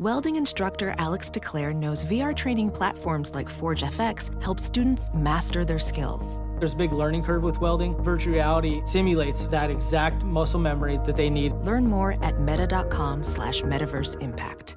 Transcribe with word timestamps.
Welding 0.00 0.34
instructor 0.34 0.92
Alex 0.98 1.30
DeClaire 1.30 1.72
knows 1.72 2.04
VR 2.04 2.34
training 2.34 2.72
platforms 2.72 3.32
like 3.32 3.48
Forge 3.48 3.84
FX 3.84 4.42
help 4.42 4.58
students 4.58 5.08
master 5.14 5.64
their 5.64 5.78
skills. 5.78 6.40
There's 6.58 6.72
a 6.72 6.76
big 6.76 6.90
learning 6.90 7.22
curve 7.22 7.44
with 7.44 7.60
welding. 7.60 7.94
Virtual 8.02 8.34
reality 8.34 8.82
simulates 8.84 9.46
that 9.48 9.70
exact 9.70 10.24
muscle 10.24 10.58
memory 10.58 10.98
that 11.04 11.14
they 11.14 11.30
need. 11.30 11.52
Learn 11.62 11.86
more 11.86 12.20
at 12.24 12.40
meta.com 12.40 13.22
slash 13.22 13.62
metaverse 13.62 14.20
impact. 14.20 14.76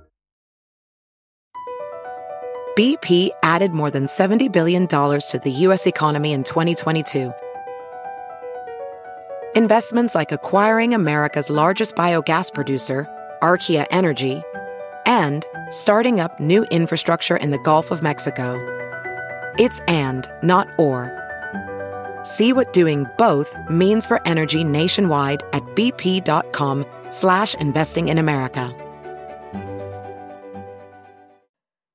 BP 2.78 3.32
added 3.42 3.72
more 3.72 3.90
than 3.90 4.06
$70 4.06 4.52
billion 4.52 4.86
to 4.88 5.42
the 5.44 5.52
U.S. 5.52 5.88
economy 5.88 6.34
in 6.34 6.44
2022. 6.44 7.34
Investments 9.56 10.14
like 10.14 10.32
acquiring 10.32 10.94
America's 10.94 11.50
largest 11.50 11.96
biogas 11.96 12.54
producer, 12.54 13.08
Archaea 13.42 13.88
Energy, 13.90 14.44
and 15.08 15.46
starting 15.72 16.20
up 16.20 16.40
new 16.40 16.64
infrastructure 16.66 17.38
in 17.38 17.50
the 17.50 17.58
Gulf 17.60 17.90
of 17.90 18.04
Mexico. 18.04 18.56
It's 19.58 19.80
and, 19.88 20.30
not 20.44 20.68
or. 20.78 21.12
See 22.24 22.52
what 22.52 22.74
doing 22.74 23.08
both 23.18 23.56
means 23.70 24.06
for 24.06 24.22
energy 24.28 24.64
nationwide 24.64 25.42
at 25.54 25.64
bp.com 25.76 26.86
slash 27.10 27.56
investing 27.56 28.10
in 28.10 28.18
America. 28.18 28.76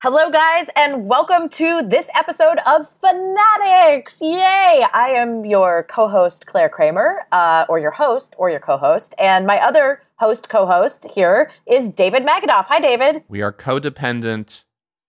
Hello, 0.03 0.31
guys, 0.31 0.69
and 0.75 1.07
welcome 1.07 1.49
to 1.51 1.81
this 1.83 2.09
episode 2.17 2.59
of 2.67 2.91
Fanatics. 3.01 4.21
Yay! 4.21 4.85
I 4.93 5.13
am 5.15 5.45
your 5.45 5.85
co 5.85 6.09
host, 6.09 6.47
Claire 6.47 6.69
Kramer, 6.69 7.25
uh, 7.31 7.67
or 7.69 7.79
your 7.79 7.93
host, 7.93 8.35
or 8.37 8.51
your 8.51 8.59
co 8.59 8.79
host. 8.79 9.15
And 9.17 9.47
my 9.47 9.61
other 9.61 10.03
host, 10.23 10.49
co 10.49 10.67
host 10.67 11.05
here 11.17 11.51
is 11.67 11.89
David 11.89 12.25
Magadoff. 12.25 12.67
Hi, 12.67 12.79
David. 12.79 13.25
We 13.27 13.43
are 13.43 13.53
codependent 13.53 14.63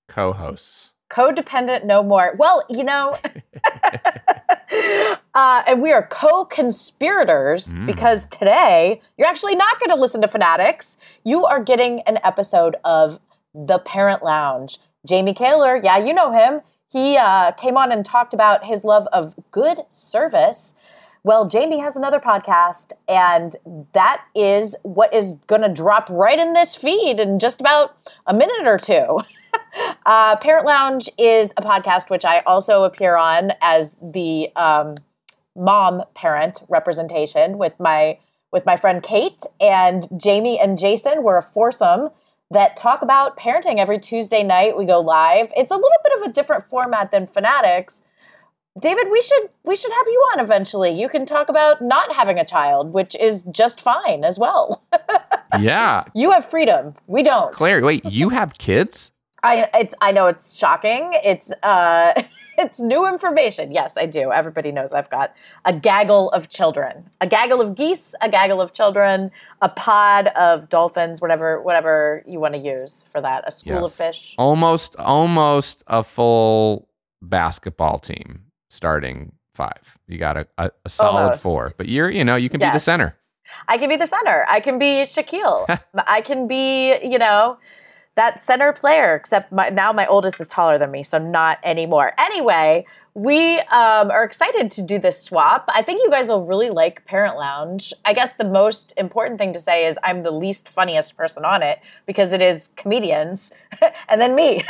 co 0.07 0.33
hosts. 0.33 0.91
Codependent 1.11 1.85
no 1.85 2.01
more. 2.01 2.33
Well, 2.39 2.63
you 2.67 2.83
know, 2.83 3.15
uh, 5.35 5.63
and 5.67 5.81
we 5.83 5.91
are 5.91 6.07
co 6.07 6.45
conspirators 6.45 7.73
Mm. 7.73 7.85
because 7.85 8.25
today 8.25 8.99
you're 9.17 9.27
actually 9.27 9.55
not 9.55 9.79
going 9.79 9.91
to 9.91 9.95
listen 9.95 10.21
to 10.21 10.27
Fanatics. 10.27 10.97
You 11.23 11.45
are 11.45 11.63
getting 11.63 12.01
an 12.01 12.17
episode 12.23 12.75
of 12.83 13.19
The 13.53 13.77
Parent 13.77 14.23
Lounge. 14.23 14.79
Jamie 15.05 15.33
Kaler, 15.35 15.79
yeah, 15.83 15.97
you 15.97 16.13
know 16.13 16.31
him. 16.31 16.61
He 16.87 17.17
uh, 17.17 17.51
came 17.51 17.77
on 17.77 17.91
and 17.91 18.03
talked 18.03 18.33
about 18.33 18.65
his 18.65 18.83
love 18.83 19.07
of 19.13 19.35
good 19.51 19.79
service. 19.91 20.73
Well, 21.25 21.45
Jamie 21.47 21.79
has 21.79 21.95
another 21.95 22.19
podcast, 22.19 22.91
and 23.07 23.55
that 23.93 24.25
is 24.35 24.75
what 24.83 25.13
is 25.13 25.33
going 25.47 25.61
to 25.61 25.69
drop 25.69 26.09
right 26.09 26.37
in 26.37 26.51
this 26.51 26.75
feed 26.75 27.17
in 27.17 27.39
just 27.39 27.61
about 27.61 27.95
a 28.27 28.33
minute 28.33 28.65
or 28.65 28.77
two. 28.77 29.21
uh, 30.05 30.35
Parent 30.35 30.65
Lounge 30.65 31.09
is 31.17 31.53
a 31.55 31.61
podcast 31.61 32.09
which 32.09 32.25
I 32.25 32.39
also 32.39 32.83
appear 32.83 33.15
on 33.15 33.53
as 33.61 33.95
the 34.01 34.49
um, 34.57 34.95
mom 35.55 36.03
parent 36.13 36.61
representation 36.67 37.57
with 37.57 37.79
my 37.79 38.17
with 38.51 38.65
my 38.65 38.75
friend 38.75 39.01
Kate 39.01 39.43
and 39.61 40.05
Jamie 40.17 40.59
and 40.59 40.77
Jason. 40.77 41.23
We're 41.23 41.37
a 41.37 41.41
foursome 41.41 42.09
that 42.51 42.75
talk 42.75 43.01
about 43.01 43.37
parenting 43.37 43.77
every 43.77 43.97
Tuesday 43.97 44.43
night. 44.43 44.77
We 44.77 44.85
go 44.85 44.99
live. 44.99 45.53
It's 45.55 45.71
a 45.71 45.75
little 45.75 45.89
bit 46.03 46.21
of 46.21 46.29
a 46.29 46.33
different 46.33 46.69
format 46.69 47.11
than 47.11 47.27
Fanatics. 47.27 48.01
David, 48.79 49.09
we 49.11 49.21
should 49.21 49.49
we 49.63 49.75
should 49.75 49.91
have 49.91 50.07
you 50.07 50.19
on 50.33 50.39
eventually. 50.39 50.91
You 50.91 51.07
can 51.07 51.25
talk 51.27 51.47
about 51.47 51.81
not 51.81 52.15
having 52.15 52.39
a 52.39 52.45
child, 52.45 52.91
which 52.91 53.15
is 53.15 53.43
just 53.51 53.79
fine 53.79 54.23
as 54.23 54.39
well. 54.39 54.83
Yeah. 55.59 56.05
you 56.15 56.31
have 56.31 56.49
freedom. 56.49 56.95
We 57.05 57.21
don't. 57.21 57.51
Claire, 57.53 57.85
wait, 57.85 58.03
you 58.05 58.29
have 58.29 58.57
kids? 58.57 59.11
I 59.43 59.69
it's 59.75 59.93
I 60.01 60.11
know 60.11 60.25
it's 60.25 60.57
shocking. 60.57 61.11
It's 61.23 61.51
uh 61.61 62.19
it's 62.57 62.79
new 62.79 63.07
information. 63.07 63.71
Yes, 63.71 63.95
I 63.95 64.07
do. 64.07 64.31
Everybody 64.31 64.71
knows 64.71 64.93
I've 64.93 65.11
got 65.11 65.35
a 65.65 65.71
gaggle 65.71 66.31
of 66.31 66.49
children. 66.49 67.07
A 67.21 67.27
gaggle 67.27 67.61
of 67.61 67.75
geese, 67.75 68.15
a 68.19 68.29
gaggle 68.29 68.61
of 68.61 68.73
children, 68.73 69.29
a 69.61 69.69
pod 69.69 70.29
of 70.29 70.69
dolphins, 70.69 71.21
whatever 71.21 71.61
whatever 71.61 72.23
you 72.25 72.39
want 72.39 72.55
to 72.55 72.59
use 72.59 73.05
for 73.11 73.21
that. 73.21 73.43
A 73.45 73.51
school 73.51 73.85
of 73.85 73.93
fish. 73.93 74.33
Almost, 74.39 74.95
almost 74.95 75.83
a 75.85 76.03
full 76.03 76.87
basketball 77.21 77.99
team 77.99 78.45
starting 78.73 79.31
five. 79.53 79.97
You 80.07 80.17
got 80.17 80.35
a, 80.35 80.47
a, 80.57 80.71
a 80.85 80.89
solid 80.89 81.21
Almost. 81.21 81.43
four, 81.43 81.71
but 81.77 81.87
you're, 81.87 82.09
you 82.09 82.23
know, 82.23 82.35
you 82.35 82.49
can 82.49 82.59
be 82.59 82.69
the 82.69 82.79
center. 82.79 83.15
I 83.67 83.77
can 83.77 83.87
be 83.87 83.95
the 83.95 84.07
center. 84.07 84.45
I 84.49 84.59
can 84.59 84.79
be 84.79 85.03
Shaquille. 85.03 85.79
I 86.07 86.21
can 86.21 86.47
be, 86.47 86.97
you 87.03 87.19
know, 87.19 87.57
that 88.15 88.39
center 88.39 88.73
player, 88.73 89.15
except 89.15 89.51
my, 89.51 89.69
now 89.69 89.91
my 89.91 90.07
oldest 90.07 90.41
is 90.41 90.47
taller 90.47 90.77
than 90.77 90.91
me, 90.91 91.03
so 91.03 91.17
not 91.17 91.59
anymore. 91.63 92.13
Anyway, 92.17 92.85
we 93.15 93.59
um, 93.59 94.09
are 94.09 94.23
excited 94.23 94.71
to 94.71 94.81
do 94.81 94.97
this 94.97 95.21
swap. 95.21 95.69
I 95.73 95.83
think 95.83 96.01
you 96.03 96.09
guys 96.09 96.29
will 96.29 96.45
really 96.45 96.71
like 96.71 97.05
Parent 97.05 97.37
Lounge. 97.37 97.93
I 98.05 98.13
guess 98.13 98.33
the 98.33 98.43
most 98.43 98.93
important 98.97 99.39
thing 99.39 99.53
to 99.53 99.59
say 99.59 99.85
is 99.85 99.99
I'm 100.03 100.23
the 100.23 100.31
least 100.31 100.67
funniest 100.67 101.15
person 101.15 101.45
on 101.45 101.61
it 101.61 101.79
because 102.07 102.33
it 102.33 102.41
is 102.41 102.69
comedians 102.75 103.51
and 104.09 104.19
then 104.19 104.33
me. 104.35 104.63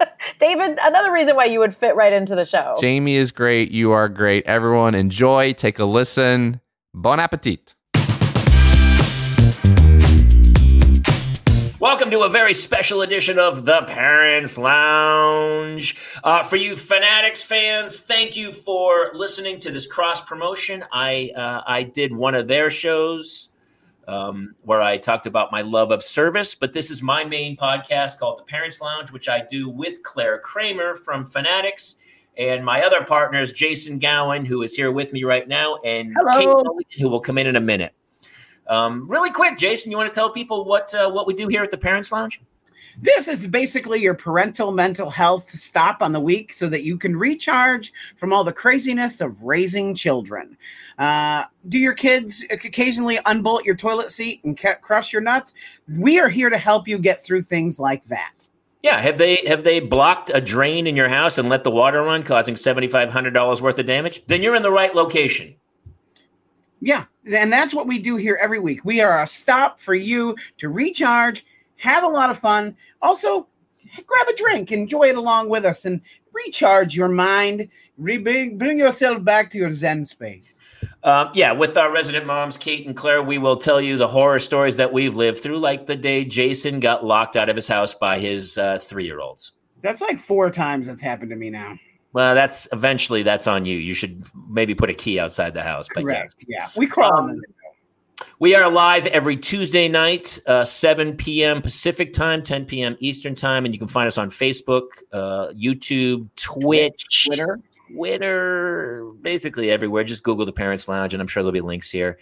David, 0.38 0.78
another 0.82 1.12
reason 1.12 1.34
why 1.34 1.46
you 1.46 1.60
would 1.60 1.74
fit 1.74 1.96
right 1.96 2.12
into 2.12 2.34
the 2.34 2.44
show. 2.44 2.76
Jamie 2.78 3.16
is 3.16 3.32
great. 3.32 3.70
You 3.70 3.92
are 3.92 4.06
great. 4.08 4.44
Everyone 4.44 4.94
enjoy, 4.94 5.54
take 5.54 5.78
a 5.78 5.86
listen. 5.86 6.60
Bon 6.92 7.18
appetit. 7.18 7.74
Welcome 11.78 12.10
to 12.10 12.20
a 12.20 12.28
very 12.28 12.52
special 12.52 13.00
edition 13.00 13.38
of 13.38 13.64
the 13.64 13.82
Parents 13.82 14.58
Lounge. 14.58 15.96
Uh, 16.22 16.42
for 16.42 16.56
you 16.56 16.76
Fanatics 16.76 17.42
fans, 17.42 18.00
thank 18.00 18.36
you 18.36 18.52
for 18.52 19.12
listening 19.14 19.60
to 19.60 19.70
this 19.70 19.86
cross 19.86 20.20
promotion. 20.20 20.84
I 20.92 21.30
uh, 21.34 21.62
I 21.66 21.82
did 21.82 22.14
one 22.14 22.34
of 22.34 22.46
their 22.48 22.68
shows 22.68 23.48
um, 24.06 24.54
where 24.62 24.80
I 24.80 24.96
talked 24.96 25.26
about 25.26 25.50
my 25.52 25.62
love 25.62 25.90
of 25.90 26.02
service, 26.02 26.54
but 26.54 26.72
this 26.72 26.90
is 26.90 27.02
my 27.02 27.24
main 27.24 27.56
podcast 27.56 28.18
called 28.18 28.38
the 28.38 28.44
Parents 28.44 28.80
Lounge, 28.80 29.10
which 29.10 29.28
I 29.28 29.44
do 29.50 29.68
with 29.68 30.02
Claire 30.02 30.38
Kramer 30.38 30.94
from 30.94 31.26
Fanatics. 31.26 31.96
And 32.38 32.64
my 32.64 32.82
other 32.82 33.02
partners, 33.02 33.52
Jason 33.52 33.98
Gowan, 33.98 34.44
who 34.44 34.62
is 34.62 34.74
here 34.74 34.92
with 34.92 35.12
me 35.12 35.24
right 35.24 35.48
now, 35.48 35.76
and 35.84 36.14
Hello. 36.18 36.38
Kate 36.38 36.46
Mulligan, 36.46 37.00
who 37.00 37.08
will 37.08 37.20
come 37.20 37.38
in 37.38 37.46
in 37.46 37.56
a 37.56 37.60
minute. 37.60 37.94
Um, 38.66 39.08
really 39.08 39.30
quick, 39.30 39.56
Jason, 39.56 39.90
you 39.90 39.96
want 39.96 40.10
to 40.10 40.14
tell 40.14 40.30
people 40.30 40.64
what 40.64 40.92
uh, 40.94 41.08
what 41.08 41.26
we 41.26 41.34
do 41.34 41.48
here 41.48 41.62
at 41.62 41.70
the 41.70 41.78
Parents 41.78 42.12
Lounge? 42.12 42.40
This 42.98 43.28
is 43.28 43.46
basically 43.46 44.00
your 44.00 44.14
parental 44.14 44.72
mental 44.72 45.10
health 45.10 45.50
stop 45.50 46.02
on 46.02 46.12
the 46.12 46.20
week 46.20 46.52
so 46.52 46.68
that 46.68 46.82
you 46.82 46.96
can 46.96 47.14
recharge 47.14 47.92
from 48.16 48.32
all 48.32 48.42
the 48.42 48.52
craziness 48.52 49.20
of 49.20 49.42
raising 49.42 49.94
children. 49.94 50.56
Uh, 50.98 51.44
do 51.68 51.78
your 51.78 51.94
kids 51.94 52.44
occasionally 52.50 53.18
unbolt 53.26 53.64
your 53.64 53.76
toilet 53.76 54.10
seat 54.10 54.40
and 54.44 54.58
ca- 54.58 54.76
crush 54.76 55.12
your 55.12 55.22
nuts? 55.22 55.52
We 55.98 56.18
are 56.18 56.28
here 56.28 56.48
to 56.48 56.58
help 56.58 56.88
you 56.88 56.98
get 56.98 57.22
through 57.22 57.42
things 57.42 57.78
like 57.78 58.04
that. 58.08 58.48
Yeah, 58.82 58.98
have 59.00 59.18
they 59.18 59.44
have 59.46 59.64
they 59.64 59.80
blocked 59.80 60.30
a 60.32 60.40
drain 60.40 60.86
in 60.86 60.96
your 60.96 61.08
house 61.08 61.38
and 61.38 61.48
let 61.48 61.64
the 61.64 61.70
water 61.70 62.02
run, 62.02 62.22
causing 62.22 62.56
seventy 62.56 62.88
five 62.88 63.10
hundred 63.10 63.34
dollars 63.34 63.60
worth 63.60 63.78
of 63.78 63.86
damage? 63.86 64.24
Then 64.26 64.42
you're 64.42 64.54
in 64.54 64.62
the 64.62 64.70
right 64.70 64.94
location. 64.94 65.56
Yeah, 66.80 67.06
and 67.30 67.52
that's 67.52 67.74
what 67.74 67.86
we 67.86 67.98
do 67.98 68.16
here 68.16 68.38
every 68.40 68.60
week. 68.60 68.84
We 68.84 69.00
are 69.00 69.22
a 69.22 69.26
stop 69.26 69.80
for 69.80 69.94
you 69.94 70.36
to 70.58 70.68
recharge, 70.68 71.44
have 71.78 72.04
a 72.04 72.08
lot 72.08 72.30
of 72.30 72.38
fun. 72.38 72.76
Also, 73.02 73.46
grab 74.06 74.28
a 74.28 74.36
drink, 74.36 74.72
enjoy 74.72 75.08
it 75.08 75.16
along 75.16 75.48
with 75.48 75.64
us, 75.64 75.84
and 75.84 76.00
recharge 76.32 76.96
your 76.96 77.08
mind. 77.08 77.68
Re- 77.98 78.18
bring, 78.18 78.78
yourself 78.78 79.24
back 79.24 79.50
to 79.50 79.58
your 79.58 79.70
Zen 79.70 80.04
space. 80.04 80.60
Um, 81.02 81.30
yeah, 81.32 81.52
with 81.52 81.78
our 81.78 81.90
resident 81.90 82.26
moms, 82.26 82.58
Kate 82.58 82.86
and 82.86 82.94
Claire, 82.94 83.22
we 83.22 83.38
will 83.38 83.56
tell 83.56 83.80
you 83.80 83.96
the 83.96 84.08
horror 84.08 84.38
stories 84.38 84.76
that 84.76 84.92
we've 84.92 85.16
lived 85.16 85.42
through, 85.42 85.58
like 85.58 85.86
the 85.86 85.96
day 85.96 86.24
Jason 86.24 86.78
got 86.78 87.04
locked 87.04 87.36
out 87.36 87.48
of 87.48 87.56
his 87.56 87.68
house 87.68 87.94
by 87.94 88.18
his 88.18 88.58
uh, 88.58 88.78
three 88.78 89.06
year 89.06 89.20
olds. 89.20 89.52
That's 89.82 90.00
like 90.00 90.18
four 90.18 90.50
times 90.50 90.88
that's 90.88 91.00
happened 91.00 91.30
to 91.30 91.36
me 91.36 91.48
now. 91.48 91.78
Well, 92.12 92.34
that's 92.34 92.66
eventually 92.72 93.22
that's 93.22 93.46
on 93.46 93.66
you. 93.66 93.76
You 93.76 93.92
should 93.92 94.24
maybe 94.48 94.74
put 94.74 94.88
a 94.88 94.94
key 94.94 95.20
outside 95.20 95.52
the 95.52 95.62
house. 95.62 95.86
But 95.94 96.04
yeah. 96.04 96.20
Correct. 96.20 96.44
Yeah, 96.48 96.68
we 96.76 96.86
crawl 96.86 97.12
Um, 97.12 97.42
We 98.38 98.54
are 98.54 98.70
live 98.70 99.06
every 99.06 99.36
Tuesday 99.36 99.88
night, 99.88 100.38
uh, 100.46 100.64
7 100.64 101.16
p.m. 101.16 101.62
Pacific 101.62 102.12
time, 102.12 102.42
10 102.42 102.66
p.m. 102.66 102.96
Eastern 102.98 103.34
time, 103.34 103.64
and 103.64 103.74
you 103.74 103.78
can 103.78 103.88
find 103.88 104.06
us 104.06 104.18
on 104.18 104.28
Facebook, 104.28 104.88
uh, 105.12 105.48
YouTube, 105.48 106.28
Twitch, 106.36 107.26
Twitter. 107.26 107.60
Twitter, 107.90 109.12
basically 109.20 109.70
everywhere. 109.70 110.04
Just 110.04 110.22
Google 110.22 110.44
the 110.44 110.52
Parents 110.52 110.88
Lounge, 110.88 111.14
and 111.14 111.20
I'm 111.20 111.26
sure 111.26 111.42
there'll 111.42 111.52
be 111.52 111.60
links 111.60 111.90
here. 111.90 112.18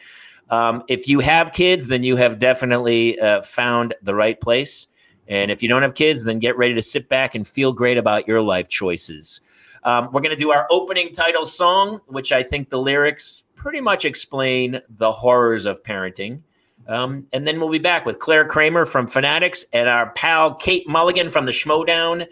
Um, 0.50 0.82
if 0.88 1.08
you 1.08 1.20
have 1.20 1.52
kids, 1.52 1.86
then 1.86 2.02
you 2.02 2.16
have 2.16 2.38
definitely 2.38 3.18
uh, 3.18 3.42
found 3.42 3.94
the 4.02 4.14
right 4.14 4.40
place. 4.40 4.88
And 5.26 5.50
if 5.50 5.62
you 5.62 5.68
don't 5.68 5.82
have 5.82 5.94
kids, 5.94 6.24
then 6.24 6.38
get 6.38 6.56
ready 6.58 6.74
to 6.74 6.82
sit 6.82 7.08
back 7.08 7.34
and 7.34 7.46
feel 7.46 7.72
great 7.72 7.96
about 7.96 8.28
your 8.28 8.42
life 8.42 8.68
choices. 8.68 9.40
Um, 9.84 10.10
we're 10.12 10.20
going 10.20 10.30
to 10.30 10.36
do 10.36 10.50
our 10.50 10.66
opening 10.70 11.12
title 11.12 11.46
song, 11.46 12.00
which 12.06 12.32
I 12.32 12.42
think 12.42 12.68
the 12.70 12.78
lyrics 12.78 13.43
pretty 13.64 13.80
much 13.80 14.04
explain 14.04 14.78
the 14.90 15.10
horrors 15.10 15.64
of 15.64 15.82
parenting. 15.82 16.42
Um, 16.86 17.26
and 17.32 17.46
then 17.46 17.58
we'll 17.58 17.70
be 17.70 17.78
back 17.78 18.04
with 18.04 18.18
Claire 18.18 18.44
Kramer 18.44 18.84
from 18.84 19.06
Fanatics 19.06 19.64
and 19.72 19.88
our 19.88 20.10
pal 20.10 20.54
Kate 20.54 20.86
Mulligan 20.86 21.30
from 21.30 21.46
the 21.46 21.52
Schmoedown 21.52 22.26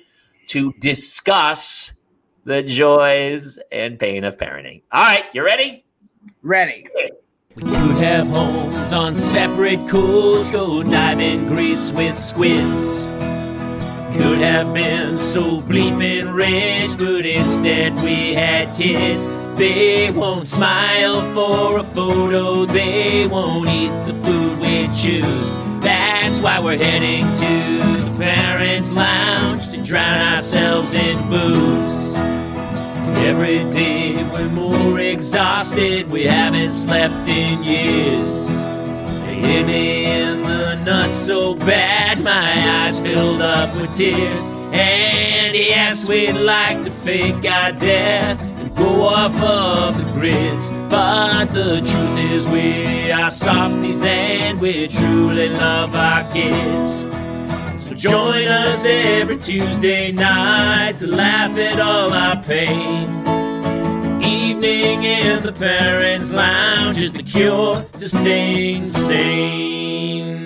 to 0.48 0.74
discuss 0.74 1.94
the 2.44 2.62
joys 2.62 3.58
and 3.72 3.98
pain 3.98 4.24
of 4.24 4.36
parenting. 4.36 4.82
All 4.92 5.02
right, 5.02 5.24
you 5.32 5.42
ready? 5.42 5.86
Ready. 6.42 6.86
We 7.56 7.62
could 7.62 7.96
have 8.02 8.26
homes 8.26 8.92
on 8.92 9.14
separate 9.14 9.88
coasts, 9.88 10.52
go 10.52 10.82
dive 10.82 11.20
in 11.20 11.46
Greece 11.46 11.92
with 11.92 12.18
squids. 12.18 13.04
Could 14.18 14.40
have 14.40 14.74
been 14.74 15.16
so 15.16 15.62
bleeping 15.62 16.34
rich, 16.34 16.98
but 16.98 17.24
instead 17.24 17.94
we 18.04 18.34
had 18.34 18.76
kids. 18.76 19.26
They 19.56 20.10
won't 20.10 20.46
smile 20.46 21.20
for 21.34 21.78
a 21.78 21.84
photo, 21.84 22.64
they 22.64 23.26
won't 23.26 23.68
eat 23.68 23.92
the 24.06 24.14
food 24.24 24.58
we 24.58 24.88
choose. 24.94 25.56
That's 25.80 26.40
why 26.40 26.58
we're 26.58 26.78
heading 26.78 27.24
to 27.24 28.10
the 28.10 28.16
parents' 28.18 28.92
lounge 28.92 29.68
to 29.70 29.82
drown 29.82 30.36
ourselves 30.36 30.94
in 30.94 31.18
booze. 31.28 32.14
Every 33.24 33.58
day 33.70 34.24
we're 34.32 34.48
more 34.48 34.98
exhausted, 34.98 36.10
we 36.10 36.24
haven't 36.24 36.72
slept 36.72 37.28
in 37.28 37.62
years. 37.62 38.48
They 39.26 39.34
hit 39.34 39.66
me 39.66 40.06
in 40.06 40.42
the 40.42 40.76
nuts 40.84 41.16
so 41.16 41.54
bad, 41.54 42.22
my 42.22 42.86
eyes 42.86 42.98
filled 43.00 43.42
up 43.42 43.76
with 43.76 43.94
tears. 43.94 44.50
And 44.72 45.54
yes, 45.54 46.08
we'd 46.08 46.32
like 46.32 46.82
to 46.84 46.90
fake 46.90 47.44
our 47.44 47.72
death 47.72 48.51
go 48.74 49.02
off 49.02 49.34
of 49.42 49.98
the 49.98 50.10
grids. 50.12 50.70
But 50.90 51.46
the 51.46 51.80
truth 51.80 52.18
is, 52.32 52.48
we 52.48 53.10
are 53.12 53.30
softies 53.30 54.02
and 54.02 54.60
we 54.60 54.88
truly 54.88 55.48
love 55.48 55.94
our 55.94 56.24
kids. 56.32 57.00
So 57.84 57.94
join 57.94 58.48
us 58.48 58.84
every 58.86 59.38
Tuesday 59.38 60.12
night 60.12 60.98
to 61.00 61.06
laugh 61.06 61.56
at 61.58 61.78
all 61.80 62.12
our 62.12 62.42
pain. 62.42 63.08
Evening 64.22 65.02
in 65.04 65.42
the 65.42 65.52
parents' 65.52 66.30
lounge 66.30 67.00
is 67.00 67.12
the 67.12 67.22
cure 67.22 67.82
to 67.98 68.08
staying 68.08 68.84
sane. 68.84 70.41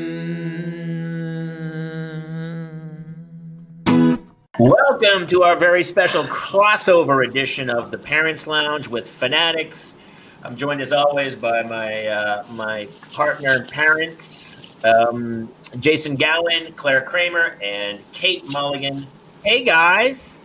Welcome 4.58 5.26
to 5.26 5.42
our 5.42 5.54
very 5.54 5.82
special 5.82 6.24
crossover 6.24 7.28
edition 7.28 7.68
of 7.68 7.90
the 7.90 7.98
Parents 7.98 8.46
Lounge 8.46 8.88
with 8.88 9.06
Fanatics. 9.06 9.96
I'm 10.42 10.56
joined 10.56 10.80
as 10.80 10.92
always 10.92 11.36
by 11.36 11.60
my 11.60 12.06
uh, 12.06 12.44
my 12.54 12.88
partner 13.12 13.50
and 13.50 13.68
parents, 13.68 14.56
um, 14.82 15.52
Jason 15.78 16.16
Gowan, 16.16 16.72
Claire 16.72 17.02
Kramer, 17.02 17.58
and 17.62 18.00
Kate 18.12 18.50
Mulligan. 18.50 19.06
Hey 19.44 19.62
guys. 19.62 20.38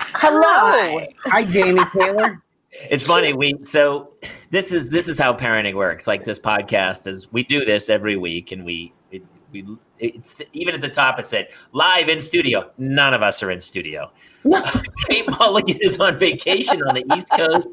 Hello. 0.00 0.42
Hi, 0.42 1.08
Hi 1.26 1.44
Jamie 1.44 1.84
Taylor. 1.96 2.42
It's 2.72 3.04
funny. 3.04 3.32
We 3.32 3.58
so 3.64 4.12
this 4.50 4.72
is 4.72 4.90
this 4.90 5.06
is 5.06 5.20
how 5.20 5.34
parenting 5.34 5.74
works. 5.74 6.08
Like 6.08 6.24
this 6.24 6.40
podcast 6.40 7.06
is 7.06 7.32
we 7.32 7.44
do 7.44 7.64
this 7.64 7.88
every 7.88 8.16
week, 8.16 8.50
and 8.50 8.64
we 8.64 8.86
it, 8.86 9.01
we 9.52 9.64
it's 9.98 10.42
even 10.52 10.74
at 10.74 10.80
the 10.80 10.88
top 10.88 11.18
it 11.18 11.26
said 11.26 11.48
live 11.72 12.08
in 12.08 12.20
studio. 12.20 12.70
None 12.78 13.14
of 13.14 13.22
us 13.22 13.42
are 13.42 13.50
in 13.50 13.60
studio. 13.60 14.10
Kate 15.08 15.28
Mulligan 15.28 15.78
is 15.80 16.00
on 16.00 16.18
vacation 16.18 16.82
on 16.82 16.94
the 16.94 17.04
East 17.14 17.28
Coast. 17.30 17.68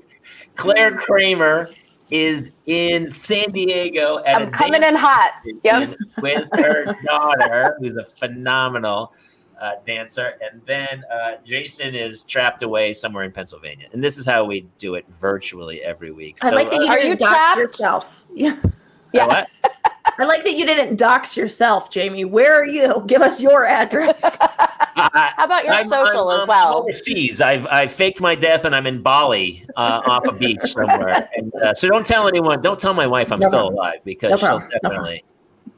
Claire 0.55 0.95
Kramer 0.95 1.69
is 2.11 2.51
in 2.65 3.09
San 3.09 3.51
Diego. 3.51 4.19
At 4.25 4.41
I'm 4.41 4.47
a 4.47 4.51
coming 4.51 4.83
in 4.83 4.95
hot. 4.95 5.33
Yep. 5.63 5.95
with 6.21 6.47
her 6.53 6.95
daughter, 7.05 7.77
who's 7.79 7.95
a 7.95 8.05
phenomenal 8.17 9.13
uh, 9.59 9.73
dancer, 9.85 10.33
and 10.41 10.61
then 10.65 11.03
uh, 11.11 11.33
Jason 11.45 11.93
is 11.95 12.23
trapped 12.23 12.63
away 12.63 12.93
somewhere 12.93 13.23
in 13.23 13.31
Pennsylvania. 13.31 13.87
And 13.91 14.03
this 14.03 14.17
is 14.17 14.25
how 14.25 14.45
we 14.45 14.67
do 14.77 14.95
it 14.95 15.07
virtually 15.07 15.81
every 15.81 16.11
week. 16.11 16.37
I 16.41 16.51
like 16.51 16.69
that 16.69 16.79
uh, 16.79 16.83
you 16.83 16.89
Are 16.89 16.97
didn't 16.97 17.19
you 17.21 17.27
trapped? 17.27 17.57
yourself. 17.57 18.07
Yeah. 18.33 18.55
Yeah. 19.11 19.45
What? 20.17 20.23
I 20.23 20.25
like 20.27 20.43
that 20.43 20.55
you 20.55 20.65
didn't 20.65 20.95
dox 20.97 21.35
yourself, 21.37 21.89
Jamie. 21.89 22.25
Where 22.25 22.53
are 22.59 22.65
you? 22.65 23.03
Give 23.07 23.21
us 23.21 23.41
your 23.41 23.65
address. 23.65 24.37
How 24.95 25.45
about 25.45 25.63
your 25.63 25.73
I'm- 25.73 25.87
social 25.87 26.29
I'm- 26.29 26.37
as 26.37 26.43
I'm 26.43 26.47
well? 26.49 26.77
Overseas, 26.79 27.41
I've 27.41 27.65
I 27.67 27.87
faked 27.87 28.19
my 28.21 28.35
death 28.35 28.65
and 28.65 28.75
I'm 28.75 28.85
in 28.87 29.01
Bali 29.01 29.65
uh, 29.77 30.01
off 30.05 30.25
a 30.27 30.33
beach 30.33 30.59
somewhere. 30.63 31.29
And, 31.37 31.53
uh, 31.55 31.73
so 31.73 31.87
don't 31.87 32.05
tell 32.05 32.27
anyone. 32.27 32.61
Don't 32.61 32.79
tell 32.79 32.93
my 32.93 33.07
wife 33.07 33.31
I'm 33.31 33.39
No 33.39 33.47
still 33.47 33.59
problem. 33.59 33.75
alive 33.75 33.99
because 34.03 34.31
No 34.31 34.37
she'll 34.37 34.47
problem. 34.47 34.69
No 34.83 34.89
definitely. 34.89 35.23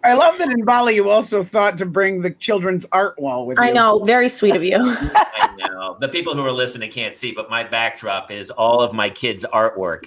I 0.03 0.13
love 0.13 0.37
that 0.39 0.49
in 0.49 0.65
Bali 0.65 0.95
you 0.95 1.09
also 1.09 1.43
thought 1.43 1.77
to 1.77 1.85
bring 1.85 2.21
the 2.21 2.31
children's 2.31 2.87
art 2.91 3.19
wall 3.19 3.45
with 3.45 3.59
you. 3.59 3.63
I 3.63 3.69
know. 3.71 3.99
Very 4.03 4.29
sweet 4.29 4.55
of 4.55 4.63
you. 4.63 4.77
I 4.79 5.55
know 5.59 5.97
the 5.99 6.07
people 6.09 6.33
who 6.33 6.41
are 6.43 6.51
listening 6.51 6.89
can't 6.89 7.15
see, 7.15 7.31
but 7.31 7.51
my 7.51 7.63
backdrop 7.63 8.31
is 8.31 8.49
all 8.49 8.81
of 8.81 8.93
my 8.93 9.09
kids' 9.11 9.45
artwork, 9.53 10.05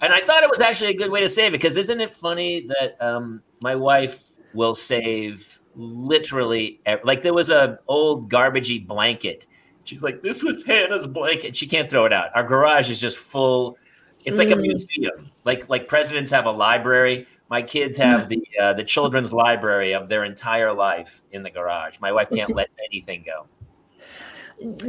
and 0.00 0.10
I 0.14 0.20
thought 0.20 0.42
it 0.42 0.48
was 0.48 0.60
actually 0.60 0.92
a 0.92 0.96
good 0.96 1.10
way 1.10 1.20
to 1.20 1.28
save 1.28 1.48
it 1.48 1.60
because 1.60 1.76
isn't 1.76 2.00
it 2.00 2.14
funny 2.14 2.66
that 2.68 2.96
um, 3.00 3.42
my 3.62 3.74
wife 3.74 4.30
will 4.54 4.74
save 4.74 5.60
literally 5.74 6.80
ev- 6.86 7.00
like 7.04 7.22
there 7.22 7.34
was 7.34 7.50
a 7.50 7.78
old 7.88 8.30
garbagey 8.30 8.86
blanket. 8.86 9.46
She's 9.84 10.02
like, 10.02 10.22
"This 10.22 10.42
was 10.42 10.64
Hannah's 10.64 11.06
blanket." 11.06 11.54
She 11.54 11.66
can't 11.66 11.88
throw 11.90 12.06
it 12.06 12.12
out. 12.12 12.30
Our 12.34 12.42
garage 12.44 12.90
is 12.90 13.00
just 13.00 13.16
full. 13.18 13.78
It's 14.24 14.38
like 14.38 14.48
a 14.50 14.54
Mm. 14.54 14.62
museum. 14.62 15.30
Like 15.44 15.68
like 15.68 15.86
presidents 15.88 16.30
have 16.32 16.46
a 16.46 16.50
library. 16.50 17.26
My 17.48 17.62
kids 17.62 17.96
have 17.98 18.28
the 18.30 18.42
uh, 18.60 18.72
the 18.72 18.82
children's 18.84 19.32
library 19.32 19.92
of 19.92 20.08
their 20.08 20.24
entire 20.24 20.72
life 20.72 21.22
in 21.32 21.42
the 21.42 21.50
garage. 21.50 22.00
My 22.00 22.10
wife 22.12 22.30
can't 22.30 22.54
let 22.54 22.68
anything 22.90 23.24
go. 23.24 23.46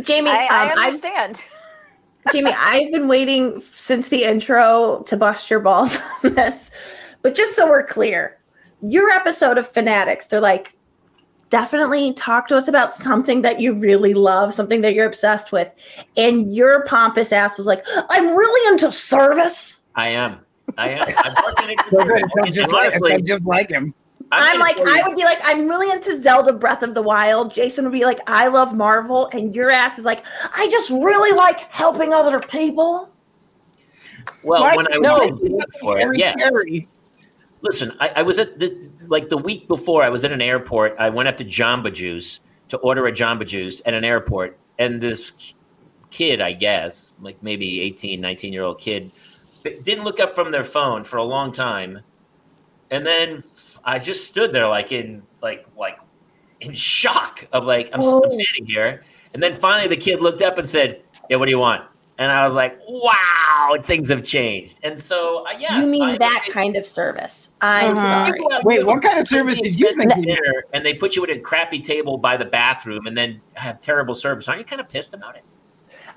Jamie, 0.01 0.29
I, 0.29 0.47
I 0.49 0.63
um, 0.63 0.71
I've 0.71 0.77
understand. 0.85 1.43
Jamie, 2.33 2.51
I've 2.57 2.91
been 2.91 3.07
waiting 3.07 3.61
since 3.61 4.09
the 4.09 4.23
intro 4.23 5.03
to 5.05 5.15
bust 5.17 5.49
your 5.49 5.59
balls 5.59 5.97
on 6.23 6.33
this. 6.33 6.71
But 7.21 7.35
just 7.35 7.55
so 7.55 7.69
we're 7.69 7.83
clear, 7.85 8.36
your 8.81 9.09
episode 9.09 9.57
of 9.57 9.67
Fanatics, 9.67 10.27
they're 10.27 10.41
like, 10.41 10.75
definitely 11.49 12.13
talk 12.13 12.47
to 12.49 12.57
us 12.57 12.67
about 12.67 12.93
something 12.93 13.41
that 13.41 13.59
you 13.59 13.73
really 13.73 14.13
love, 14.13 14.53
something 14.53 14.81
that 14.81 14.93
you're 14.93 15.05
obsessed 15.05 15.51
with. 15.51 15.73
And 16.17 16.53
your 16.53 16.83
pompous 16.85 17.31
ass 17.31 17.57
was 17.57 17.67
like, 17.67 17.85
I'm 18.09 18.27
really 18.35 18.71
into 18.73 18.91
service. 18.91 19.81
I 19.95 20.09
am. 20.09 20.39
I 20.77 20.89
am. 20.89 21.05
I'm 21.17 21.33
working 21.43 21.69
it. 21.77 21.79
So 21.89 22.03
good. 22.03 22.21
It 22.21 22.31
sounds 22.31 22.35
And 22.47 22.53
just 22.53 22.71
like, 22.73 22.81
it 22.83 22.87
honestly, 22.87 23.11
sounds 23.11 23.27
just 23.27 23.45
like 23.45 23.71
him. 23.71 23.93
I'm 24.29 24.59
gonna 24.59 24.59
like, 24.59 24.77
I 24.85 25.07
would 25.07 25.15
be 25.15 25.23
like, 25.23 25.39
I'm 25.45 25.69
really 25.69 25.89
into 25.89 26.19
Zelda 26.21 26.51
Breath 26.51 26.83
of 26.83 26.93
the 26.93 27.01
Wild. 27.01 27.49
Jason 27.53 27.85
would 27.85 27.93
be 27.93 28.03
like, 28.03 28.19
I 28.27 28.47
love 28.47 28.75
Marvel. 28.75 29.29
And 29.31 29.55
your 29.55 29.71
ass 29.71 29.97
is 29.97 30.03
like, 30.03 30.25
I 30.53 30.67
just 30.69 30.89
really 30.89 31.35
like 31.37 31.61
helping 31.71 32.11
other 32.13 32.39
people. 32.39 33.09
Well, 34.43 34.63
Why- 34.63 34.75
when 34.75 34.87
I 34.93 34.97
no, 34.97 35.19
was 35.19 35.31
looking 35.39 35.61
for 35.79 35.97
it, 35.97 36.01
Harry 36.01 36.19
yes. 36.19 36.35
Carey. 36.37 36.87
Listen, 37.67 37.91
I, 37.99 38.09
I 38.17 38.21
was 38.21 38.39
at 38.39 38.59
the 38.59 38.89
like 39.07 39.27
the 39.29 39.37
week 39.37 39.67
before. 39.67 40.01
I 40.01 40.09
was 40.09 40.23
at 40.23 40.31
an 40.31 40.41
airport. 40.41 40.95
I 40.97 41.09
went 41.09 41.27
up 41.27 41.35
to 41.37 41.45
Jamba 41.45 41.93
Juice 41.93 42.39
to 42.69 42.77
order 42.77 43.07
a 43.07 43.11
Jamba 43.11 43.45
Juice 43.45 43.81
at 43.85 43.93
an 43.93 44.05
airport, 44.05 44.57
and 44.79 45.01
this 45.01 45.33
kid, 46.09 46.39
I 46.39 46.53
guess, 46.53 47.13
like 47.19 47.41
maybe 47.43 47.81
18, 47.81 48.21
19 48.21 48.53
year 48.53 48.63
old 48.63 48.79
kid, 48.79 49.11
didn't 49.83 50.05
look 50.05 50.19
up 50.19 50.31
from 50.31 50.51
their 50.51 50.63
phone 50.63 51.03
for 51.03 51.17
a 51.17 51.23
long 51.23 51.51
time, 51.51 51.99
and 52.89 53.05
then 53.05 53.43
I 53.83 53.99
just 53.99 54.27
stood 54.27 54.53
there 54.53 54.69
like 54.69 54.93
in 54.93 55.23
like 55.41 55.65
like 55.77 55.99
in 56.61 56.73
shock 56.73 57.47
of 57.51 57.65
like 57.65 57.89
I'm, 57.93 57.99
I'm 57.99 58.07
oh. 58.07 58.21
standing 58.29 58.65
here, 58.65 59.03
and 59.33 59.43
then 59.43 59.53
finally 59.53 59.89
the 59.89 60.01
kid 60.01 60.21
looked 60.21 60.41
up 60.41 60.57
and 60.57 60.67
said, 60.67 61.01
"Yeah, 61.29 61.35
what 61.35 61.45
do 61.45 61.51
you 61.51 61.59
want?" 61.59 61.83
And 62.19 62.31
I 62.31 62.45
was 62.45 62.55
like, 62.55 62.79
"Wow, 62.89 63.75
things 63.83 64.09
have 64.09 64.23
changed." 64.23 64.79
And 64.83 64.99
so, 64.99 65.45
uh, 65.45 65.51
yes, 65.59 65.85
you 65.85 65.91
mean 65.91 66.09
I- 66.09 66.17
that 66.17 66.45
kind 66.49 66.75
of 66.75 66.85
service? 66.87 67.51
I'm 67.61 67.95
Uh-huh. 67.97 68.07
sorry. 68.25 68.39
You 68.39 68.49
go 68.49 68.55
out, 68.55 68.63
Wait, 68.63 68.85
what 68.85 69.01
kind 69.03 69.19
of 69.19 69.27
service 69.27 69.57
did 69.57 69.79
you 69.79 69.87
expensive 69.87 70.13
think 70.13 70.25
you 70.27 70.35
dinner, 70.35 70.63
And 70.73 70.85
they 70.85 70.93
put 70.95 71.15
you 71.15 71.23
at 71.23 71.29
a 71.29 71.37
crappy 71.39 71.79
table 71.79 72.17
by 72.17 72.35
the 72.37 72.45
bathroom, 72.45 73.05
and 73.07 73.15
then 73.17 73.41
have 73.53 73.79
terrible 73.79 74.15
service. 74.15 74.47
Aren't 74.47 74.59
you 74.59 74.65
kind 74.65 74.79
of 74.81 74.89
pissed 74.89 75.13
about 75.13 75.35
it? 75.35 75.43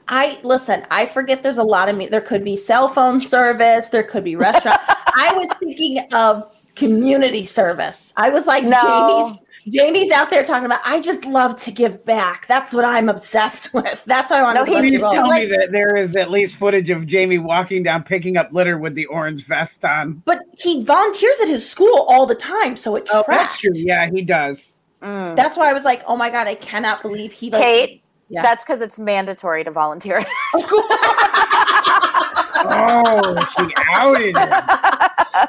I 0.08 0.38
listen. 0.42 0.84
I 0.90 1.04
forget. 1.06 1.42
There's 1.42 1.58
a 1.58 1.62
lot 1.62 1.88
of 1.88 1.96
me. 1.96 2.06
There 2.06 2.20
could 2.22 2.44
be 2.44 2.56
cell 2.56 2.88
phone 2.88 3.20
service. 3.20 3.88
There 3.88 4.02
could 4.02 4.24
be 4.24 4.36
restaurant. 4.36 4.80
I 4.88 5.32
was 5.34 5.52
thinking 5.54 5.98
of 6.12 6.50
community 6.74 7.44
service. 7.44 8.12
I 8.16 8.30
was 8.30 8.46
like, 8.46 8.64
No. 8.64 9.28
Jamie's. 9.28 9.46
Jamie's 9.68 10.10
out 10.10 10.30
there 10.30 10.44
talking 10.44 10.64
about. 10.66 10.80
I 10.84 11.00
just 11.00 11.24
love 11.24 11.56
to 11.62 11.70
give 11.70 12.04
back. 12.04 12.46
That's 12.46 12.72
what 12.74 12.84
I'm 12.84 13.08
obsessed 13.08 13.72
with. 13.74 14.02
That's 14.06 14.30
why 14.30 14.38
I 14.38 14.42
want 14.42 14.54
No, 14.56 14.64
to. 14.64 14.70
he- 14.70 14.78
Please 14.90 15.00
tell 15.00 15.28
me 15.28 15.46
that 15.46 15.68
there 15.72 15.96
is 15.96 16.16
at 16.16 16.30
least 16.30 16.56
footage 16.56 16.90
of 16.90 17.06
Jamie 17.06 17.38
walking 17.38 17.82
down, 17.82 18.02
picking 18.02 18.36
up 18.36 18.52
litter 18.52 18.78
with 18.78 18.94
the 18.94 19.06
orange 19.06 19.46
vest 19.46 19.84
on. 19.84 20.22
But 20.24 20.40
he 20.58 20.84
volunteers 20.84 21.40
at 21.40 21.48
his 21.48 21.68
school 21.68 22.06
all 22.08 22.26
the 22.26 22.34
time, 22.34 22.76
so 22.76 22.96
it 22.96 23.08
Oh, 23.12 23.22
tracks. 23.24 23.54
that's 23.54 23.60
true. 23.60 23.72
Yeah, 23.74 24.08
he 24.10 24.22
does. 24.24 24.76
Mm. 25.02 25.36
That's 25.36 25.56
why 25.56 25.70
I 25.70 25.72
was 25.72 25.84
like, 25.84 26.02
oh 26.06 26.16
my 26.16 26.30
god, 26.30 26.46
I 26.46 26.54
cannot 26.56 27.02
believe 27.02 27.32
he. 27.32 27.50
Like, 27.50 27.62
Kate, 27.62 28.02
Yeah. 28.28 28.42
that's 28.42 28.64
because 28.64 28.80
it's 28.82 28.98
mandatory 28.98 29.64
to 29.64 29.70
volunteer. 29.70 30.18
At 30.18 30.26
school. 30.60 30.82
Oh, 32.62 33.46
she 33.56 33.74
outed 33.92 34.36
him. 34.36 34.52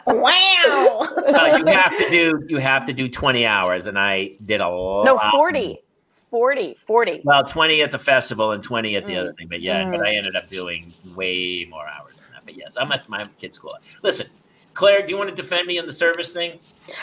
wow. 0.08 1.08
Uh, 1.32 1.58
you 1.60 1.66
have 1.66 1.98
to 1.98 2.10
do 2.10 2.46
you 2.50 2.58
have 2.58 2.86
to 2.86 2.94
do 2.94 3.08
20 3.08 3.46
hours, 3.46 3.88
and 3.88 3.98
I 3.98 4.32
did 4.46 4.60
a 4.60 4.68
lot. 4.68 5.06
No, 5.06 5.18
40. 5.32 5.80
40. 6.12 6.76
40. 6.80 7.22
Well, 7.24 7.44
20 7.44 7.82
at 7.82 7.92
the 7.92 8.00
festival 8.00 8.52
and 8.52 8.62
20 8.64 8.96
at 8.96 9.06
the 9.06 9.14
Mm. 9.14 9.20
other 9.22 9.34
thing. 9.34 9.48
But 9.48 9.62
yeah, 9.62 9.90
but 9.90 10.06
I 10.06 10.14
ended 10.16 10.36
up 10.36 10.50
doing 10.50 10.94
way 11.16 11.66
more 11.70 11.88
hours 11.88 12.20
than 12.22 12.32
that. 12.34 12.44
But 12.46 12.56
yes, 12.58 12.76
I'm 12.80 12.92
at 12.92 13.08
my 13.10 13.24
kid's 13.38 13.58
school. 13.58 13.74
Listen, 14.04 14.28
Claire, 14.74 15.04
do 15.04 15.12
you 15.12 15.18
want 15.18 15.30
to 15.30 15.36
defend 15.36 15.68
me 15.68 15.80
on 15.80 15.86
the 15.86 15.94
service 15.94 16.34
thing? 16.34 16.52
It 16.52 16.60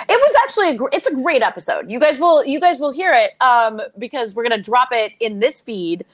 was 0.09 0.35
actually 0.43 0.71
a, 0.71 0.75
gr- 0.75 0.89
it's 0.93 1.07
a 1.07 1.15
great 1.15 1.43
episode. 1.43 1.91
You 1.91 2.01
guys 2.01 2.19
will 2.19 2.45
you 2.45 2.61
guys 2.61 2.79
will 2.81 2.93
hear 2.93 3.13
it 3.15 3.33
um, 3.43 3.81
because 3.99 4.35
we're 4.35 4.43
gonna 4.45 4.61
drop 4.63 4.89
it 4.93 5.13
in 5.21 5.41
this 5.41 5.61
feed 5.61 6.05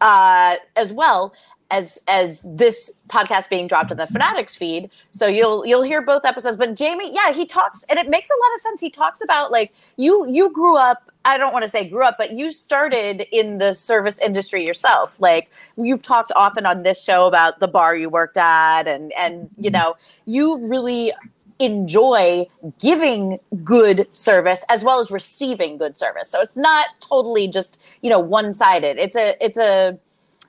uh, 0.00 0.56
as 0.76 0.92
well 0.92 1.32
as 1.70 2.00
as 2.08 2.44
this 2.44 2.92
podcast 3.08 3.48
being 3.48 3.66
dropped 3.66 3.90
in 3.90 3.96
the 3.96 4.06
Fanatics 4.06 4.54
feed. 4.54 4.90
So 5.10 5.26
you'll 5.26 5.66
you'll 5.66 5.82
hear 5.82 6.02
both 6.02 6.24
episodes. 6.24 6.56
But 6.56 6.74
Jamie, 6.74 7.12
yeah, 7.12 7.32
he 7.32 7.46
talks 7.46 7.84
and 7.84 7.98
it 7.98 8.08
makes 8.08 8.28
a 8.30 8.34
lot 8.34 8.54
of 8.54 8.60
sense. 8.60 8.80
He 8.80 8.90
talks 8.90 9.20
about 9.22 9.50
like 9.50 9.72
you 9.96 10.26
you 10.28 10.52
grew 10.52 10.76
up. 10.76 11.10
I 11.26 11.38
don't 11.38 11.52
want 11.54 11.62
to 11.62 11.68
say 11.70 11.88
grew 11.88 12.04
up, 12.04 12.16
but 12.18 12.32
you 12.32 12.52
started 12.52 13.22
in 13.32 13.58
the 13.58 13.72
service 13.72 14.18
industry 14.20 14.66
yourself. 14.66 15.18
Like 15.20 15.50
you've 15.76 16.02
talked 16.02 16.32
often 16.36 16.66
on 16.66 16.82
this 16.82 17.02
show 17.02 17.26
about 17.26 17.60
the 17.60 17.68
bar 17.68 17.96
you 17.96 18.08
worked 18.08 18.36
at, 18.36 18.86
and 18.86 19.12
and 19.14 19.48
you 19.58 19.70
mm-hmm. 19.70 19.80
know 19.80 19.96
you 20.26 20.58
really 20.66 21.12
enjoy 21.60 22.46
giving 22.80 23.38
good 23.62 24.08
service 24.12 24.64
as 24.68 24.82
well 24.82 24.98
as 24.98 25.10
receiving 25.10 25.76
good 25.76 25.98
service. 25.98 26.28
So 26.28 26.40
it's 26.40 26.56
not 26.56 26.88
totally 27.00 27.46
just, 27.48 27.80
you 28.02 28.10
know, 28.10 28.18
one-sided. 28.18 28.98
It's 28.98 29.16
a 29.16 29.36
it's 29.40 29.58
a 29.58 29.98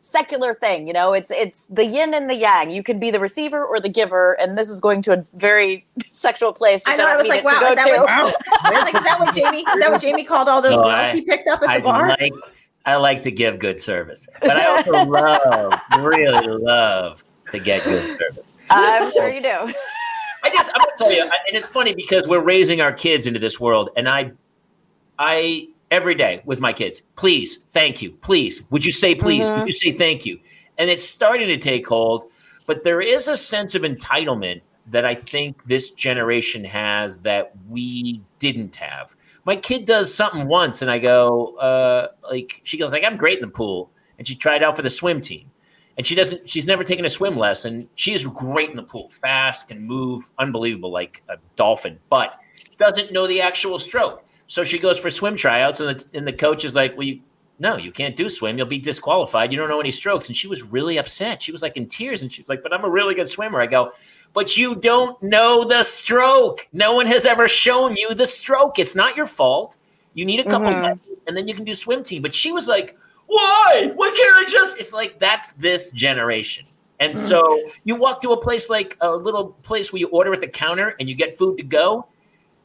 secular 0.05 0.53
thing, 0.53 0.87
you 0.87 0.93
know. 0.93 1.13
It's 1.13 1.31
it's 1.31 1.67
the 1.67 1.83
yin 1.85 2.13
and 2.13 2.29
the 2.29 2.35
yang. 2.35 2.69
You 2.69 2.83
can 2.83 2.99
be 2.99 3.11
the 3.11 3.19
receiver 3.19 3.65
or 3.65 3.79
the 3.79 3.89
giver 3.89 4.33
and 4.39 4.57
this 4.57 4.69
is 4.69 4.79
going 4.79 5.01
to 5.03 5.13
a 5.13 5.25
very 5.33 5.85
sexual 6.11 6.53
place 6.53 6.83
which 6.85 6.93
I 6.93 6.97
know. 6.97 7.05
I 7.07 7.09
don't 7.13 7.17
was 7.19 7.27
like, 7.27 7.43
wow, 7.43 7.59
to 7.59 7.65
is 7.65 7.69
go 7.69 7.75
that 7.75 7.85
to. 7.85 8.01
what, 8.01 8.09
I 8.63 8.71
was 8.71 8.83
like, 8.83 8.95
is 8.95 9.03
that 9.03 9.19
what 9.19 9.35
Jamie? 9.35 9.59
Is 9.59 9.79
that 9.79 9.91
what 9.91 10.01
Jamie 10.01 10.23
called 10.23 10.47
all 10.47 10.61
those 10.61 10.71
No, 10.77 10.83
girls 10.83 10.93
I- 10.93 11.11
he 11.13 11.21
picked 11.21 11.49
up 11.49 11.61
at 11.63 11.69
I 11.69 11.77
the 11.79 11.83
bar? 11.83 12.09
like 12.09 12.33
I 12.85 12.95
like 12.97 13.23
to 13.23 13.31
give 13.31 13.57
good 13.57 13.81
service, 13.81 14.29
but 14.41 14.57
I 14.57 14.67
also 14.67 14.91
love, 15.05 15.73
really 15.97 16.47
love 16.47 17.23
to 17.49 17.57
get 17.57 17.83
good 17.83 18.19
service. 18.19 18.53
I'm 18.69 19.11
sure 19.11 19.27
you 19.27 19.41
do. 19.41 19.73
I 20.43 20.49
just 20.55 20.69
I'm 20.71 20.79
gonna 20.81 20.91
tell 20.95 21.11
you, 21.11 21.23
and 21.23 21.31
it's 21.57 21.65
funny 21.65 21.95
because 21.95 22.27
we're 22.27 22.43
raising 22.43 22.81
our 22.81 22.93
kids 22.93 23.25
into 23.25 23.39
this 23.39 23.59
world, 23.59 23.89
and 23.97 24.07
I, 24.07 24.33
I 25.17 25.67
every 25.91 26.15
day 26.15 26.41
with 26.45 26.59
my 26.59 26.73
kids, 26.73 27.01
please, 27.15 27.57
thank 27.69 28.01
you, 28.01 28.11
please, 28.11 28.63
would 28.69 28.85
you 28.85 28.91
say 28.91 29.15
please, 29.15 29.47
would 29.49 29.67
you 29.67 29.73
say 29.73 29.91
thank 29.91 30.25
you, 30.25 30.39
and 30.77 30.89
it's 30.89 31.03
starting 31.03 31.47
to 31.47 31.57
take 31.57 31.87
hold, 31.87 32.29
but 32.65 32.83
there 32.83 33.01
is 33.01 33.27
a 33.27 33.37
sense 33.37 33.75
of 33.75 33.83
entitlement 33.83 34.61
that 34.87 35.05
I 35.05 35.15
think 35.15 35.63
this 35.65 35.91
generation 35.91 36.63
has 36.63 37.19
that 37.19 37.53
we 37.69 38.21
didn't 38.39 38.75
have. 38.75 39.15
My 39.45 39.55
kid 39.55 39.85
does 39.85 40.13
something 40.13 40.47
once, 40.47 40.81
and 40.81 40.91
I 40.91 40.99
go, 40.99 41.55
uh, 41.57 42.07
like 42.29 42.61
she 42.63 42.77
goes, 42.77 42.91
like 42.91 43.03
I'm 43.03 43.17
great 43.17 43.39
in 43.39 43.41
the 43.41 43.51
pool, 43.51 43.91
and 44.17 44.27
she 44.27 44.35
tried 44.35 44.63
out 44.63 44.75
for 44.75 44.81
the 44.81 44.89
swim 44.89 45.21
team. 45.21 45.51
And 45.97 46.05
she 46.05 46.13
doesn't 46.13 46.49
she's 46.49 46.67
never 46.67 46.83
taken 46.83 47.05
a 47.05 47.09
swim 47.09 47.37
lesson. 47.37 47.87
She 47.95 48.13
is 48.13 48.27
great 48.27 48.69
in 48.69 48.75
the 48.75 48.83
pool 48.83 49.09
fast 49.09 49.69
can 49.69 49.81
move 49.81 50.29
unbelievable 50.37 50.91
like 50.91 51.23
a 51.29 51.37
dolphin 51.55 51.97
but 52.09 52.37
doesn't 52.77 53.11
know 53.11 53.27
the 53.27 53.41
actual 53.41 53.79
stroke 53.79 54.25
so 54.47 54.63
she 54.63 54.77
goes 54.79 54.97
for 54.97 55.09
swim 55.09 55.35
tryouts 55.35 55.79
and 55.79 55.99
the, 55.99 56.05
and 56.17 56.27
the 56.27 56.33
coach 56.33 56.65
is 56.65 56.75
like 56.75 56.95
well 56.97 57.07
you, 57.07 57.19
no 57.59 57.77
you 57.77 57.91
can't 57.91 58.15
do 58.15 58.29
swim. 58.29 58.57
You'll 58.57 58.67
be 58.67 58.79
disqualified. 58.79 59.51
You 59.51 59.57
don't 59.57 59.69
know 59.69 59.79
any 59.79 59.91
strokes. 59.91 60.27
And 60.27 60.35
she 60.35 60.47
was 60.47 60.61
really 60.63 60.97
upset. 60.97 61.41
She 61.41 61.51
was 61.51 61.61
like 61.61 61.77
in 61.77 61.87
tears 61.87 62.21
and 62.21 62.31
she's 62.31 62.49
like 62.49 62.61
but 62.63 62.73
i'm 62.73 62.83
a 62.83 62.89
really 62.89 63.15
good 63.15 63.29
swimmer. 63.29 63.61
I 63.61 63.65
go 63.67 63.91
but 64.33 64.57
you 64.57 64.75
don't 64.75 65.21
know 65.23 65.63
the 65.65 65.83
stroke. 65.83 66.67
No 66.73 66.93
one 66.93 67.07
has 67.07 67.25
ever 67.25 67.47
shown 67.47 67.95
you 67.95 68.13
the 68.13 68.27
stroke. 68.27 68.77
It's 68.79 68.93
not 68.95 69.15
your 69.15 69.25
fault. 69.25 69.77
You 70.13 70.25
need 70.25 70.41
a 70.41 70.43
couple 70.43 70.67
Mhm. 70.67 70.83
lessons 70.83 71.21
and 71.27 71.35
then 71.35 71.47
you 71.47 71.53
can 71.53 71.63
do 71.63 71.73
swim 71.73 72.03
team. 72.03 72.21
But 72.21 72.33
she 72.35 72.51
was 72.51 72.67
like 72.67 72.97
why? 73.27 73.91
Why 73.95 74.09
can't 74.15 74.47
I 74.47 74.51
just? 74.51 74.79
It's 74.79 74.93
like 74.93 75.19
that's 75.19 75.53
this 75.53 75.91
generation. 75.91 76.65
And 76.99 77.17
so 77.17 77.59
you 77.83 77.95
walk 77.95 78.21
to 78.21 78.29
a 78.31 78.37
place 78.41 78.69
like 78.69 78.95
a 79.01 79.11
little 79.11 79.47
place 79.63 79.91
where 79.91 79.99
you 79.99 80.07
order 80.09 80.31
at 80.33 80.41
the 80.41 80.47
counter 80.47 80.95
and 80.99 81.09
you 81.09 81.15
get 81.15 81.35
food 81.37 81.57
to 81.57 81.63
go, 81.63 82.05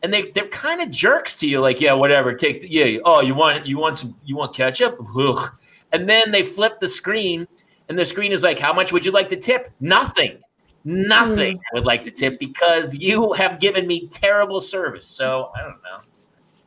and 0.02 0.12
they 0.12 0.30
they're 0.30 0.48
kind 0.48 0.80
of 0.80 0.90
jerks 0.90 1.34
to 1.36 1.46
you, 1.46 1.60
like 1.60 1.80
yeah, 1.80 1.92
whatever, 1.92 2.34
take 2.34 2.62
the, 2.62 2.70
yeah. 2.70 2.98
Oh, 3.04 3.20
you 3.20 3.34
want 3.34 3.66
you 3.66 3.78
want 3.78 3.98
some 3.98 4.16
you 4.24 4.36
want 4.36 4.54
ketchup? 4.54 4.98
Ugh. 5.16 5.52
And 5.92 6.08
then 6.08 6.30
they 6.30 6.42
flip 6.42 6.80
the 6.80 6.88
screen, 6.88 7.46
and 7.88 7.98
the 7.98 8.04
screen 8.04 8.32
is 8.32 8.42
like, 8.42 8.58
how 8.58 8.72
much 8.72 8.92
would 8.92 9.04
you 9.04 9.12
like 9.12 9.28
to 9.30 9.36
tip? 9.36 9.72
Nothing. 9.80 10.38
Nothing 10.84 11.56
hmm. 11.56 11.62
I 11.72 11.78
would 11.78 11.84
like 11.84 12.04
to 12.04 12.10
tip 12.10 12.38
because 12.38 12.96
you 12.96 13.32
have 13.34 13.60
given 13.60 13.86
me 13.86 14.08
terrible 14.08 14.60
service. 14.60 15.06
So 15.06 15.50
I 15.54 15.62
don't 15.62 15.82
know. 15.82 16.00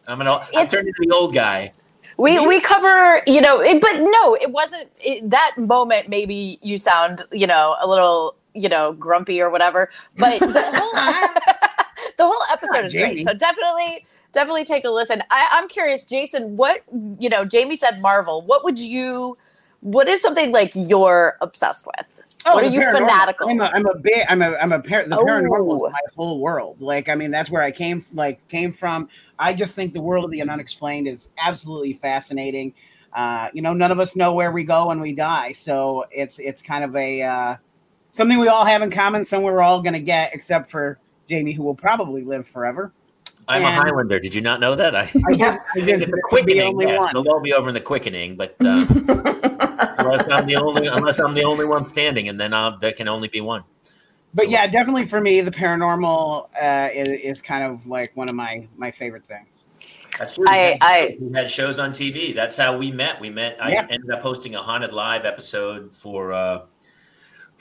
I'm 0.07 0.17
gonna 0.17 0.33
I'm 0.33 0.47
It's- 0.49 0.71
turning 0.71 0.93
to 0.93 1.05
the 1.07 1.13
old 1.13 1.33
guy. 1.33 1.71
We 2.17 2.37
we 2.45 2.59
cover, 2.59 3.23
you 3.25 3.41
know, 3.41 3.61
it, 3.61 3.81
but 3.81 3.99
no, 3.99 4.35
it 4.35 4.51
wasn't 4.51 4.91
it, 4.99 5.27
that 5.31 5.55
moment. 5.57 6.09
Maybe 6.09 6.59
you 6.61 6.77
sound, 6.77 7.25
you 7.31 7.47
know, 7.47 7.75
a 7.81 7.87
little, 7.87 8.35
you 8.53 8.69
know, 8.69 8.93
grumpy 8.93 9.41
or 9.41 9.49
whatever. 9.49 9.89
But 10.17 10.39
the 10.39 10.63
whole, 10.75 11.73
the 12.17 12.25
whole 12.25 12.43
episode 12.51 12.85
is 12.85 12.93
Jamie. 12.93 13.15
great. 13.15 13.25
So 13.25 13.33
definitely, 13.33 14.05
definitely 14.33 14.65
take 14.65 14.83
a 14.85 14.89
listen. 14.89 15.23
I, 15.31 15.47
I'm 15.51 15.67
curious, 15.67 16.05
Jason. 16.05 16.57
What 16.57 16.83
you 17.19 17.29
know, 17.29 17.45
Jamie 17.45 17.75
said 17.75 18.01
Marvel. 18.01 18.41
What 18.43 18.63
would 18.63 18.79
you? 18.79 19.37
What 19.81 20.07
is 20.07 20.21
something 20.21 20.51
like 20.53 20.71
you're 20.75 21.37
obsessed 21.41 21.85
with? 21.85 22.21
what 22.45 22.63
are 22.63 22.69
you 22.69 22.79
paranormal. 22.79 22.91
fanatical? 22.99 23.49
I'm 23.49 23.59
a, 23.61 23.65
I'm 23.65 23.85
a 23.85 23.95
big, 23.97 24.25
I'm 24.29 24.41
a, 24.41 24.51
I'm 24.55 24.71
a 24.73 24.79
par- 24.79 25.05
the 25.07 25.17
Oh. 25.17 25.25
paranormal 25.25 25.75
is 25.87 25.91
my 25.91 25.99
whole 26.15 26.39
world. 26.39 26.81
Like, 26.81 27.07
I 27.09 27.15
mean, 27.15 27.31
that's 27.31 27.49
where 27.49 27.61
I 27.61 27.71
came, 27.71 28.05
like, 28.13 28.45
came 28.49 28.71
from. 28.71 29.07
I 29.39 29.53
just 29.53 29.75
think 29.75 29.93
the 29.93 30.01
world 30.01 30.25
of 30.25 30.31
the 30.31 30.41
unexplained 30.41 31.07
is 31.07 31.29
absolutely 31.37 31.93
fascinating. 31.93 32.73
Uh, 33.13 33.49
you 33.53 33.61
know, 33.61 33.73
none 33.73 33.91
of 33.91 33.99
us 33.99 34.15
know 34.15 34.33
where 34.33 34.51
we 34.51 34.63
go 34.63 34.87
when 34.87 34.99
we 34.99 35.13
die, 35.13 35.51
so 35.53 36.05
it's, 36.11 36.39
it's 36.39 36.61
kind 36.61 36.83
of 36.83 36.95
a 36.95 37.21
uh, 37.21 37.55
something 38.09 38.37
we 38.39 38.47
all 38.49 38.65
have 38.65 38.81
in 38.81 38.89
common. 38.91 39.23
Somewhere 39.23 39.53
we're 39.53 39.61
all 39.61 39.81
going 39.81 39.93
to 39.93 39.99
get, 39.99 40.33
except 40.33 40.69
for 40.69 40.97
Jamie, 41.27 41.53
who 41.53 41.63
will 41.63 41.75
probably 41.75 42.23
live 42.23 42.47
forever. 42.47 42.91
I'm 43.47 43.63
a 43.63 43.71
Highlander. 43.71 44.19
Did 44.19 44.33
you 44.33 44.41
not 44.41 44.59
know 44.61 44.73
that? 44.75 44.95
I 44.95 45.01
I 45.27 45.33
did, 45.33 45.41
I 45.41 45.59
did 45.75 45.89
in 45.89 45.99
the 46.01 46.05
the 46.15 46.21
quickening, 46.23 46.61
only 46.61 46.85
yes, 46.85 46.99
one. 46.99 47.13
they'll 47.13 47.29
all 47.33 47.41
be 47.41 47.53
over 47.53 47.67
in 47.67 47.73
the 47.73 47.81
quickening, 47.81 48.35
but 48.37 48.55
uh, 48.63 48.85
unless 49.99 50.25
I'm 50.29 50.45
the 50.45 50.55
only 50.55 50.87
unless 50.87 51.19
I'm 51.19 51.33
the 51.33 51.43
only 51.43 51.65
one 51.65 51.85
standing, 51.87 52.29
and 52.29 52.39
then 52.39 52.53
I'll, 52.53 52.77
there 52.79 52.93
can 52.93 53.07
only 53.07 53.27
be 53.27 53.41
one. 53.41 53.63
But 54.33 54.45
So- 54.45 54.51
yeah, 54.51 54.67
definitely 54.67 55.05
for 55.07 55.19
me, 55.21 55.41
the 55.41 55.51
paranormal 55.51 56.47
uh, 56.61 56.89
is, 56.93 57.09
is 57.09 57.41
kind 57.41 57.63
of 57.65 57.85
like 57.85 58.15
one 58.15 58.29
of 58.29 58.35
my 58.35 58.67
my 58.77 58.91
favorite 58.91 59.25
things. 59.25 59.67
That's 60.19 60.35
true. 60.35 60.45
I- 60.47 60.51
We 60.51 60.57
had- 60.59 60.77
I- 60.81 61.17
we 61.19 61.33
had 61.33 61.49
shows 61.51 61.79
on 61.79 61.91
TV. 61.91 62.33
That's 62.33 62.55
how 62.55 62.77
we 62.77 62.91
met. 62.91 63.19
We 63.19 63.29
met. 63.29 63.57
I 63.61 63.73
ended 63.73 64.09
up 64.11 64.21
hosting 64.21 64.55
a 64.55 64.61
haunted 64.61 64.93
live 64.93 65.25
episode 65.25 65.93
for 65.93 66.31
uh, 66.33 66.61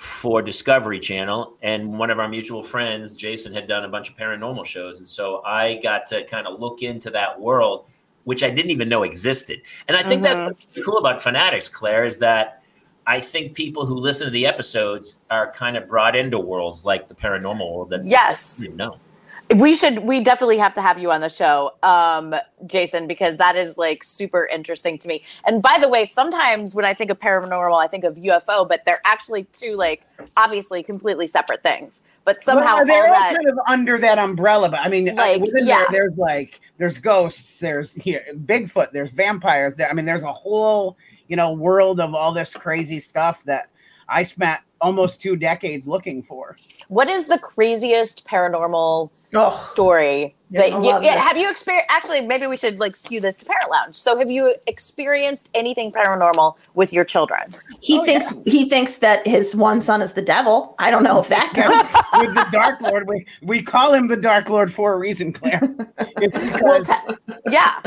for 0.02 0.42
Discovery 0.42 0.99
Channel, 0.99 1.54
and 1.62 1.97
one 1.97 2.11
of 2.11 2.18
our 2.18 2.28
mutual 2.28 2.61
friends, 2.62 3.14
Jason, 3.14 3.52
had 3.52 3.68
done 3.68 3.85
a 3.85 3.88
bunch 3.88 4.11
of 4.11 4.16
paranormal 4.16 4.66
shows, 4.66 4.99
and 4.99 5.06
so 5.09 5.42
I 5.44 5.75
got 5.80 6.06
to 6.06 6.25
kind 6.25 6.49
of 6.49 6.59
look 6.59 6.82
into 6.82 7.09
that 7.11 7.40
world, 7.40 7.85
which 8.25 8.42
I 8.42 8.50
didn't 8.50 8.73
even 8.73 8.88
know 8.88 9.04
existed. 9.04 9.62
And 9.87 9.97
I 9.97 10.02
think 10.02 10.21
Mhm. 10.23 10.25
that's 10.25 10.64
what's 10.66 10.85
cool 10.85 10.99
about 10.99 11.23
Fanatics, 11.23 11.68
Claire, 11.68 12.04
is 12.04 12.18
that. 12.18 12.59
I 13.04 13.18
think 13.18 13.54
people 13.54 13.85
who 13.85 13.97
listen 13.97 14.26
to 14.26 14.30
the 14.30 14.47
episodes 14.47 15.18
are 15.28 15.50
kind 15.50 15.76
of 15.76 15.88
brought 15.88 16.14
into 16.14 16.38
worlds 16.38 16.85
like 16.85 17.09
the 17.09 17.16
paranormal 17.16 17.75
world 17.75 17.90
that 17.90 18.02
Yes. 18.04 18.62
you 18.64 18.73
know. 18.76 18.94
We 19.56 19.75
should 19.75 20.00
we 20.00 20.21
definitely 20.21 20.59
have 20.59 20.75
to 20.75 20.82
have 20.82 20.99
you 20.99 21.11
on 21.11 21.21
the 21.21 21.28
show, 21.28 21.73
um, 21.82 22.35
Jason, 22.66 23.06
because 23.06 23.37
that 23.38 23.56
is 23.56 23.76
like 23.76 24.02
super 24.02 24.47
interesting 24.47 24.99
to 24.99 25.09
me. 25.09 25.23
And 25.44 25.62
by 25.62 25.78
the 25.80 25.88
way, 25.88 26.04
sometimes 26.04 26.75
when 26.75 26.85
I 26.85 26.94
think 26.94 27.11
of 27.11 27.18
paranormal, 27.18 27.78
I 27.78 27.87
think 27.87 28.04
of 28.04 28.16
UFO, 28.16 28.68
but 28.68 28.85
they're 28.85 29.00
actually 29.04 29.44
two 29.52 29.76
like 29.76 30.06
obviously 30.37 30.82
completely 30.82 31.26
separate 31.26 31.62
things. 31.62 32.02
But 32.25 32.42
somehow 32.42 32.76
Well, 32.76 32.87
they're 32.87 33.09
all 33.09 33.14
all 33.14 33.21
that 33.21 33.35
kind 33.35 33.49
of 33.49 33.59
under 33.68 33.99
that 33.99 34.18
umbrella. 34.18 34.68
But 34.71 34.80
I 34.80 34.88
mean, 34.88 35.11
uh, 35.11 35.14
Like, 35.14 35.42
yeah. 35.54 35.85
there, 35.90 36.02
there's 36.02 36.16
like 36.16 36.61
there's 36.76 36.99
ghosts, 36.99 37.61
there's 37.61 37.94
here 37.94 38.25
Bigfoot, 38.47 38.92
there's 38.92 39.11
vampires. 39.11 39.76
There, 39.76 39.90
I 39.90 39.92
mean, 39.92 40.04
there's 40.04 40.25
a 40.25 40.32
whole 40.32 40.97
you 41.28 41.37
know 41.37 41.52
world 41.52 42.00
of 42.00 42.14
all 42.14 42.32
this 42.32 42.54
crazy 42.54 42.99
stuff 42.99 43.44
that 43.44 43.68
I 44.09 44.23
spent 44.23 44.61
almost 44.80 45.21
two 45.21 45.37
decades 45.37 45.87
looking 45.87 46.23
for. 46.23 46.56
what 46.88 47.09
is 47.09 47.28
the 47.28 47.38
craziest 47.38 48.26
paranormal 48.26 49.11
Oh, 49.34 49.50
story 49.50 50.34
Yeah, 50.50 50.60
that 50.60 50.70
you 50.84 51.02
yeah, 51.02 51.16
have 51.16 51.36
you 51.38 51.50
experienced 51.50 51.90
actually 51.90 52.20
maybe 52.20 52.46
we 52.46 52.56
should 52.56 52.78
like 52.78 52.94
skew 52.94 53.18
this 53.20 53.36
to 53.36 53.46
parent 53.46 53.70
lounge. 53.70 53.96
So 53.96 54.18
have 54.18 54.30
you 54.30 54.54
experienced 54.66 55.48
anything 55.54 55.90
paranormal 55.90 56.56
with 56.74 56.92
your 56.92 57.04
children? 57.04 57.54
he 57.80 57.98
Oh, 57.98 58.04
thinks 58.04 58.32
he 58.44 58.68
thinks 58.68 58.98
that 58.98 59.26
his 59.26 59.56
one 59.56 59.80
son 59.80 60.02
is 60.02 60.12
the 60.12 60.22
devil. 60.22 60.74
I 60.78 60.90
don't 60.90 61.02
know 61.02 61.18
if 61.20 61.28
that 61.28 61.52
counts. 61.54 61.96
With 62.18 62.34
the 62.34 62.46
Dark 62.52 62.80
Lord, 62.82 63.08
we, 63.08 63.26
we 63.42 63.62
call 63.62 63.94
him 63.94 64.08
the 64.08 64.16
Dark 64.16 64.50
Lord 64.50 64.72
for 64.72 64.92
a 64.92 64.98
reason, 64.98 65.32
Claire. 65.32 65.62
It's 66.18 66.38
because 66.38 66.90
yeah. 67.50 67.80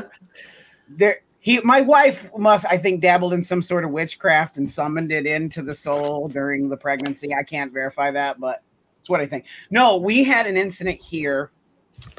there 0.90 1.18
he 1.40 1.60
my 1.62 1.82
wife 1.82 2.32
must 2.36 2.66
I 2.66 2.78
think 2.80 3.02
dabbled 3.02 3.34
in 3.34 3.44
some 3.44 3.62
sort 3.62 3.86
of 3.86 3.92
witchcraft 3.92 4.58
and 4.58 4.68
summoned 4.70 5.12
it 5.12 5.28
into 5.28 5.62
the 5.62 5.76
soul 5.76 6.28
during 6.28 6.70
the 6.70 6.78
pregnancy. 6.78 7.36
I 7.36 7.44
can't 7.44 7.72
verify 7.72 8.10
that, 8.12 8.40
but 8.40 8.64
That's 9.06 9.12
what 9.12 9.22
I 9.22 9.28
think. 9.28 9.46
No, 9.70 9.98
we 9.98 10.24
had 10.24 10.48
an 10.48 10.58
incident 10.58 11.00
here 11.00 11.52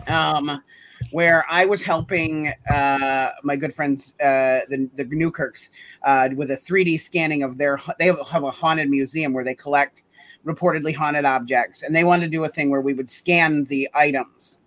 um, 0.06 0.62
where 1.10 1.44
I 1.50 1.64
was 1.64 1.82
helping 1.82 2.52
uh, 2.70 3.30
my 3.42 3.56
good 3.56 3.74
friends, 3.74 4.14
uh, 4.20 4.60
the, 4.68 4.88
the 4.94 5.04
Newkirks, 5.04 5.70
uh, 6.04 6.28
with 6.36 6.52
a 6.52 6.56
3D 6.56 7.00
scanning 7.00 7.42
of 7.42 7.58
their. 7.58 7.80
They 7.98 8.06
have 8.06 8.44
a 8.44 8.52
haunted 8.52 8.88
museum 8.88 9.32
where 9.32 9.42
they 9.42 9.56
collect 9.56 10.04
reportedly 10.46 10.94
haunted 10.94 11.24
objects, 11.24 11.82
and 11.82 11.92
they 11.92 12.04
wanted 12.04 12.26
to 12.26 12.30
do 12.30 12.44
a 12.44 12.48
thing 12.48 12.70
where 12.70 12.80
we 12.80 12.94
would 12.94 13.10
scan 13.10 13.64
the 13.64 13.88
items 13.92 14.60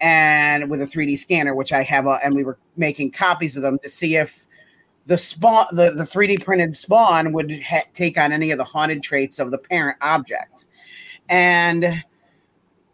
and 0.00 0.68
with 0.68 0.82
a 0.82 0.84
3D 0.84 1.16
scanner, 1.16 1.54
which 1.54 1.72
I 1.72 1.84
have, 1.84 2.08
a, 2.08 2.18
and 2.24 2.34
we 2.34 2.42
were 2.42 2.58
making 2.76 3.12
copies 3.12 3.56
of 3.56 3.62
them 3.62 3.78
to 3.84 3.88
see 3.88 4.16
if 4.16 4.48
the 5.06 5.16
spawn, 5.16 5.66
the, 5.70 5.92
the 5.92 6.02
3D 6.02 6.44
printed 6.44 6.74
spawn 6.74 7.32
would 7.32 7.62
ha- 7.62 7.86
take 7.92 8.18
on 8.18 8.32
any 8.32 8.50
of 8.50 8.58
the 8.58 8.64
haunted 8.64 9.00
traits 9.04 9.38
of 9.38 9.52
the 9.52 9.58
parent 9.58 9.96
object. 10.00 10.66
And 11.32 12.04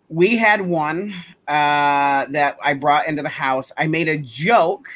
we 0.08 0.36
had 0.36 0.60
one 0.60 1.12
uh, 1.48 2.26
that 2.26 2.56
I 2.62 2.74
brought 2.74 3.08
into 3.08 3.20
the 3.20 3.28
house. 3.28 3.72
I 3.76 3.88
made 3.88 4.08
a 4.08 4.16
joke 4.16 4.88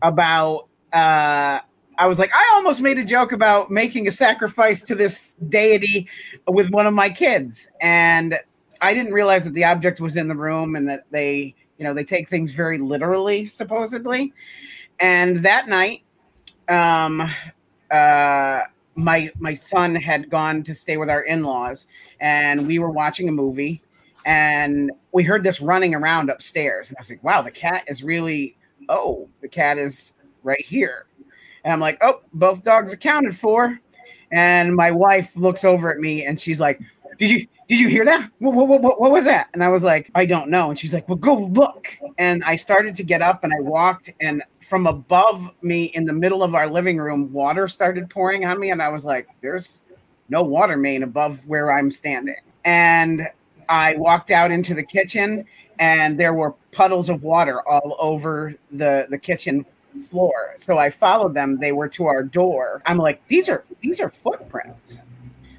about. 0.00 0.68
Uh, 0.90 1.60
I 1.98 2.06
was 2.06 2.18
like, 2.18 2.30
I 2.34 2.52
almost 2.54 2.80
made 2.80 2.96
a 2.96 3.04
joke 3.04 3.32
about 3.32 3.70
making 3.70 4.08
a 4.08 4.10
sacrifice 4.10 4.82
to 4.84 4.94
this 4.94 5.34
deity 5.50 6.08
with 6.48 6.70
one 6.70 6.86
of 6.86 6.94
my 6.94 7.10
kids, 7.10 7.70
and 7.82 8.38
I 8.80 8.94
didn't 8.94 9.12
realize 9.12 9.44
that 9.44 9.52
the 9.52 9.64
object 9.64 10.00
was 10.00 10.16
in 10.16 10.26
the 10.26 10.34
room 10.34 10.74
and 10.74 10.88
that 10.88 11.04
they, 11.10 11.54
you 11.76 11.84
know, 11.84 11.92
they 11.92 12.04
take 12.04 12.28
things 12.30 12.52
very 12.52 12.78
literally, 12.78 13.44
supposedly. 13.44 14.32
And 14.98 15.36
that 15.38 15.68
night, 15.68 16.02
um, 16.68 17.30
uh, 17.90 18.62
my 18.94 19.30
my 19.38 19.54
son 19.54 19.94
had 19.94 20.28
gone 20.30 20.62
to 20.64 20.74
stay 20.74 20.96
with 20.96 21.10
our 21.10 21.22
in-laws, 21.22 21.86
and 22.20 22.66
we 22.66 22.78
were 22.78 22.90
watching 22.90 23.28
a 23.28 23.32
movie, 23.32 23.82
and 24.26 24.90
we 25.12 25.22
heard 25.22 25.42
this 25.42 25.60
running 25.60 25.94
around 25.94 26.30
upstairs, 26.30 26.88
and 26.88 26.96
I 26.96 27.00
was 27.00 27.10
like, 27.10 27.24
"Wow, 27.24 27.42
the 27.42 27.50
cat 27.50 27.84
is 27.88 28.02
really 28.02 28.56
oh, 28.88 29.28
the 29.40 29.48
cat 29.48 29.78
is 29.78 30.14
right 30.42 30.64
here," 30.64 31.06
and 31.64 31.72
I'm 31.72 31.80
like, 31.80 31.98
"Oh, 32.02 32.20
both 32.32 32.64
dogs 32.64 32.92
accounted 32.92 33.36
for," 33.36 33.80
and 34.32 34.74
my 34.74 34.90
wife 34.90 35.34
looks 35.36 35.64
over 35.64 35.90
at 35.92 35.98
me 35.98 36.24
and 36.24 36.38
she's 36.40 36.60
like, 36.60 36.80
"Did 37.18 37.30
you 37.30 37.46
did 37.68 37.80
you 37.80 37.88
hear 37.88 38.04
that? 38.04 38.30
What, 38.38 38.54
what, 38.54 38.82
what, 38.82 39.00
what, 39.00 39.10
was 39.10 39.24
that? 39.24 39.48
And 39.54 39.62
I 39.62 39.68
was 39.68 39.82
like, 39.82 40.10
I 40.14 40.26
don't 40.26 40.50
know. 40.50 40.70
And 40.70 40.78
she's 40.78 40.92
like, 40.92 41.08
well, 41.08 41.16
go 41.16 41.34
look. 41.34 41.88
And 42.18 42.42
I 42.44 42.56
started 42.56 42.94
to 42.96 43.02
get 43.02 43.22
up 43.22 43.44
and 43.44 43.52
I 43.52 43.60
walked, 43.60 44.10
and 44.20 44.42
from 44.60 44.86
above 44.86 45.50
me 45.62 45.84
in 45.86 46.04
the 46.04 46.12
middle 46.12 46.42
of 46.42 46.54
our 46.54 46.66
living 46.66 46.98
room, 46.98 47.32
water 47.32 47.68
started 47.68 48.10
pouring 48.10 48.44
on 48.44 48.58
me. 48.58 48.70
And 48.70 48.82
I 48.82 48.88
was 48.88 49.04
like, 49.04 49.28
there's 49.40 49.84
no 50.28 50.42
water 50.42 50.76
main 50.76 51.02
above 51.02 51.46
where 51.46 51.72
I'm 51.72 51.90
standing. 51.90 52.36
And 52.64 53.28
I 53.68 53.96
walked 53.96 54.30
out 54.30 54.50
into 54.50 54.74
the 54.74 54.82
kitchen, 54.82 55.44
and 55.78 56.18
there 56.18 56.34
were 56.34 56.52
puddles 56.72 57.08
of 57.08 57.22
water 57.22 57.66
all 57.68 57.96
over 57.98 58.54
the, 58.70 59.06
the 59.08 59.18
kitchen 59.18 59.64
floor. 60.08 60.54
So 60.56 60.78
I 60.78 60.90
followed 60.90 61.34
them. 61.34 61.58
They 61.58 61.72
were 61.72 61.88
to 61.88 62.06
our 62.06 62.22
door. 62.22 62.82
I'm 62.86 62.96
like, 62.96 63.26
these 63.28 63.48
are 63.48 63.64
these 63.80 64.00
are 64.00 64.10
footprints. 64.10 65.04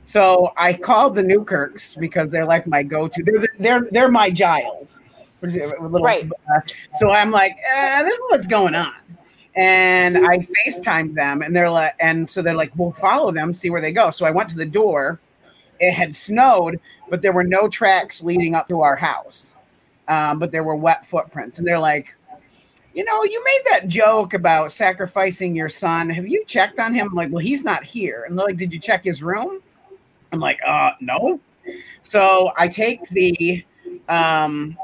So 0.05 0.51
I 0.57 0.73
called 0.73 1.15
the 1.15 1.23
Newkirks 1.23 1.95
because 1.95 2.31
they're 2.31 2.45
like 2.45 2.67
my 2.67 2.83
go-to. 2.83 3.23
They're 3.23 3.47
they're 3.57 3.87
they're 3.91 4.09
my 4.09 4.29
Giles. 4.29 5.01
Little, 5.41 5.89
right. 6.01 6.29
Uh, 6.55 6.61
so 6.93 7.09
I'm 7.09 7.29
like, 7.29 7.57
eh, 7.69 8.03
this 8.03 8.13
is 8.13 8.19
what's 8.29 8.47
going 8.47 8.75
on. 8.75 8.93
And 9.55 10.17
I 10.17 10.39
FaceTimed 10.39 11.15
them, 11.15 11.41
and 11.41 11.55
they're 11.55 11.69
like, 11.69 11.95
and 11.99 12.27
so 12.27 12.41
they're 12.41 12.55
like, 12.55 12.71
we'll 12.77 12.93
follow 12.93 13.31
them, 13.31 13.53
see 13.53 13.69
where 13.69 13.81
they 13.81 13.91
go. 13.91 14.09
So 14.09 14.25
I 14.25 14.31
went 14.31 14.49
to 14.49 14.55
the 14.55 14.65
door. 14.65 15.19
It 15.79 15.91
had 15.91 16.15
snowed, 16.15 16.79
but 17.09 17.21
there 17.21 17.33
were 17.33 17.43
no 17.43 17.67
tracks 17.67 18.23
leading 18.23 18.55
up 18.55 18.69
to 18.69 18.81
our 18.81 18.95
house. 18.95 19.57
Um, 20.07 20.39
but 20.39 20.51
there 20.51 20.63
were 20.63 20.75
wet 20.75 21.05
footprints, 21.05 21.59
and 21.59 21.67
they're 21.67 21.79
like, 21.79 22.15
you 22.93 23.03
know, 23.03 23.23
you 23.23 23.43
made 23.43 23.61
that 23.71 23.87
joke 23.87 24.33
about 24.33 24.71
sacrificing 24.71 25.55
your 25.55 25.69
son. 25.69 26.09
Have 26.09 26.27
you 26.27 26.45
checked 26.45 26.79
on 26.79 26.93
him? 26.93 27.07
I'm 27.09 27.15
like, 27.15 27.31
well, 27.31 27.43
he's 27.43 27.63
not 27.63 27.83
here. 27.83 28.25
And 28.27 28.37
they're 28.37 28.45
like, 28.45 28.57
did 28.57 28.71
you 28.71 28.79
check 28.79 29.03
his 29.03 29.23
room? 29.23 29.61
I'm 30.33 30.39
like, 30.39 30.59
uh, 30.65 30.93
no. 30.99 31.39
So 32.01 32.51
I 32.57 32.67
take 32.67 33.07
the 33.09 33.63
um, 34.09 34.75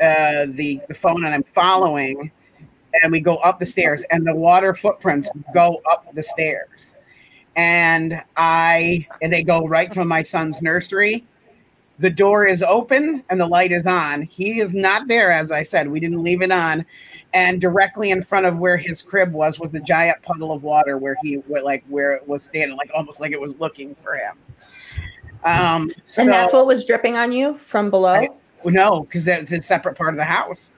uh, 0.00 0.46
the 0.48 0.80
the 0.88 0.94
phone 0.94 1.24
and 1.24 1.34
I'm 1.34 1.44
following, 1.44 2.32
and 3.02 3.12
we 3.12 3.20
go 3.20 3.36
up 3.36 3.60
the 3.60 3.66
stairs, 3.66 4.02
and 4.10 4.26
the 4.26 4.34
water 4.34 4.74
footprints 4.74 5.30
go 5.52 5.82
up 5.90 6.12
the 6.14 6.22
stairs, 6.22 6.96
and 7.54 8.20
I 8.36 9.06
and 9.20 9.30
they 9.30 9.44
go 9.44 9.66
right 9.66 9.90
to 9.92 10.04
my 10.06 10.22
son's 10.22 10.62
nursery. 10.62 11.26
The 12.00 12.10
door 12.10 12.44
is 12.44 12.64
open 12.64 13.22
and 13.30 13.40
the 13.40 13.46
light 13.46 13.70
is 13.70 13.86
on. 13.86 14.22
He 14.22 14.58
is 14.58 14.74
not 14.74 15.06
there, 15.06 15.30
as 15.30 15.52
I 15.52 15.62
said. 15.62 15.88
We 15.88 16.00
didn't 16.00 16.24
leave 16.24 16.42
it 16.42 16.50
on, 16.50 16.84
and 17.34 17.60
directly 17.60 18.10
in 18.10 18.22
front 18.22 18.46
of 18.46 18.58
where 18.58 18.78
his 18.78 19.02
crib 19.02 19.32
was 19.32 19.60
was 19.60 19.74
a 19.74 19.80
giant 19.80 20.22
puddle 20.22 20.50
of 20.50 20.62
water 20.64 20.96
where 20.96 21.16
he 21.22 21.42
like 21.46 21.84
where 21.88 22.12
it 22.12 22.26
was 22.26 22.42
standing, 22.42 22.76
like 22.78 22.90
almost 22.94 23.20
like 23.20 23.32
it 23.32 23.40
was 23.40 23.54
looking 23.60 23.94
for 23.96 24.14
him. 24.14 24.38
Um, 25.44 25.90
so, 26.06 26.22
and 26.22 26.30
that's 26.30 26.52
what 26.52 26.66
was 26.66 26.84
dripping 26.84 27.16
on 27.16 27.32
you 27.32 27.56
from 27.56 27.90
below. 27.90 28.14
I, 28.14 28.28
no, 28.64 29.02
because 29.02 29.24
that's 29.24 29.52
a 29.52 29.60
separate 29.60 29.96
part 29.96 30.10
of 30.10 30.16
the 30.16 30.24
house. 30.24 30.72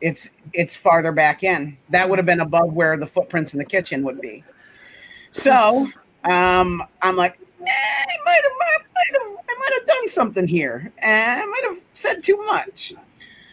It's 0.00 0.30
it's 0.52 0.76
farther 0.76 1.10
back 1.10 1.42
in. 1.42 1.76
That 1.90 2.08
would 2.08 2.18
have 2.18 2.26
been 2.26 2.40
above 2.40 2.72
where 2.72 2.96
the 2.96 3.06
footprints 3.06 3.54
in 3.54 3.58
the 3.58 3.64
kitchen 3.64 4.02
would 4.04 4.20
be. 4.20 4.44
So 5.32 5.88
um, 6.24 6.82
I'm 7.02 7.16
like, 7.16 7.38
eh, 7.60 7.66
I 7.68 8.24
might 8.24 8.42
have, 8.42 8.52
I 8.52 8.78
might 8.94 9.20
have, 9.20 9.38
I 9.48 9.58
might 9.58 9.78
have 9.78 9.86
done 9.86 10.08
something 10.08 10.46
here, 10.46 10.92
and 10.98 11.40
I 11.40 11.44
might 11.44 11.64
have 11.64 11.78
said 11.92 12.22
too 12.22 12.36
much. 12.46 12.94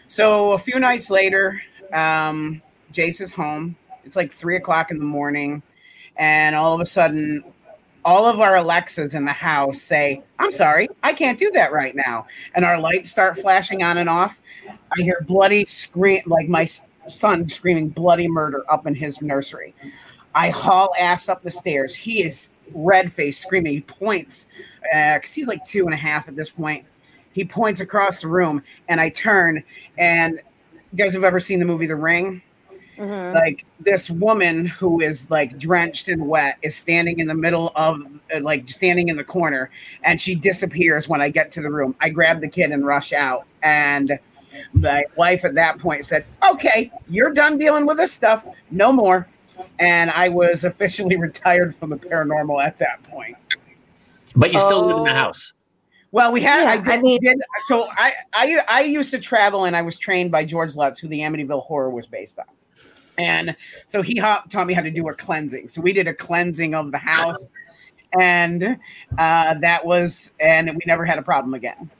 So 0.06 0.52
a 0.52 0.58
few 0.58 0.78
nights 0.78 1.10
later, 1.10 1.60
um, 1.92 2.62
Jace 2.92 3.20
is 3.20 3.32
home. 3.32 3.76
It's 4.04 4.16
like 4.16 4.32
three 4.32 4.56
o'clock 4.56 4.90
in 4.90 4.98
the 4.98 5.04
morning, 5.04 5.62
and 6.16 6.54
all 6.54 6.74
of 6.74 6.80
a 6.80 6.86
sudden, 6.86 7.42
all 8.04 8.26
of 8.26 8.40
our 8.40 8.56
Alexas 8.56 9.14
in 9.14 9.24
the 9.24 9.32
house 9.32 9.80
say, 9.80 10.22
I'm 10.38 10.52
sorry, 10.52 10.88
I 11.02 11.12
can't 11.12 11.38
do 11.38 11.50
that 11.52 11.72
right 11.72 11.94
now. 11.94 12.26
And 12.54 12.64
our 12.64 12.78
lights 12.78 13.10
start 13.10 13.38
flashing 13.38 13.82
on 13.82 13.98
and 13.98 14.08
off. 14.08 14.40
I 14.68 15.02
hear 15.02 15.24
bloody 15.26 15.64
scream, 15.64 16.22
like 16.26 16.48
my 16.48 16.66
son 17.08 17.48
screaming 17.48 17.88
bloody 17.88 18.28
murder 18.28 18.64
up 18.70 18.86
in 18.86 18.94
his 18.94 19.22
nursery. 19.22 19.74
I 20.34 20.50
haul 20.50 20.94
ass 20.98 21.28
up 21.28 21.42
the 21.42 21.50
stairs. 21.50 21.94
He 21.94 22.22
is 22.22 22.50
red 22.74 23.12
faced, 23.12 23.42
screaming. 23.42 23.72
He 23.72 23.80
points, 23.80 24.46
because 24.82 25.30
uh, 25.30 25.34
he's 25.34 25.46
like 25.46 25.64
two 25.64 25.84
and 25.84 25.94
a 25.94 25.98
half 25.98 26.28
at 26.28 26.36
this 26.36 26.50
point. 26.50 26.84
He 27.32 27.44
points 27.44 27.80
across 27.80 28.20
the 28.20 28.28
room, 28.28 28.62
and 28.88 29.00
I 29.00 29.08
turn. 29.08 29.62
And 29.98 30.40
you 30.92 30.98
guys 30.98 31.14
have 31.14 31.24
ever 31.24 31.40
seen 31.40 31.58
the 31.58 31.64
movie 31.64 31.86
The 31.86 31.96
Ring? 31.96 32.42
Mm-hmm. 32.96 33.34
Like 33.34 33.66
this 33.80 34.10
woman 34.10 34.66
who 34.66 35.00
is 35.00 35.30
like 35.30 35.58
drenched 35.58 36.08
and 36.08 36.28
wet 36.28 36.58
is 36.62 36.76
standing 36.76 37.18
in 37.18 37.26
the 37.26 37.34
middle 37.34 37.72
of 37.74 38.06
uh, 38.34 38.40
like 38.40 38.68
standing 38.68 39.08
in 39.08 39.16
the 39.16 39.24
corner 39.24 39.70
and 40.04 40.20
she 40.20 40.34
disappears 40.34 41.08
when 41.08 41.20
I 41.20 41.28
get 41.28 41.50
to 41.52 41.60
the 41.60 41.70
room. 41.70 41.96
I 42.00 42.08
grab 42.08 42.40
the 42.40 42.48
kid 42.48 42.70
and 42.70 42.86
rush 42.86 43.12
out 43.12 43.46
and 43.62 44.18
my 44.72 45.04
wife 45.16 45.44
at 45.44 45.54
that 45.54 45.78
point 45.78 46.04
said, 46.06 46.24
"Okay, 46.48 46.92
you're 47.08 47.32
done 47.32 47.58
dealing 47.58 47.86
with 47.86 47.96
this 47.96 48.12
stuff. 48.12 48.46
No 48.70 48.92
more." 48.92 49.28
And 49.78 50.10
I 50.10 50.28
was 50.28 50.64
officially 50.64 51.16
retired 51.20 51.74
from 51.74 51.90
the 51.90 51.96
paranormal 51.96 52.64
at 52.64 52.78
that 52.78 53.02
point. 53.04 53.36
But 54.36 54.52
you 54.52 54.58
still 54.58 54.78
oh. 54.78 54.86
live 54.86 54.96
in 54.98 55.04
the 55.04 55.10
oh. 55.10 55.14
house. 55.14 55.52
Well, 56.12 56.30
we 56.30 56.40
had. 56.40 56.62
Yeah, 56.62 56.70
I, 56.70 56.76
did, 56.76 56.88
I 56.88 57.02
mean, 57.02 57.20
did, 57.20 57.38
so 57.66 57.88
I, 57.90 58.12
I 58.32 58.60
I 58.68 58.80
used 58.82 59.10
to 59.10 59.18
travel, 59.18 59.64
and 59.64 59.74
I 59.74 59.82
was 59.82 59.98
trained 59.98 60.30
by 60.30 60.44
George 60.44 60.76
Lutz, 60.76 61.00
who 61.00 61.08
the 61.08 61.20
Amityville 61.20 61.64
Horror 61.64 61.90
was 61.90 62.06
based 62.06 62.38
on. 62.38 62.44
And 63.18 63.56
so 63.86 64.02
he 64.02 64.14
taught 64.14 64.66
me 64.66 64.74
how 64.74 64.82
to 64.82 64.90
do 64.90 65.08
a 65.08 65.14
cleansing. 65.14 65.68
So 65.68 65.80
we 65.80 65.92
did 65.92 66.08
a 66.08 66.14
cleansing 66.14 66.74
of 66.74 66.90
the 66.90 66.98
house, 66.98 67.46
and 68.18 68.78
uh, 69.18 69.54
that 69.54 69.84
was, 69.84 70.32
and 70.40 70.68
we 70.70 70.80
never 70.86 71.04
had 71.04 71.18
a 71.18 71.22
problem 71.22 71.54
again. 71.54 71.90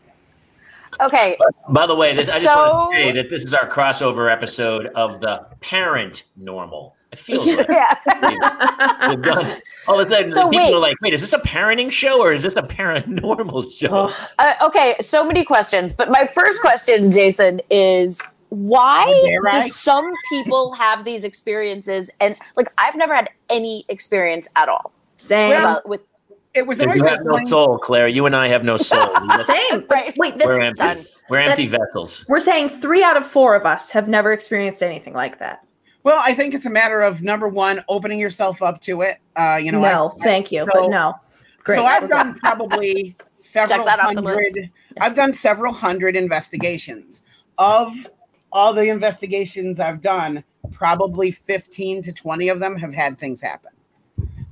Okay. 1.01 1.37
By 1.69 1.87
the 1.87 1.95
way, 1.95 2.15
this 2.15 2.31
I 2.31 2.35
just 2.35 2.45
so, 2.45 2.57
want 2.57 2.95
to 2.95 3.01
say 3.01 3.13
that 3.13 3.31
this 3.31 3.45
is 3.45 3.55
our 3.55 3.69
crossover 3.69 4.33
episode 4.33 4.87
of 4.87 5.21
the 5.21 5.47
Parent 5.61 6.25
Normal. 6.37 6.95
It 7.13 7.19
feels 7.19 7.47
like 7.57 7.69
yeah. 7.69 7.95
we've. 9.09 9.27
All 9.89 10.01
of 10.01 10.07
a 10.07 10.11
sudden, 10.11 10.29
so 10.29 10.51
people 10.51 10.67
wait. 10.67 10.75
are 10.75 10.81
like, 10.81 10.97
"Wait, 11.01 11.15
is 11.15 11.21
this 11.21 11.33
a 11.33 11.39
parenting 11.39 11.91
show 11.91 12.21
or 12.21 12.33
is 12.33 12.43
this 12.43 12.57
a 12.57 12.63
paranormal 12.63 13.73
show?" 13.79 14.11
Uh, 14.39 14.55
okay, 14.63 14.97
so 15.01 15.25
many 15.25 15.45
questions, 15.45 15.93
but 15.93 16.11
my 16.11 16.27
first 16.27 16.61
question, 16.61 17.13
Jason, 17.13 17.61
is 17.71 18.21
why 18.55 19.07
do 19.51 19.61
some 19.69 20.13
people 20.29 20.73
have 20.75 21.05
these 21.05 21.25
experiences 21.25 22.11
and 22.21 22.37
like 22.57 22.73
I've 22.79 22.97
never 22.97 23.15
had 23.15 23.31
any 23.51 23.85
experience 23.89 24.49
at 24.57 24.69
all. 24.69 24.93
Same 25.17 25.53
about, 25.53 25.89
with 25.89 26.03
it 26.55 26.67
was 26.67 26.81
always 26.81 26.99
you 26.99 27.05
have 27.05 27.25
no 27.25 27.45
soul, 27.45 27.79
Claire. 27.79 28.07
You 28.07 28.27
and 28.27 28.37
I 28.37 28.47
have 28.47 28.63
no 28.63 28.77
soul. 28.77 29.09
Same. 29.43 29.85
Right. 29.91 30.17
Wait, 30.17 30.35
we're 30.45 30.63
empty. 30.63 31.09
we're 31.29 31.39
empty 31.39 31.67
vessels. 31.67 32.25
We're 32.29 32.41
saying 32.41 32.69
three 32.69 33.03
out 33.03 33.17
of 33.17 33.27
four 33.27 33.57
of 33.57 33.67
us 33.67 33.91
have 33.91 34.07
never 34.07 34.33
experienced 34.33 34.83
anything 34.83 35.15
like 35.15 35.41
that. 35.41 35.67
Well, 36.05 36.21
I 36.23 36.35
think 36.35 36.55
it's 36.55 36.67
a 36.67 36.71
matter 36.71 37.03
of 37.03 37.23
number 37.23 37.49
one, 37.49 37.83
opening 37.89 38.21
yourself 38.21 38.63
up 38.63 38.81
to 38.83 39.03
it. 39.03 39.19
Uh, 39.37 39.59
you 39.61 39.73
know, 39.73 39.81
no, 39.81 40.13
I, 40.21 40.25
thank 40.25 40.53
you, 40.53 40.61
so, 40.61 40.81
but 40.83 40.91
no. 40.91 41.15
Great. 41.65 41.77
So 41.77 41.85
I've 41.85 42.09
done 42.09 42.35
probably 42.39 43.17
several 43.39 43.85
that 43.87 43.99
off 43.99 44.15
the 44.15 44.23
list. 44.23 44.45
hundred. 44.45 44.71
I've 45.01 45.15
done 45.15 45.33
several 45.33 45.73
hundred 45.73 46.15
investigations. 46.15 47.23
Of 47.57 48.11
all 48.55 48.73
the 48.73 48.89
investigations 48.89 49.79
I've 49.79 50.01
done, 50.01 50.43
probably 50.73 51.31
fifteen 51.31 52.03
to 52.03 52.13
twenty 52.13 52.49
of 52.49 52.61
them 52.61 52.77
have 52.77 52.95
had 52.95 53.19
things 53.19 53.43
happen. 53.43 53.73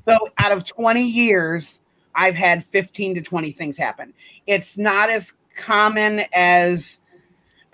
So 0.04 0.28
out 0.38 0.52
of 0.52 0.64
twenty 0.64 1.08
years, 1.08 1.80
I've 2.14 2.34
had 2.34 2.64
fifteen 2.64 3.14
to 3.14 3.22
twenty 3.22 3.52
things 3.52 3.78
happen. 3.78 4.12
It's 4.46 4.76
not 4.76 5.08
as 5.08 5.38
common 5.56 6.22
as. 6.34 6.98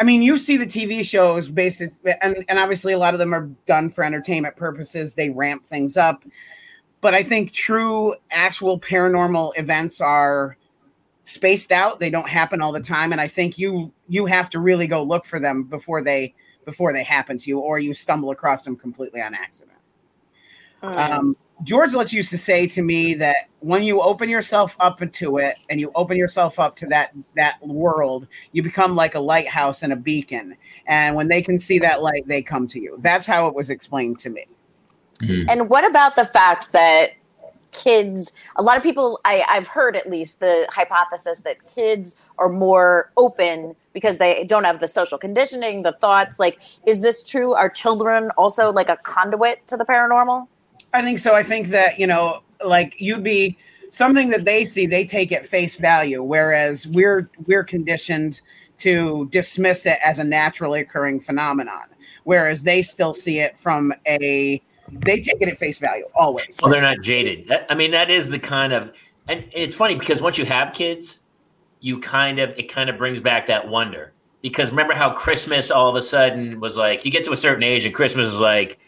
I 0.00 0.04
mean, 0.04 0.22
you 0.22 0.38
see 0.38 0.56
the 0.56 0.64
TV 0.64 1.04
shows, 1.04 1.50
basic, 1.50 1.92
and, 2.22 2.44
and 2.48 2.56
obviously 2.56 2.92
a 2.92 2.98
lot 2.98 3.14
of 3.14 3.18
them 3.18 3.34
are 3.34 3.50
done 3.66 3.90
for 3.90 4.04
entertainment 4.04 4.54
purposes. 4.54 5.16
They 5.16 5.30
ramp 5.30 5.66
things 5.66 5.96
up 5.96 6.22
but 7.00 7.14
I 7.14 7.22
think 7.22 7.52
true 7.52 8.14
actual 8.30 8.78
paranormal 8.78 9.52
events 9.56 10.00
are 10.00 10.56
spaced 11.28 11.72
out. 11.72 12.00
They 12.00 12.10
don't 12.10 12.28
happen 12.28 12.62
all 12.62 12.72
the 12.72 12.80
time, 12.80 13.12
and 13.12 13.20
I 13.20 13.28
think 13.28 13.58
you 13.58 13.92
you 14.08 14.26
have 14.26 14.48
to 14.50 14.60
really 14.60 14.86
go 14.86 15.02
look 15.02 15.26
for 15.26 15.38
them 15.38 15.64
before 15.64 16.02
they 16.02 16.34
before 16.64 16.92
they 16.92 17.04
happen 17.04 17.38
to 17.38 17.48
you, 17.50 17.58
or 17.58 17.78
you 17.78 17.94
stumble 17.94 18.30
across 18.30 18.64
them 18.64 18.76
completely 18.76 19.20
on 19.20 19.34
accident. 19.34 19.78
Um, 20.82 21.36
George 21.64 21.92
Lutz 21.92 22.12
used 22.12 22.30
to 22.30 22.38
say 22.38 22.66
to 22.68 22.82
me 22.82 23.14
that 23.14 23.48
when 23.60 23.82
you 23.82 24.00
open 24.00 24.28
yourself 24.28 24.76
up 24.78 25.02
into 25.02 25.38
it 25.38 25.56
and 25.68 25.80
you 25.80 25.90
open 25.94 26.16
yourself 26.16 26.58
up 26.58 26.76
to 26.76 26.86
that 26.86 27.12
that 27.34 27.60
world, 27.66 28.26
you 28.52 28.62
become 28.62 28.94
like 28.94 29.14
a 29.14 29.20
lighthouse 29.20 29.82
and 29.82 29.92
a 29.92 29.96
beacon. 29.96 30.56
And 30.86 31.16
when 31.16 31.28
they 31.28 31.42
can 31.42 31.58
see 31.58 31.78
that 31.80 32.02
light, 32.02 32.26
they 32.26 32.42
come 32.42 32.66
to 32.68 32.80
you. 32.80 32.98
That's 33.00 33.26
how 33.26 33.48
it 33.48 33.54
was 33.54 33.70
explained 33.70 34.18
to 34.20 34.30
me. 34.30 34.46
And 35.48 35.68
what 35.68 35.84
about 35.84 36.14
the 36.14 36.24
fact 36.24 36.70
that 36.72 37.10
kids, 37.72 38.33
a 38.57 38.62
lot 38.62 38.76
of 38.76 38.83
people, 38.83 39.20
I, 39.24 39.44
I've 39.48 39.66
heard 39.66 39.96
at 39.96 40.09
least 40.09 40.40
the 40.40 40.66
hypothesis 40.70 41.40
that 41.40 41.66
kids 41.66 42.16
are 42.38 42.48
more 42.48 43.11
open 43.16 43.74
because 43.92 44.18
they 44.18 44.44
don't 44.44 44.64
have 44.64 44.78
the 44.78 44.88
social 44.88 45.18
conditioning, 45.18 45.83
the 45.83 45.92
thoughts. 45.92 46.38
Like, 46.38 46.61
is 46.87 47.00
this 47.00 47.22
true? 47.22 47.54
Are 47.54 47.68
children 47.68 48.31
also 48.37 48.70
like 48.70 48.88
a 48.88 48.96
conduit 48.98 49.66
to 49.68 49.76
the 49.76 49.85
paranormal? 49.85 50.46
I 50.94 51.02
think 51.02 51.18
so. 51.18 51.35
I 51.35 51.42
think 51.42 51.68
that, 51.68 51.98
you 51.98 52.07
know, 52.07 52.42
like 52.64 52.94
you'd 52.98 53.24
be 53.24 53.57
something 53.90 54.31
that 54.31 54.44
they 54.44 54.64
see, 54.64 54.87
they 54.87 55.04
take 55.04 55.33
at 55.33 55.46
face 55.46 55.76
value, 55.76 56.22
whereas 56.22 56.87
we're 56.87 57.31
we're 57.46 57.64
conditioned 57.64 58.40
to 58.78 59.28
dismiss 59.31 59.87
it 59.87 59.98
as 60.04 60.18
a 60.18 60.24
naturally 60.24 60.81
occurring 60.81 61.20
phenomenon. 61.20 61.85
Whereas 62.24 62.62
they 62.62 62.83
still 62.83 63.14
see 63.14 63.40
it 63.40 63.59
from 63.59 63.92
a 64.07 64.62
they 64.92 65.20
take 65.20 65.40
it 65.40 65.48
at 65.48 65.59
face 65.59 65.79
value 65.79 66.05
always. 66.14 66.59
Well, 66.62 66.70
they're 66.70 66.83
not 66.83 67.01
jaded. 67.03 67.51
I 67.68 67.74
mean, 67.74 67.90
that 67.92 68.11
is 68.11 68.29
the 68.29 68.38
kind 68.38 68.72
of, 68.72 68.92
and 69.29 69.44
it's 69.53 69.74
funny 69.74 69.94
because 69.94 70.20
once 70.20 70.38
you 70.38 70.44
have 70.46 70.72
kids, 70.72 71.20
you 71.81 72.01
kind 72.01 72.38
of 72.38 72.51
it 72.59 72.64
kind 72.64 72.90
of 72.90 72.98
brings 72.98 73.20
back 73.20 73.46
that 73.46 73.68
wonder. 73.68 74.12
Because 74.42 74.70
remember 74.70 74.94
how 74.94 75.12
Christmas 75.12 75.70
all 75.70 75.88
of 75.88 75.96
a 75.96 76.03
sudden 76.03 76.61
was 76.61 76.77
like 76.77 77.05
you 77.05 77.11
get 77.11 77.24
to 77.24 77.33
a 77.33 77.37
certain 77.37 77.62
age 77.62 77.85
and 77.85 77.94
Christmas 77.94 78.29
is 78.29 78.40
like 78.40 78.79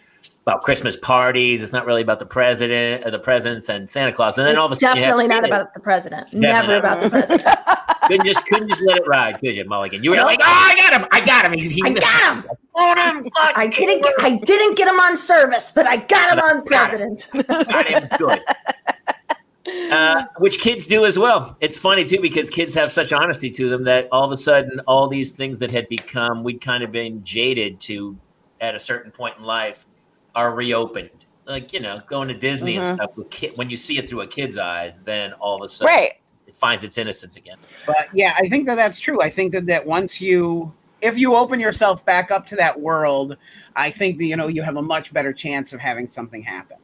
about 0.50 0.62
Christmas 0.64 0.96
parties. 0.96 1.62
It's 1.62 1.72
not 1.72 1.86
really 1.86 2.02
about 2.02 2.18
the 2.18 2.26
president 2.26 3.06
or 3.06 3.10
the 3.10 3.18
presents 3.18 3.68
and 3.68 3.88
Santa 3.88 4.12
Claus. 4.12 4.36
And 4.36 4.46
then 4.46 4.56
all 4.56 4.66
of 4.66 4.72
a 4.72 4.74
It's 4.74 4.80
sudden, 4.80 5.00
definitely 5.00 5.28
not 5.28 5.44
about 5.44 5.72
the 5.74 5.80
president. 5.80 6.32
Never 6.32 6.76
about 6.76 7.00
the 7.00 7.08
president. 7.08 7.48
couldn't 8.08 8.26
just 8.26 8.44
couldn't 8.46 8.68
just 8.68 8.82
let 8.82 8.96
it 8.98 9.06
ride, 9.06 9.38
could 9.38 9.54
you, 9.54 9.64
Mulligan? 9.64 10.02
You 10.02 10.10
were 10.10 10.16
like, 10.16 10.40
oh, 10.42 10.44
I 10.46 10.74
got 10.74 11.00
him, 11.00 11.08
I 11.12 11.20
got 11.20 11.44
him. 11.44 11.52
He, 11.52 11.68
he 11.68 11.82
I 11.84 11.90
got 11.90 12.36
him. 12.36 12.42
Him. 12.42 13.30
I 13.36 13.68
didn't 13.68 14.02
get 14.02 14.14
I 14.18 14.40
didn't 14.44 14.76
get 14.76 14.88
him 14.88 14.98
on 14.98 15.16
service, 15.16 15.70
but 15.70 15.86
I 15.86 15.98
got 15.98 16.32
him 16.32 16.40
on 16.40 16.64
president. 16.64 17.28
got 17.46 17.86
him 17.86 18.08
good. 18.18 18.40
Uh, 19.92 20.24
which 20.38 20.60
kids 20.60 20.88
do 20.88 21.04
as 21.04 21.16
well. 21.16 21.56
It's 21.60 21.78
funny 21.78 22.04
too 22.04 22.20
because 22.20 22.50
kids 22.50 22.74
have 22.74 22.90
such 22.90 23.12
honesty 23.12 23.50
to 23.50 23.68
them 23.68 23.84
that 23.84 24.08
all 24.10 24.24
of 24.24 24.32
a 24.32 24.36
sudden, 24.36 24.80
all 24.88 25.06
these 25.06 25.32
things 25.32 25.60
that 25.60 25.70
had 25.70 25.88
become 25.88 26.42
we'd 26.42 26.60
kind 26.60 26.82
of 26.82 26.90
been 26.90 27.22
jaded 27.22 27.78
to 27.80 28.18
at 28.60 28.74
a 28.74 28.80
certain 28.80 29.12
point 29.12 29.36
in 29.38 29.44
life 29.44 29.86
are 30.34 30.54
reopened. 30.54 31.10
Like 31.46 31.72
you 31.72 31.80
know, 31.80 32.00
going 32.06 32.28
to 32.28 32.34
Disney 32.34 32.74
Mhm. 32.74 32.84
and 32.84 32.96
stuff. 32.96 33.16
With 33.16 33.30
kid, 33.30 33.52
when 33.56 33.70
you 33.70 33.76
see 33.76 33.98
it 33.98 34.08
through 34.08 34.20
a 34.22 34.26
kid's 34.26 34.56
eyes, 34.56 34.98
then 35.04 35.32
all 35.34 35.56
of 35.56 35.62
a 35.62 35.68
sudden, 35.68 35.94
Right. 35.94 36.12
it 36.46 36.54
finds 36.54 36.84
its 36.84 36.96
innocence 36.98 37.36
again. 37.36 37.56
But 37.86 38.08
yeah, 38.12 38.34
I 38.36 38.48
think 38.48 38.66
that 38.66 38.76
that's 38.76 39.00
true. 39.00 39.20
I 39.20 39.30
think 39.30 39.52
that 39.52 39.66
that 39.66 39.84
once 39.84 40.20
you 40.20 40.72
if 41.02 41.18
you 41.18 41.34
open 41.34 41.58
yourself 41.58 42.04
back 42.04 42.30
up 42.30 42.46
to 42.46 42.56
that 42.56 42.78
world, 42.78 43.36
I 43.74 43.90
think 43.90 44.18
that 44.18 44.24
you 44.26 44.36
know 44.36 44.48
you 44.48 44.62
have 44.62 44.76
a 44.76 44.82
much 44.82 45.12
better 45.12 45.32
chance 45.32 45.72
of 45.72 45.80
having 45.80 46.06
something 46.06 46.42
happen. 46.42 46.76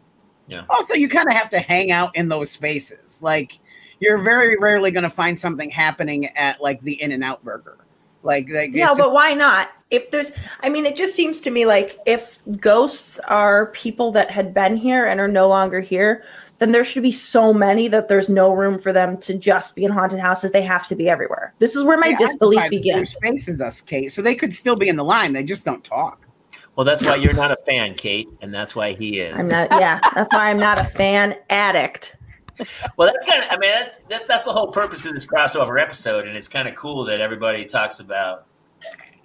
Yeah. 0.48 0.62
Also, 0.70 0.94
you 0.94 1.08
kind 1.08 1.28
of 1.28 1.34
have 1.34 1.50
to 1.50 1.58
hang 1.60 1.90
out 1.90 2.16
in 2.16 2.28
those 2.28 2.50
spaces. 2.50 3.20
Like 3.22 3.58
you're 4.00 4.18
very 4.18 4.56
rarely 4.58 4.90
going 4.90 5.04
to 5.04 5.10
find 5.10 5.38
something 5.38 5.70
happening 5.70 6.26
at 6.36 6.60
like 6.60 6.80
the 6.82 7.00
In-N-Out 7.02 7.42
Burger. 7.44 7.78
Like, 8.22 8.48
like 8.50 8.72
No, 8.72 8.82
it's- 8.92 8.98
but 8.98 9.12
why 9.12 9.34
not? 9.34 9.68
If 9.90 10.10
there's, 10.10 10.32
I 10.62 10.68
mean, 10.68 10.84
it 10.84 10.96
just 10.96 11.14
seems 11.14 11.40
to 11.42 11.50
me 11.50 11.64
like 11.64 11.98
if 12.06 12.42
ghosts 12.60 13.20
are 13.28 13.66
people 13.66 14.10
that 14.12 14.32
had 14.32 14.52
been 14.52 14.76
here 14.76 15.06
and 15.06 15.20
are 15.20 15.28
no 15.28 15.46
longer 15.46 15.78
here, 15.78 16.24
then 16.58 16.72
there 16.72 16.82
should 16.82 17.04
be 17.04 17.12
so 17.12 17.54
many 17.54 17.86
that 17.88 18.08
there's 18.08 18.28
no 18.28 18.52
room 18.52 18.80
for 18.80 18.92
them 18.92 19.16
to 19.18 19.34
just 19.38 19.76
be 19.76 19.84
in 19.84 19.92
haunted 19.92 20.18
houses. 20.18 20.50
They 20.50 20.62
have 20.62 20.88
to 20.88 20.96
be 20.96 21.08
everywhere. 21.08 21.54
This 21.60 21.76
is 21.76 21.84
where 21.84 21.96
my 21.96 22.08
they 22.08 22.16
disbelief 22.16 22.58
occupy 22.58 22.68
the 22.70 22.74
same 22.82 22.82
begins. 22.82 23.12
Space 23.14 23.48
as 23.48 23.60
us, 23.60 23.80
Kate. 23.80 24.12
So 24.12 24.22
they 24.22 24.34
could 24.34 24.52
still 24.52 24.74
be 24.74 24.88
in 24.88 24.96
the 24.96 25.04
line. 25.04 25.32
They 25.32 25.44
just 25.44 25.64
don't 25.64 25.84
talk. 25.84 26.26
Well, 26.74 26.84
that's 26.84 27.02
why 27.04 27.14
you're 27.14 27.32
not 27.32 27.52
a 27.52 27.56
fan, 27.64 27.94
Kate, 27.94 28.28
and 28.42 28.52
that's 28.52 28.74
why 28.74 28.92
he 28.92 29.20
is. 29.20 29.36
I'm 29.36 29.48
not, 29.48 29.68
yeah, 29.70 30.00
that's 30.14 30.32
why 30.34 30.50
I'm 30.50 30.58
not 30.58 30.80
a 30.80 30.84
fan 30.84 31.36
addict. 31.48 32.15
Well, 32.96 33.12
that's 33.12 33.28
kind 33.30 33.42
of. 33.44 33.50
I 33.50 33.56
mean, 33.58 33.70
that's, 33.70 33.94
that's 34.08 34.26
that's 34.26 34.44
the 34.44 34.52
whole 34.52 34.68
purpose 34.72 35.04
of 35.06 35.14
this 35.14 35.26
crossover 35.26 35.80
episode, 35.80 36.26
and 36.26 36.36
it's 36.36 36.48
kind 36.48 36.66
of 36.68 36.74
cool 36.74 37.04
that 37.04 37.20
everybody 37.20 37.64
talks 37.64 38.00
about 38.00 38.46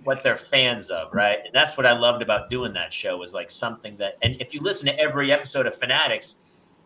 what 0.03 0.23
they're 0.23 0.35
fans 0.37 0.89
of, 0.89 1.13
right? 1.13 1.39
And 1.45 1.53
that's 1.53 1.77
what 1.77 1.85
I 1.85 1.93
loved 1.93 2.21
about 2.23 2.49
doing 2.49 2.73
that 2.73 2.93
show 2.93 3.17
was 3.17 3.33
like 3.33 3.51
something 3.51 3.95
that. 3.97 4.17
And 4.21 4.35
if 4.41 4.53
you 4.53 4.61
listen 4.61 4.87
to 4.87 4.99
every 4.99 5.31
episode 5.31 5.65
of 5.67 5.75
Fanatics, 5.75 6.37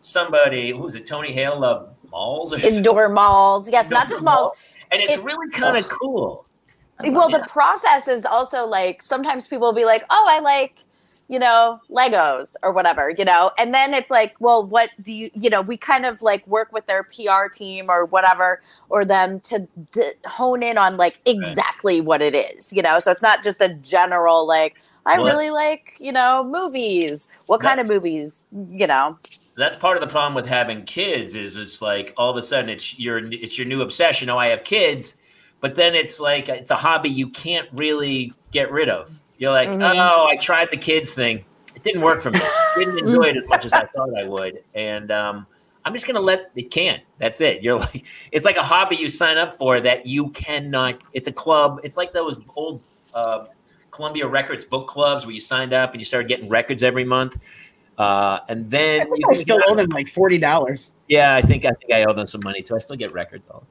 somebody 0.01 0.71
who 0.71 0.79
was 0.79 0.95
it? 0.95 1.07
Tony 1.07 1.31
Hale 1.33 1.59
loved 1.59 1.91
malls 2.11 2.53
or 2.53 2.59
something? 2.59 2.77
Indoor 2.77 3.09
malls. 3.09 3.69
Yes, 3.69 3.89
not 3.89 4.07
just 4.09 4.23
malls. 4.23 4.51
and 4.91 5.01
it's 5.01 5.13
It- 5.13 5.23
really 5.23 5.49
kind 5.51 5.77
of 5.77 5.87
cool. 5.89 6.45
Well, 7.03 7.29
the 7.29 7.45
process 7.49 8.07
is 8.07 8.25
also 8.25 8.65
like 8.65 9.01
sometimes 9.01 9.47
people 9.49 9.67
will 9.67 9.73
be 9.75 9.83
like, 9.83 10.05
"Oh, 10.09 10.25
I 10.29 10.39
like, 10.39 10.77
you 11.27 11.39
know, 11.39 11.79
Legos 11.89 12.55
or 12.63 12.71
whatever," 12.71 13.09
you 13.09 13.25
know, 13.25 13.51
and 13.57 13.73
then 13.73 13.93
it's 13.93 14.11
like, 14.11 14.35
"Well, 14.39 14.65
what 14.65 14.89
do 15.01 15.13
you, 15.13 15.29
you 15.33 15.49
know?" 15.49 15.61
We 15.61 15.77
kind 15.77 16.05
of 16.05 16.21
like 16.21 16.45
work 16.47 16.71
with 16.71 16.85
their 16.87 17.03
PR 17.03 17.47
team 17.51 17.89
or 17.89 18.05
whatever, 18.05 18.61
or 18.89 19.05
them 19.05 19.39
to 19.41 19.67
d- 19.91 20.11
hone 20.25 20.63
in 20.63 20.77
on 20.77 20.97
like 20.97 21.19
exactly 21.25 22.01
what 22.01 22.21
it 22.21 22.35
is, 22.35 22.73
you 22.73 22.81
know. 22.81 22.99
So 22.99 23.11
it's 23.11 23.21
not 23.23 23.43
just 23.43 23.61
a 23.61 23.69
general 23.69 24.45
like, 24.47 24.75
"I 25.05 25.17
Well, 25.17 25.25
really 25.25 25.49
like, 25.51 25.95
you 25.99 26.11
know, 26.11 26.43
movies. 26.43 27.27
What 27.47 27.61
kind 27.61 27.79
of 27.79 27.87
movies, 27.87 28.47
you 28.69 28.87
know?" 28.87 29.17
That's 29.57 29.75
part 29.77 29.95
of 29.97 30.01
the 30.01 30.07
problem 30.11 30.33
with 30.33 30.47
having 30.47 30.83
kids 30.83 31.33
is 31.33 31.55
it's 31.55 31.81
like 31.81 32.13
all 32.17 32.29
of 32.31 32.37
a 32.37 32.43
sudden 32.43 32.69
it's 32.69 32.99
your 32.99 33.19
it's 33.31 33.57
your 33.57 33.67
new 33.67 33.81
obsession. 33.81 34.29
Oh, 34.29 34.37
I 34.37 34.47
have 34.47 34.63
kids, 34.65 35.17
but 35.61 35.75
then 35.75 35.95
it's 35.95 36.19
like 36.19 36.49
it's 36.49 36.71
a 36.71 36.75
hobby 36.75 37.09
you 37.09 37.29
can't 37.29 37.69
really 37.71 38.33
get 38.51 38.69
rid 38.71 38.89
of. 38.89 39.21
You're 39.37 39.51
like, 39.51 39.69
Mhm. 39.69 39.81
oh, 39.99 40.27
I 40.27 40.37
tried 40.37 40.69
the 40.71 40.77
kids 40.77 41.13
thing. 41.13 41.43
It 41.75 41.83
didn't 41.83 42.01
work 42.01 42.21
for 42.21 42.31
me. 42.31 42.39
Didn't 42.77 42.99
enjoy 43.07 43.23
it 43.23 43.37
as 43.37 43.47
much 43.47 43.65
as 43.65 43.73
I 43.73 43.85
thought 43.85 44.09
I 44.17 44.25
would, 44.25 44.63
and 44.73 45.11
um, 45.11 45.45
I'm 45.83 45.93
just 45.93 46.07
gonna 46.07 46.21
let 46.21 46.51
it 46.55 46.71
can. 46.71 47.01
That's 47.17 47.41
it. 47.41 47.61
You're 47.61 47.79
like, 47.79 48.05
it's 48.31 48.45
like 48.45 48.57
a 48.57 48.63
hobby 48.63 48.95
you 48.95 49.07
sign 49.09 49.37
up 49.37 49.53
for 49.53 49.79
that 49.81 50.05
you 50.05 50.29
cannot. 50.29 51.01
It's 51.13 51.27
a 51.27 51.31
club. 51.33 51.81
It's 51.83 51.97
like 51.97 52.13
those 52.13 52.39
old 52.55 52.81
uh, 53.13 53.45
Columbia 53.91 54.27
Records 54.27 54.63
book 54.65 54.87
clubs 54.87 55.25
where 55.25 55.33
you 55.35 55.41
signed 55.41 55.73
up 55.73 55.91
and 55.91 55.99
you 55.99 56.05
started 56.05 56.27
getting 56.27 56.49
records 56.49 56.81
every 56.83 57.03
month. 57.05 57.37
Uh, 57.97 58.39
and 58.49 58.69
then 58.69 59.01
I 59.01 59.03
think 59.05 59.17
you 59.19 59.27
I 59.31 59.33
still 59.35 59.57
get- 59.59 59.69
owe 59.69 59.75
them 59.75 59.89
like 59.91 60.07
forty 60.07 60.37
dollars. 60.37 60.91
yeah, 61.09 61.35
I 61.35 61.41
think 61.41 61.65
I 61.65 61.71
think 61.71 61.91
I 61.93 62.03
owe 62.05 62.13
them 62.13 62.27
some 62.27 62.41
money 62.43 62.61
too. 62.61 62.75
I 62.75 62.79
still 62.79 62.95
get 62.97 63.11
records 63.13 63.49
all. 63.49 63.65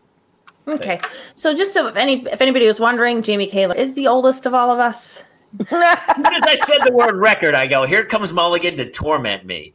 Okay, 0.67 0.99
so 1.35 1.55
just 1.55 1.75
so 1.75 1.89
if 1.89 1.97
any 1.97 2.27
if 2.29 2.41
anybody 2.41 2.67
was 2.67 2.81
wondering, 2.81 3.21
Jamie 3.23 3.47
Kaler 3.47 3.75
is 3.75 3.93
the 3.95 4.07
oldest 4.09 4.47
of 4.47 4.55
all 4.55 4.71
of 4.71 4.79
us. 4.79 5.25
As 5.61 5.69
soon 5.69 5.83
as 5.83 6.43
I 6.43 6.57
said 6.57 6.79
the 6.85 6.93
word 6.93 7.17
record, 7.17 7.55
I 7.55 7.67
go, 7.67 7.87
"Here 7.87 8.05
comes 8.05 8.33
Mulligan 8.33 8.77
to 8.77 8.91
torment 8.91 9.45
me." 9.45 9.73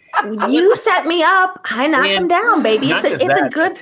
You 0.47 0.75
set 0.75 1.05
me 1.05 1.23
up. 1.23 1.61
I 1.71 1.87
knock 1.87 2.03
Man, 2.03 2.23
him 2.23 2.27
down, 2.27 2.63
baby. 2.63 2.91
It's 2.91 3.05
a 3.05 3.17
just 3.17 3.25
it's 3.25 3.41
a 3.41 3.49
good. 3.49 3.81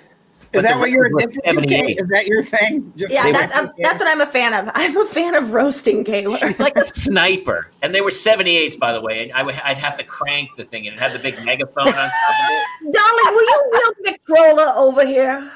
Is 0.53 0.63
that 0.63 0.77
what 0.79 0.89
you're 0.89 1.13
record 1.13 1.37
addicted 1.43 1.67
to? 1.67 2.01
Is 2.03 2.07
that 2.09 2.25
your 2.25 2.41
thing? 2.41 2.93
Just 2.95 3.13
Yeah, 3.13 3.31
that's 3.31 3.53
were- 3.53 3.67
um, 3.67 3.71
that's 3.79 3.99
what 3.99 4.09
I'm 4.09 4.21
a 4.21 4.25
fan 4.25 4.53
of. 4.53 4.71
I'm 4.73 4.95
a 4.95 5.05
fan 5.05 5.35
of 5.35 5.51
roasting 5.51 6.03
Kaler. 6.03 6.37
She's 6.37 6.59
like 6.59 6.77
a 6.77 6.85
sniper, 6.85 7.69
and 7.83 7.93
they 7.93 8.01
were 8.01 8.11
78s, 8.11 8.79
by 8.79 8.93
the 8.93 9.01
way. 9.01 9.23
And 9.23 9.33
I 9.33 9.43
would, 9.43 9.55
I'd 9.55 9.77
have 9.77 9.97
to 9.97 10.03
crank 10.03 10.51
the 10.55 10.63
thing, 10.65 10.87
and 10.87 10.95
it 10.95 10.99
had 10.99 11.11
the 11.11 11.19
big 11.19 11.35
megaphone 11.45 11.87
on 11.87 11.93
top 11.93 12.03
of 12.03 12.09
it. 12.49 12.93
Darling, 12.93 13.35
will 13.35 13.43
you 13.43 13.63
wheel 13.71 13.93
Victrola 14.05 14.73
over 14.77 15.05
here? 15.05 15.51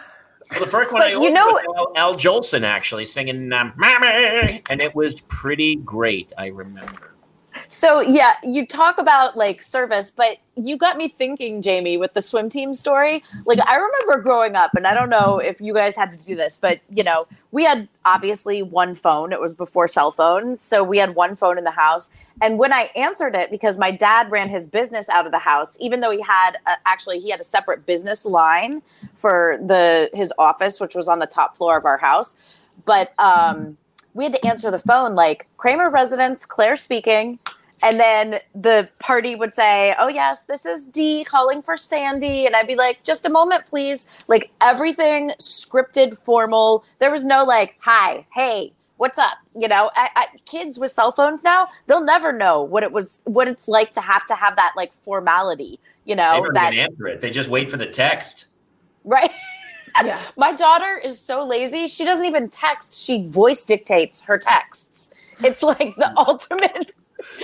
Well, 0.51 0.59
the 0.59 0.65
first 0.67 0.91
one 0.91 1.01
I 1.01 1.09
you 1.09 1.31
know- 1.31 1.59
Al, 1.77 1.93
Al 1.95 2.15
Jolson 2.15 2.63
actually 2.63 3.05
singing 3.05 3.51
um, 3.53 3.73
"Mommy," 3.77 4.61
and 4.69 4.81
it 4.81 4.93
was 4.93 5.21
pretty 5.21 5.75
great. 5.77 6.33
I 6.37 6.47
remember. 6.47 7.10
So 7.71 8.01
yeah, 8.01 8.33
you 8.43 8.67
talk 8.67 8.97
about 8.97 9.37
like 9.37 9.61
service, 9.61 10.11
but 10.11 10.39
you 10.57 10.75
got 10.75 10.97
me 10.97 11.07
thinking, 11.07 11.61
Jamie, 11.61 11.95
with 11.95 12.13
the 12.13 12.21
swim 12.21 12.49
team 12.49 12.73
story. 12.73 13.23
Like 13.45 13.59
I 13.65 13.77
remember 13.77 14.21
growing 14.21 14.57
up, 14.57 14.71
and 14.75 14.85
I 14.85 14.93
don't 14.93 15.09
know 15.09 15.39
if 15.39 15.61
you 15.61 15.73
guys 15.73 15.95
had 15.95 16.11
to 16.11 16.17
do 16.17 16.35
this, 16.35 16.57
but 16.57 16.81
you 16.89 17.01
know, 17.01 17.27
we 17.51 17.63
had 17.63 17.87
obviously 18.03 18.61
one 18.61 18.93
phone. 18.93 19.31
It 19.31 19.39
was 19.39 19.53
before 19.53 19.87
cell 19.87 20.11
phones, 20.11 20.59
so 20.59 20.83
we 20.83 20.97
had 20.97 21.15
one 21.15 21.37
phone 21.37 21.57
in 21.57 21.63
the 21.63 21.71
house. 21.71 22.13
And 22.41 22.59
when 22.59 22.73
I 22.73 22.89
answered 22.97 23.35
it, 23.35 23.49
because 23.49 23.77
my 23.77 23.89
dad 23.89 24.29
ran 24.29 24.49
his 24.49 24.67
business 24.67 25.07
out 25.07 25.25
of 25.25 25.31
the 25.31 25.39
house, 25.39 25.77
even 25.79 26.01
though 26.01 26.11
he 26.11 26.21
had 26.21 26.57
a, 26.67 26.71
actually 26.85 27.21
he 27.21 27.29
had 27.29 27.39
a 27.39 27.45
separate 27.45 27.85
business 27.85 28.25
line 28.25 28.81
for 29.13 29.57
the 29.65 30.09
his 30.13 30.33
office, 30.37 30.81
which 30.81 30.93
was 30.93 31.07
on 31.07 31.19
the 31.19 31.25
top 31.25 31.55
floor 31.55 31.77
of 31.77 31.85
our 31.85 31.97
house, 31.97 32.35
but 32.83 33.13
um, 33.17 33.77
we 34.13 34.25
had 34.25 34.33
to 34.33 34.45
answer 34.45 34.69
the 34.71 34.79
phone 34.79 35.15
like 35.15 35.47
Kramer 35.55 35.89
residence, 35.89 36.45
Claire 36.45 36.75
speaking 36.75 37.39
and 37.83 37.99
then 37.99 38.39
the 38.53 38.89
party 38.99 39.35
would 39.35 39.53
say, 39.53 39.95
"Oh 39.97 40.07
yes, 40.07 40.45
this 40.45 40.65
is 40.65 40.85
D 40.85 41.23
calling 41.23 41.61
for 41.61 41.77
Sandy," 41.77 42.45
and 42.45 42.55
I'd 42.55 42.67
be 42.67 42.75
like, 42.75 43.03
"Just 43.03 43.25
a 43.25 43.29
moment, 43.29 43.65
please." 43.65 44.07
Like 44.27 44.51
everything 44.61 45.31
scripted, 45.39 46.19
formal. 46.23 46.83
There 46.99 47.11
was 47.11 47.23
no 47.25 47.43
like, 47.43 47.75
"Hi, 47.79 48.25
hey, 48.33 48.73
what's 48.97 49.17
up?" 49.17 49.37
You 49.59 49.67
know, 49.67 49.91
I, 49.95 50.09
I, 50.15 50.27
kids 50.45 50.77
with 50.77 50.91
cell 50.91 51.11
phones 51.11 51.43
now, 51.43 51.67
they'll 51.87 52.03
never 52.05 52.31
know 52.31 52.61
what 52.61 52.83
it 52.83 52.91
was, 52.91 53.21
what 53.25 53.47
it's 53.47 53.67
like 53.67 53.93
to 53.93 54.01
have 54.01 54.25
to 54.27 54.35
have 54.35 54.55
that 54.55 54.73
like 54.75 54.93
formality. 55.03 55.79
You 56.05 56.15
know, 56.15 56.33
They 56.33 56.41
don't 56.41 56.53
that 56.53 56.73
even 56.73 56.85
answer 56.85 57.07
it. 57.07 57.21
They 57.21 57.29
just 57.29 57.49
wait 57.49 57.69
for 57.69 57.77
the 57.77 57.87
text. 57.87 58.45
right. 59.03 59.31
Yeah. 60.05 60.21
My 60.37 60.53
daughter 60.53 60.97
is 61.03 61.19
so 61.19 61.45
lazy; 61.45 61.87
she 61.89 62.05
doesn't 62.05 62.23
even 62.23 62.47
text; 62.47 62.93
she 62.93 63.27
voice 63.27 63.65
dictates 63.65 64.21
her 64.21 64.37
texts. 64.37 65.11
It's 65.43 65.61
like 65.61 65.95
the 65.97 66.13
ultimate, 66.17 66.93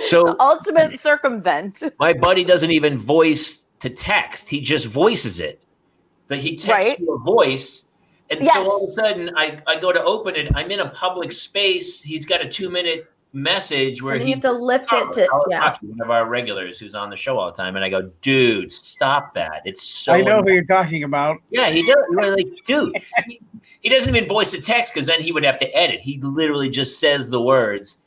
So 0.02 0.24
the 0.24 0.36
ultimate 0.40 0.98
circumvent. 0.98 1.82
my 1.98 2.12
buddy 2.12 2.44
doesn't 2.44 2.70
even 2.70 2.98
voice 2.98 3.64
to 3.80 3.90
text. 3.90 4.48
He 4.48 4.60
just 4.60 4.86
voices 4.86 5.40
it. 5.40 5.60
That 6.28 6.38
he 6.40 6.56
texts 6.56 6.90
Right. 6.92 7.00
you 7.00 7.14
a 7.14 7.18
voice. 7.18 7.84
And 8.30 8.40
Yes. 8.42 8.54
so 8.54 8.70
all 8.70 8.84
of 8.84 8.90
a 8.90 8.92
sudden 8.92 9.30
I, 9.36 9.58
I 9.66 9.78
go 9.80 9.92
to 9.92 10.02
open 10.02 10.36
it. 10.36 10.50
I'm 10.54 10.70
in 10.70 10.80
a 10.80 10.90
public 10.90 11.32
space. 11.32 12.02
He's 12.02 12.26
got 12.26 12.42
a 12.42 12.48
two 12.48 12.70
minute 12.70 13.10
message 13.32 14.02
where 14.02 14.14
And 14.14 14.22
he 14.22 14.28
you 14.30 14.34
have 14.34 14.42
to 14.42 14.52
lift 14.52 14.92
it 14.92 15.12
to 15.12 15.28
Alex 15.30 15.46
yeah. 15.50 15.74
One 15.82 16.00
of 16.00 16.10
our 16.10 16.26
regulars 16.26 16.78
who's 16.78 16.94
on 16.94 17.10
the 17.10 17.16
show 17.16 17.38
all 17.38 17.46
the 17.50 17.56
time. 17.56 17.76
And 17.76 17.84
I 17.84 17.88
go, 17.88 18.10
dude, 18.22 18.72
stop 18.72 19.34
that. 19.34 19.62
It's 19.64 19.82
so 19.82 20.14
I 20.14 20.22
know 20.22 20.42
who 20.42 20.52
you're 20.52 20.64
talking 20.64 21.04
about. 21.04 21.38
Yeah, 21.50 21.68
he 21.70 21.86
does. 21.86 21.96
You're 22.10 22.34
like, 22.36 22.46
dude, 22.64 22.96
he, 23.26 23.40
he 23.80 23.88
doesn't 23.88 24.14
even 24.14 24.28
voice 24.28 24.52
the 24.52 24.60
text 24.60 24.92
because 24.94 25.06
then 25.06 25.20
he 25.22 25.32
would 25.32 25.44
have 25.44 25.58
to 25.58 25.66
edit. 25.76 26.00
He 26.00 26.18
literally 26.22 26.70
just 26.70 26.98
says 26.98 27.28
the 27.30 27.40
words, 27.40 27.98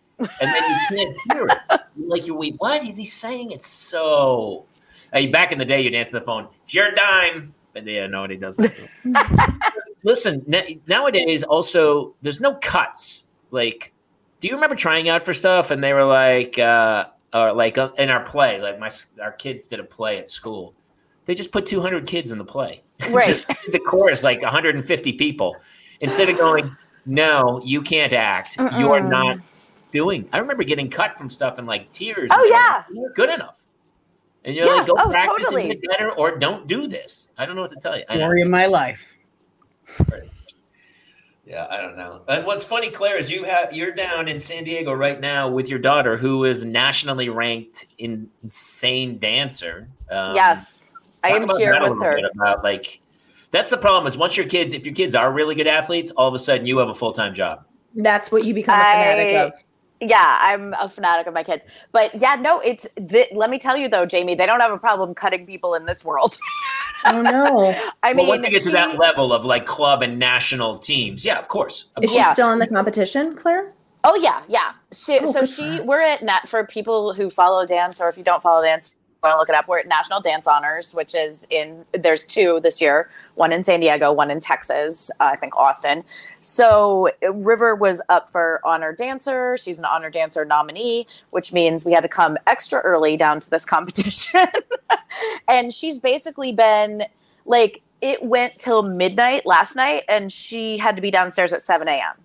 and 0.41 0.53
then 0.53 0.63
you 0.63 0.77
can't 0.89 1.17
hear 1.31 1.45
it. 1.45 1.81
You're 1.97 2.07
like, 2.07 2.27
you 2.27 2.35
wait, 2.35 2.55
what 2.57 2.83
is 2.83 2.97
he 2.97 3.05
saying? 3.05 3.51
It's 3.51 3.67
so. 3.67 4.65
Hey, 5.13 5.27
back 5.27 5.51
in 5.51 5.57
the 5.57 5.65
day, 5.65 5.81
you'd 5.81 5.93
answer 5.93 6.13
the 6.19 6.25
phone. 6.25 6.47
It's 6.63 6.73
your 6.73 6.91
dime, 6.91 7.53
but 7.73 7.85
yeah, 7.85 8.07
no, 8.07 8.25
he 8.27 8.37
doesn't. 8.37 8.71
Listen, 10.03 10.41
na- 10.47 10.61
nowadays, 10.87 11.43
also, 11.43 12.15
there's 12.21 12.39
no 12.39 12.55
cuts. 12.55 13.25
Like, 13.51 13.93
do 14.39 14.47
you 14.47 14.55
remember 14.55 14.75
trying 14.75 15.09
out 15.09 15.23
for 15.23 15.33
stuff 15.33 15.69
and 15.71 15.83
they 15.83 15.93
were 15.93 16.05
like, 16.05 16.57
uh, 16.57 17.05
or 17.33 17.53
like 17.53 17.77
uh, 17.77 17.91
in 17.97 18.09
our 18.09 18.23
play, 18.23 18.61
like 18.61 18.79
my 18.79 18.91
our 19.21 19.31
kids 19.31 19.67
did 19.67 19.79
a 19.79 19.83
play 19.83 20.17
at 20.17 20.27
school. 20.27 20.73
They 21.25 21.35
just 21.35 21.51
put 21.51 21.65
200 21.65 22.07
kids 22.07 22.31
in 22.31 22.37
the 22.37 22.45
play. 22.45 22.81
Right. 23.09 23.27
just 23.27 23.47
the 23.71 23.79
chorus 23.79 24.23
like 24.23 24.43
150 24.43 25.13
people 25.13 25.55
instead 26.01 26.29
of 26.29 26.37
going 26.37 26.77
no 27.07 27.59
you 27.65 27.81
can't 27.81 28.13
act 28.13 28.57
you're 28.77 28.99
not 29.01 29.39
doing 29.91 30.27
i 30.33 30.37
remember 30.37 30.63
getting 30.63 30.89
cut 30.89 31.15
from 31.17 31.29
stuff 31.29 31.57
and 31.57 31.67
like 31.67 31.91
tears 31.91 32.29
Oh, 32.33 32.45
yeah. 32.49 32.77
like, 32.77 32.85
you're 32.97 33.09
good 33.13 33.29
enough 33.29 33.59
and 34.45 34.55
you're 34.55 34.65
Yeah. 34.65 34.73
like 34.73 34.87
go 34.87 34.95
Oh, 34.97 35.09
practice 35.09 35.43
totally. 35.49 35.71
and 35.71 35.81
get 35.81 35.89
better 35.91 36.11
or 36.11 36.37
don't 36.37 36.67
do 36.67 36.87
this 36.87 37.29
i 37.37 37.45
don't 37.45 37.55
know 37.55 37.61
what 37.63 37.71
to 37.71 37.79
tell 37.79 37.97
you 37.97 38.03
I 38.09 38.15
know. 38.17 38.25
Story 38.27 38.41
of 38.41 38.47
my 38.49 38.65
life. 38.65 39.17
yeah 41.45 41.67
i 41.69 41.81
don't 41.81 41.97
know 41.97 42.21
and 42.27 42.45
what's 42.45 42.63
funny 42.63 42.89
claire 42.91 43.17
is 43.17 43.29
you 43.31 43.43
have 43.43 43.73
you're 43.73 43.91
down 43.91 44.27
in 44.27 44.39
san 44.39 44.63
diego 44.63 44.93
right 44.93 45.19
now 45.19 45.49
with 45.49 45.67
your 45.69 45.79
daughter 45.79 46.15
who 46.15 46.45
is 46.45 46.63
nationally 46.63 47.29
ranked 47.29 47.87
insane 47.97 49.17
dancer 49.17 49.87
um, 50.11 50.35
yes, 50.35 50.93
I 51.23 51.29
am 51.29 51.47
here 51.57 51.71
with 51.81 52.01
her. 52.01 52.19
About 52.35 52.65
like, 52.65 52.99
that's 53.51 53.69
the 53.69 53.77
problem 53.77 54.11
is 54.11 54.17
once 54.17 54.35
your 54.35 54.45
kids, 54.45 54.73
if 54.73 54.85
your 54.85 54.93
kids 54.93 55.15
are 55.15 55.31
really 55.31 55.55
good 55.55 55.67
athletes, 55.67 56.11
all 56.11 56.27
of 56.27 56.33
a 56.33 56.39
sudden 56.39 56.65
you 56.65 56.79
have 56.79 56.89
a 56.89 56.93
full 56.93 57.13
time 57.13 57.33
job. 57.33 57.63
That's 57.95 58.29
what 58.29 58.43
you 58.43 58.53
become 58.53 58.77
a 58.77 58.83
fanatic 58.83 59.35
I- 59.37 59.39
of. 59.45 59.53
Yeah, 60.01 60.39
I'm 60.41 60.75
a 60.79 60.89
fanatic 60.89 61.27
of 61.27 61.33
my 61.35 61.43
kids. 61.43 61.65
But 61.93 62.15
yeah, 62.21 62.35
no, 62.35 62.61
it's 62.61 62.87
th- 63.09 63.29
let 63.33 63.49
me 63.51 63.59
tell 63.59 63.77
you 63.77 63.89
though, 63.89 64.05
Jamie, 64.05 64.35
they 64.35 64.47
don't 64.47 64.61
have 64.61 64.71
a 64.73 64.79
problem 64.79 65.15
cutting 65.15 65.45
people 65.47 65.75
in 65.75 65.85
this 65.85 66.05
world. 66.05 66.37
Oh 67.05 67.21
no. 67.23 67.81
I 68.03 68.13
Well, 68.13 68.25
mean, 68.25 68.27
once 68.27 68.45
you 68.45 68.51
get 68.51 68.63
to 68.63 68.71
that 68.71 68.97
level 68.97 69.33
of 69.33 69.45
like 69.45 69.65
club 69.65 70.03
and 70.03 70.19
national 70.19 70.79
teams, 70.79 71.25
yeah, 71.25 71.39
of 71.39 71.47
course. 71.49 71.89
Of 71.95 72.05
Is 72.05 72.11
she 72.11 72.23
course. 72.23 72.27
Yeah. 72.27 72.33
still 72.33 72.51
in 72.51 72.59
the 72.59 72.67
competition, 72.67 73.35
Claire? 73.35 73.73
Oh 74.03 74.15
yeah, 74.15 74.43
yeah. 74.47 74.73
She, 74.93 75.25
Oh, 75.25 75.27
so 75.27 75.45
she, 75.45 75.79
for 75.79 75.85
we're 75.85 76.01
at 76.01 76.23
Nat 76.23 76.47
for 76.47 76.65
people 76.65 77.13
who 77.13 77.29
follow 77.29 77.65
dance, 77.67 78.01
or 78.01 78.09
if 78.09 78.17
you 78.17 78.23
don't 78.23 78.41
follow 78.41 78.63
dance, 78.63 78.95
want 79.23 79.35
to 79.35 79.37
look 79.37 79.49
it 79.49 79.55
up. 79.55 79.67
We're 79.67 79.77
at 79.77 79.87
National 79.87 80.19
Dance 80.19 80.47
Honors, 80.47 80.95
which 80.95 81.13
is 81.13 81.45
in 81.51 81.85
there's 81.91 82.25
two 82.25 82.59
this 82.61 82.81
year, 82.81 83.11
one 83.35 83.51
in 83.51 83.63
San 83.63 83.79
Diego, 83.79 84.11
one 84.11 84.31
in 84.31 84.39
Texas, 84.39 85.11
uh, 85.19 85.25
I 85.25 85.35
think 85.35 85.55
Austin. 85.55 86.03
So 86.39 87.07
River 87.31 87.75
was 87.75 88.01
up 88.09 88.31
for 88.31 88.59
honor 88.65 88.93
dancer. 88.93 89.57
She's 89.59 89.77
an 89.77 89.85
honor 89.85 90.09
dancer 90.09 90.43
nominee, 90.43 91.05
which 91.29 91.53
means 91.53 91.85
we 91.85 91.91
had 91.91 92.01
to 92.01 92.09
come 92.09 92.35
extra 92.47 92.79
early 92.79 93.15
down 93.15 93.39
to 93.41 93.49
this 93.51 93.63
competition. 93.73 94.47
and 95.47 95.71
she's 95.71 95.99
basically 95.99 96.51
been 96.51 97.03
like 97.45 97.83
it 98.01 98.23
went 98.23 98.57
till 98.57 98.81
midnight 98.81 99.45
last 99.45 99.75
night, 99.75 100.03
and 100.09 100.31
she 100.31 100.79
had 100.79 100.95
to 100.95 101.01
be 101.01 101.11
downstairs 101.11 101.53
at 101.53 101.61
7 101.61 101.87
a.m. 101.87 102.15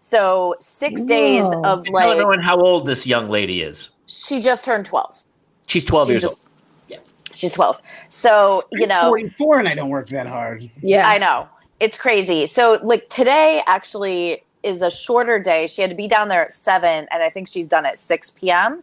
So 0.00 0.56
six 0.60 1.02
days 1.04 1.46
of 1.64 1.88
like 1.88 2.10
everyone 2.10 2.40
how 2.40 2.60
old 2.60 2.84
this 2.84 3.06
young 3.06 3.30
lady 3.30 3.62
is. 3.62 3.88
she 4.04 4.42
just 4.42 4.66
turned 4.66 4.84
12 4.84 5.24
She's 5.66 5.84
12 5.84 6.08
She 6.08 6.12
years 6.12 6.22
just- 6.22 6.38
old. 6.42 6.48
Yeah. 6.88 6.98
she's 7.32 7.52
12 7.54 7.80
so 8.10 8.64
you 8.72 8.82
I'm 8.84 8.88
know 8.88 9.02
44 9.08 9.58
and 9.60 9.68
I 9.68 9.74
don't 9.74 9.88
work 9.88 10.08
that 10.08 10.26
hard. 10.26 10.68
Yeah. 10.82 11.08
i 11.08 11.16
know 11.18 11.48
it's 11.80 11.96
crazy 11.96 12.44
so 12.46 12.78
like 12.82 13.08
today 13.08 13.62
actually 13.66 14.42
is 14.62 14.82
a 14.82 14.90
shorter 14.90 15.38
day 15.38 15.66
she 15.66 15.80
had 15.80 15.90
to 15.90 15.96
be 15.96 16.06
down 16.08 16.28
there 16.28 16.42
at 16.44 16.52
7 16.52 17.06
and 17.10 17.22
i 17.22 17.30
think 17.30 17.48
she's 17.48 17.66
done 17.66 17.86
at 17.86 17.96
6 17.98 18.30
p.m 18.32 18.82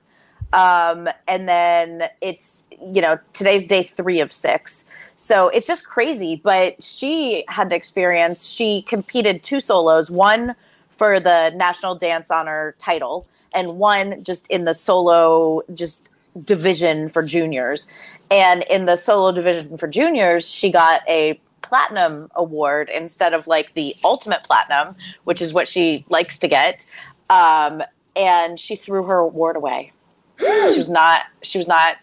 um, 0.52 1.08
and 1.28 1.48
then 1.48 2.10
it's 2.22 2.64
you 2.82 3.02
know 3.02 3.20
today's 3.34 3.68
day 3.68 3.84
three 3.84 4.20
of 4.20 4.32
six 4.32 4.86
so 5.16 5.50
it's 5.50 5.68
just 5.68 5.86
crazy 5.86 6.38
but 6.44 6.82
she 6.82 7.44
had 7.48 7.70
to 7.70 7.76
experience 7.76 8.50
she 8.50 8.82
competed 8.84 9.44
two 9.44 9.60
solos 9.60 10.10
one 10.10 10.56
for 10.90 11.20
the 11.20 11.52
national 11.56 11.94
dance 11.96 12.32
honor 12.32 12.74
title 12.80 13.28
and 13.54 13.78
one 13.78 14.24
just 14.24 14.48
in 14.50 14.66
the 14.66 14.74
solo 14.74 15.62
just 15.76 16.10
division 16.44 17.08
for 17.08 17.24
juniors. 17.24 17.92
And 18.32 18.64
in 18.70 18.86
the 18.86 18.96
solo 18.96 19.32
division 19.32 19.78
for 19.78 19.88
juniors 19.88 20.50
she 20.50 20.72
got 20.72 21.02
a 21.08 21.40
platinum 21.62 22.30
award 22.36 22.90
instead 22.90 23.34
of 23.34 23.46
like 23.46 23.74
the 23.74 23.94
ultimate 24.04 24.44
platinum 24.44 24.96
which 25.26 25.42
is 25.42 25.54
what 25.54 25.68
she 25.68 26.06
likes 26.10 26.40
to 26.40 26.48
get. 26.48 26.86
Um, 27.30 27.84
and 28.16 28.60
she 28.60 28.76
threw 28.76 29.04
her 29.04 29.18
award 29.18 29.56
away. 29.56 29.92
She 30.40 30.46
was 30.78 30.90
not 30.90 31.24
she 31.42 31.58
was 31.58 31.68
not 31.68 31.98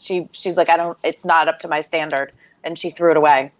she 0.00 0.28
she's 0.32 0.56
like 0.56 0.70
i 0.70 0.76
don't 0.76 0.96
it's 1.02 1.24
not 1.24 1.48
up 1.48 1.58
to 1.60 1.68
my 1.68 1.80
standard. 1.80 2.32
And 2.64 2.78
she 2.78 2.90
threw 2.90 3.10
it 3.10 3.16
away. 3.16 3.52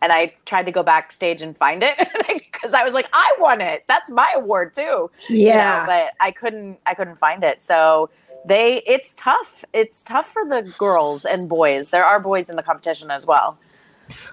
And 0.00 0.10
i 0.12 0.32
tried 0.46 0.66
to 0.66 0.72
go 0.72 0.82
backstage 0.82 1.42
and 1.42 1.56
find 1.56 1.82
it 1.82 1.96
because 2.28 2.74
i 2.74 2.82
was 2.82 2.94
like 2.94 3.08
i 3.12 3.36
won 3.38 3.60
it. 3.60 3.84
That's 3.88 4.10
my 4.10 4.32
award 4.36 4.72
too. 4.74 5.10
You 5.28 5.48
know, 5.48 5.54
Yeah. 5.54 5.86
but 5.86 6.14
i 6.20 6.30
couldn't 6.30 6.78
i 6.86 6.94
couldn't 6.94 7.16
find 7.16 7.44
it. 7.44 7.60
So 7.60 8.08
they 8.46 8.82
it's 8.86 9.14
tough 9.14 9.64
it's 9.72 10.02
tough 10.02 10.26
for 10.26 10.44
the 10.48 10.62
girls 10.78 11.24
and 11.24 11.48
boys 11.48 11.90
there 11.90 12.04
are 12.04 12.18
boys 12.20 12.50
in 12.50 12.56
the 12.56 12.62
competition 12.62 13.10
as 13.10 13.26
well 13.26 13.56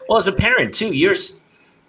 Well, 0.07 0.17
as 0.17 0.27
a 0.27 0.31
parent 0.31 0.73
too, 0.73 0.93
you're 0.93 1.15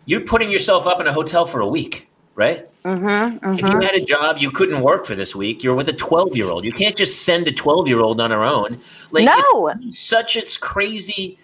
you're 0.07 0.21
putting 0.23 0.51
yourself 0.51 0.87
up 0.87 1.01
in 1.01 1.07
a 1.07 1.13
hotel 1.13 1.47
for 1.47 1.61
a 1.61 1.67
week, 1.67 2.09
right? 2.35 2.67
mm-hmm, 2.85 3.51
If 3.59 3.61
you 3.61 3.81
had 3.81 3.95
a 3.95 4.05
job 4.05 4.39
you 4.39 4.51
couldn't 4.51 4.83
work 4.83 5.07
for 5.07 5.15
this 5.15 5.35
week, 5.35 5.63
you're 5.63 5.75
with 5.75 5.89
a 5.89 5.93
12 5.93 6.37
year 6.37 6.51
old. 6.51 6.65
You 6.65 6.73
can't 6.73 6.97
just 6.97 7.23
send 7.23 7.49
a 7.49 7.53
12 7.53 7.89
year 7.89 8.01
old 8.01 8.21
on 8.21 8.31
her 8.31 8.45
own. 8.45 8.81
Like 9.11 9.25
no 9.25 9.75
such 9.91 10.37
a 10.37 10.43
crazy 10.61 11.39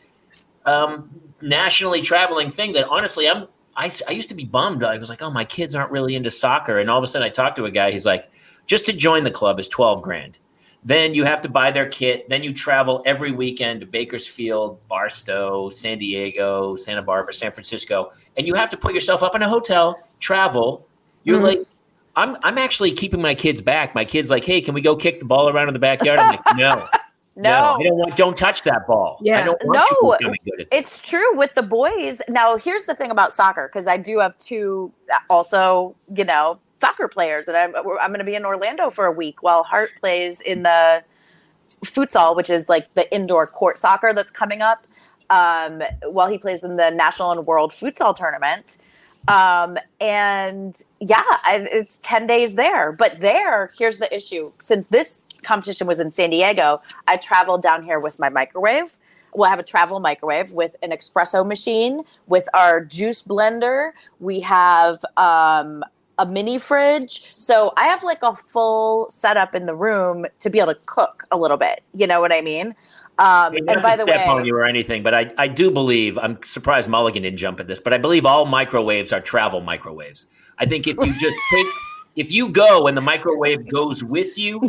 um, 0.65 1.11
nationally 1.41 2.01
traveling 2.01 2.51
thing 2.51 2.73
that 2.73 2.87
honestly, 2.89 3.29
I'm 3.29 3.49
I, 3.77 3.91
I 4.09 4.13
used 4.13 4.31
to 4.31 4.35
be 4.35 4.45
bummed. 4.45 4.83
I 4.85 4.97
was 4.97 5.09
like, 5.11 5.23
oh, 5.23 5.31
my 5.31 5.45
kids 5.45 5.75
aren't 5.75 5.91
really 5.91 6.15
into 6.15 6.31
soccer, 6.31 6.79
and 6.79 6.89
all 6.89 6.99
of 6.99 7.05
a 7.05 7.07
sudden 7.07 7.27
I 7.27 7.29
talked 7.31 7.57
to 7.57 7.67
a 7.67 7.71
guy. 7.71 7.91
He's 7.93 8.07
like, 8.07 8.31
just 8.67 8.87
to 8.87 8.93
join 8.93 9.25
the 9.25 9.31
club 9.31 9.61
is 9.61 9.69
12 9.69 10.01
grand. 10.03 10.39
Then 10.87 11.15
you 11.15 11.25
have 11.25 11.41
to 11.43 11.49
buy 11.49 11.73
their 11.73 11.89
kit. 11.89 12.29
Then 12.29 12.45
you 12.45 12.55
travel 12.55 13.03
every 13.05 13.33
weekend 13.33 13.81
to 13.81 13.87
Bakersfield, 13.87 14.79
Barstow, 14.89 15.69
San 15.71 15.99
Diego, 15.99 16.77
Santa 16.77 17.03
Barbara, 17.03 17.33
San 17.35 17.51
Francisco, 17.51 18.13
and 18.37 18.47
you 18.47 18.55
have 18.55 18.71
to 18.71 18.77
put 18.77 18.95
yourself 18.95 19.25
up 19.25 19.35
in 19.35 19.43
a 19.43 19.49
hotel, 19.49 20.01
travel. 20.21 20.87
You're 21.25 21.41
Mhm. 21.41 21.43
like, 21.43 21.59
I'm 22.15 22.37
I'm 22.45 22.57
actually 22.57 22.93
keeping 22.93 23.21
my 23.21 23.35
kids 23.35 23.61
back. 23.61 23.97
My 23.97 24.05
kids 24.05 24.31
like, 24.31 24.45
hey, 24.45 24.61
can 24.61 24.75
we 24.75 24.81
go 24.81 24.95
kick 24.95 25.19
the 25.19 25.27
ball 25.27 25.49
around 25.51 25.67
in 25.67 25.75
the 25.75 25.81
backyard? 25.81 26.21
I'm 26.21 26.31
like, 26.31 26.41
no. 26.57 26.87
No. 27.39 27.77
I 27.79 27.83
don't 27.83 27.97
want. 27.99 28.17
Don't 28.17 28.39
touch 28.39 28.63
that 28.63 28.87
ball. 28.87 29.19
Yeah. 29.21 29.41
I 29.41 29.43
don't 29.43 29.61
want 29.67 29.91
No. 30.01 30.17
you 30.21 30.35
good 30.45 30.61
at 30.63 30.69
It's 30.71 31.01
true 31.01 31.37
with 31.37 31.53
the 31.55 31.63
boys. 31.63 32.23
Now, 32.29 32.57
here's 32.57 32.85
the 32.87 32.95
thing 32.95 33.11
about 33.11 33.33
soccer 33.35 33.69
because 33.69 33.87
I 33.89 33.99
do 33.99 34.21
have 34.21 34.39
two 34.39 34.93
uh, 35.13 35.19
also, 35.29 35.95
you 36.15 36.25
know, 36.25 36.59
soccer 36.81 37.09
players, 37.09 37.49
and 37.49 37.57
I'm 37.57 37.75
I'm 37.77 38.11
going 38.11 38.19
to 38.19 38.25
be 38.25 38.35
in 38.35 38.45
Orlando 38.45 38.91
for 38.91 39.07
a 39.07 39.13
week 39.13 39.43
while 39.43 39.63
Hart 39.63 39.91
plays 40.01 40.41
in 40.41 40.63
the 40.63 41.03
futsal, 41.85 42.37
which 42.37 42.51
is 42.51 42.69
like 42.69 42.93
the 42.95 43.13
indoor 43.15 43.47
court 43.47 43.79
soccer 43.79 44.13
that's 44.13 44.31
coming 44.31 44.63
up. 44.63 44.87
Um, 45.29 45.83
while 46.05 46.29
he 46.29 46.39
plays 46.39 46.63
in 46.63 46.77
the 46.77 46.91
national 46.91 47.33
and 47.33 47.45
world 47.47 47.73
futsal 47.73 48.15
tournament. 48.15 48.79
Um, 49.29 49.77
and 50.01 50.81
yeah, 51.01 51.23
I, 51.25 51.67
it's 51.71 51.99
10 51.99 52.27
days 52.27 52.55
there. 52.55 52.93
But 52.93 53.19
there, 53.19 53.71
here's 53.77 53.99
the 53.99 54.15
issue. 54.15 54.53
Since 54.61 54.89
this 54.89 55.27
competition 55.43 55.87
was 55.87 55.99
in 55.99 56.11
San 56.11 56.31
Diego, 56.31 56.81
I 57.09 57.17
traveled 57.17 57.63
down 57.63 57.83
here 57.83 57.99
with 57.99 58.19
my 58.19 58.29
microwave. 58.29 58.97
We'll 59.35 59.51
have 59.51 59.59
a 59.59 59.65
travel 59.65 60.01
microwave 60.01 60.53
with 60.53 60.77
an 60.83 60.91
espresso 60.91 61.47
machine, 61.47 62.05
with 62.27 62.49
our 62.55 62.83
juice 62.85 63.23
blender. 63.23 63.91
We 64.19 64.41
have 64.41 65.05
um, 65.17 65.85
a 66.19 66.27
mini 66.27 66.59
fridge. 66.59 67.35
So 67.37 67.73
I 67.77 67.87
have 67.87 68.03
like 68.03 68.23
a 68.23 68.35
full 68.35 69.09
setup 69.11 69.55
in 69.55 69.67
the 69.67 69.75
room 69.75 70.27
to 70.39 70.51
be 70.51 70.61
able 70.61 70.75
to 70.75 70.81
cook 70.87 71.25
a 71.31 71.39
little 71.39 71.57
bit. 71.57 71.83
You 71.95 72.07
know 72.07 72.21
what 72.21 72.33
I 72.33 72.41
mean? 72.41 72.75
Um, 73.19 73.55
Not 73.55 73.75
and 73.75 73.83
by 73.83 73.97
the 73.97 74.05
step 74.05 74.29
on 74.29 74.43
way, 74.43 74.47
you 74.47 74.55
or 74.55 74.65
anything, 74.65 75.03
but 75.03 75.15
I, 75.15 75.33
I 75.39 75.49
do 75.49 75.71
believe 75.71 76.19
I'm 76.19 76.39
surprised 76.43 76.89
Mulligan 76.89 77.23
didn't 77.23 77.39
jump 77.39 77.61
at 77.61 77.67
this, 77.67 77.81
but 77.81 77.95
I 77.95 77.99
believe 77.99 78.27
all 78.27 78.45
microwaves 78.45 79.13
are 79.13 79.21
travel 79.21 79.63
microwaves. 79.63 80.27
I 80.59 80.67
think 80.67 80.87
if 80.87 80.97
you 80.99 81.13
just 81.19 81.37
take 81.53 81.67
if 82.17 82.33
you 82.33 82.49
go 82.49 82.87
and 82.87 82.97
the 82.97 83.03
microwave 83.03 83.69
goes 83.69 84.03
with 84.03 84.39
you, 84.39 84.63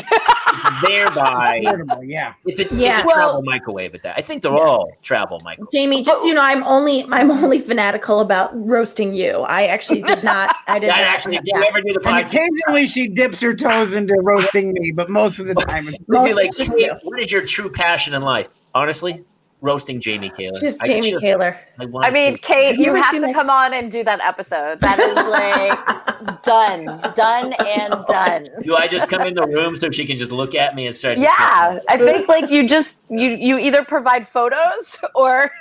thereby 0.82 1.62
yeah. 2.04 2.34
it's 2.46 2.60
a, 2.60 2.64
Yeah. 2.76 2.96
it's 2.98 3.04
a 3.04 3.08
Well- 3.08 3.16
travel 3.16 3.44
microwave 3.44 3.96
at 3.96 4.04
that. 4.04 4.16
I 4.18 4.22
think 4.22 4.42
they're 4.44 4.52
all 4.54 4.92
travel 5.02 5.40
microwaves. 5.42 5.72
Jamie, 5.72 6.04
just 6.04 6.22
so 6.22 6.28
you 6.28 6.34
know, 6.34 6.42
I'm 6.42 6.64
only 6.64 7.06
I'm 7.12 7.32
only 7.32 7.60
fanatical 7.60 8.20
about 8.20 8.52
roasting 8.54 9.14
you. 9.14 9.40
I 9.42 9.66
actually 9.66 10.02
did 10.02 10.24
not. 10.24 10.56
I 10.68 10.80
did 10.80 10.88
Yeah, 10.88 10.94
not. 10.98 11.02
actually, 11.02 11.38
do 11.38 11.44
yeah. 11.46 11.60
you 11.60 11.66
ever 11.66 11.82
do 11.82 11.94
the 11.94 12.00
podcast? 12.00 12.26
occasionally 12.28 12.88
she 12.88 13.08
dips 13.08 13.42
her 13.42 13.54
toes 13.54 13.96
into 13.96 14.16
roasting 14.22 14.72
me, 14.74 14.92
but 14.92 15.10
most 15.10 15.40
of 15.40 15.48
the 15.48 15.56
time 15.56 15.88
it's 15.88 15.98
Most- 16.08 16.36
like, 16.36 16.52
just 16.56 16.72
Jamie, 16.72 16.84
you. 16.86 16.94
what 17.04 17.20
is 17.20 17.32
your 17.32 17.46
true 17.46 17.70
passion 17.72 18.14
in 18.14 18.22
life? 18.22 18.50
Honestly, 18.74 19.24
roasting 19.62 20.00
Jamie 20.00 20.30
Kaler. 20.30 20.60
Just 20.60 20.84
I 20.84 20.88
Jamie 20.88 21.12
just- 21.12 21.22
Kaler. 21.24 21.60
I, 21.80 21.86
I 22.02 22.10
mean, 22.12 22.34
to- 22.34 22.40
Kate, 22.40 22.78
you 22.78 22.86
you 22.86 22.94
have 22.96 23.14
to 23.16 23.22
that- 23.22 23.34
come 23.34 23.50
on 23.50 23.74
and 23.74 23.92
do 23.92 24.04
that 24.04 24.20
episode. 24.22 24.80
That 24.82 25.00
is 25.00 25.16
like 25.16 26.44
done, 26.44 26.86
done, 27.16 27.54
and 27.54 27.94
done. 28.08 28.48
do 28.64 28.76
I 28.76 28.88
just 28.88 29.10
come 29.10 29.22
in 29.24 29.34
the 29.34 29.48
room 29.48 29.76
so 29.76 29.90
she 29.92 30.06
can 30.06 30.18
just 30.18 30.32
look 30.32 30.54
at 30.56 30.76
me 30.76 30.86
and 30.88 30.96
start? 30.96 31.18
Yeah, 31.18 31.80
I 31.90 31.98
think 31.98 32.28
like 32.28 32.50
you 32.52 32.68
just 32.68 32.98
you 33.10 33.32
you 33.32 33.58
either 33.58 33.84
provide 33.84 34.28
photos 34.28 35.00
or 35.16 35.52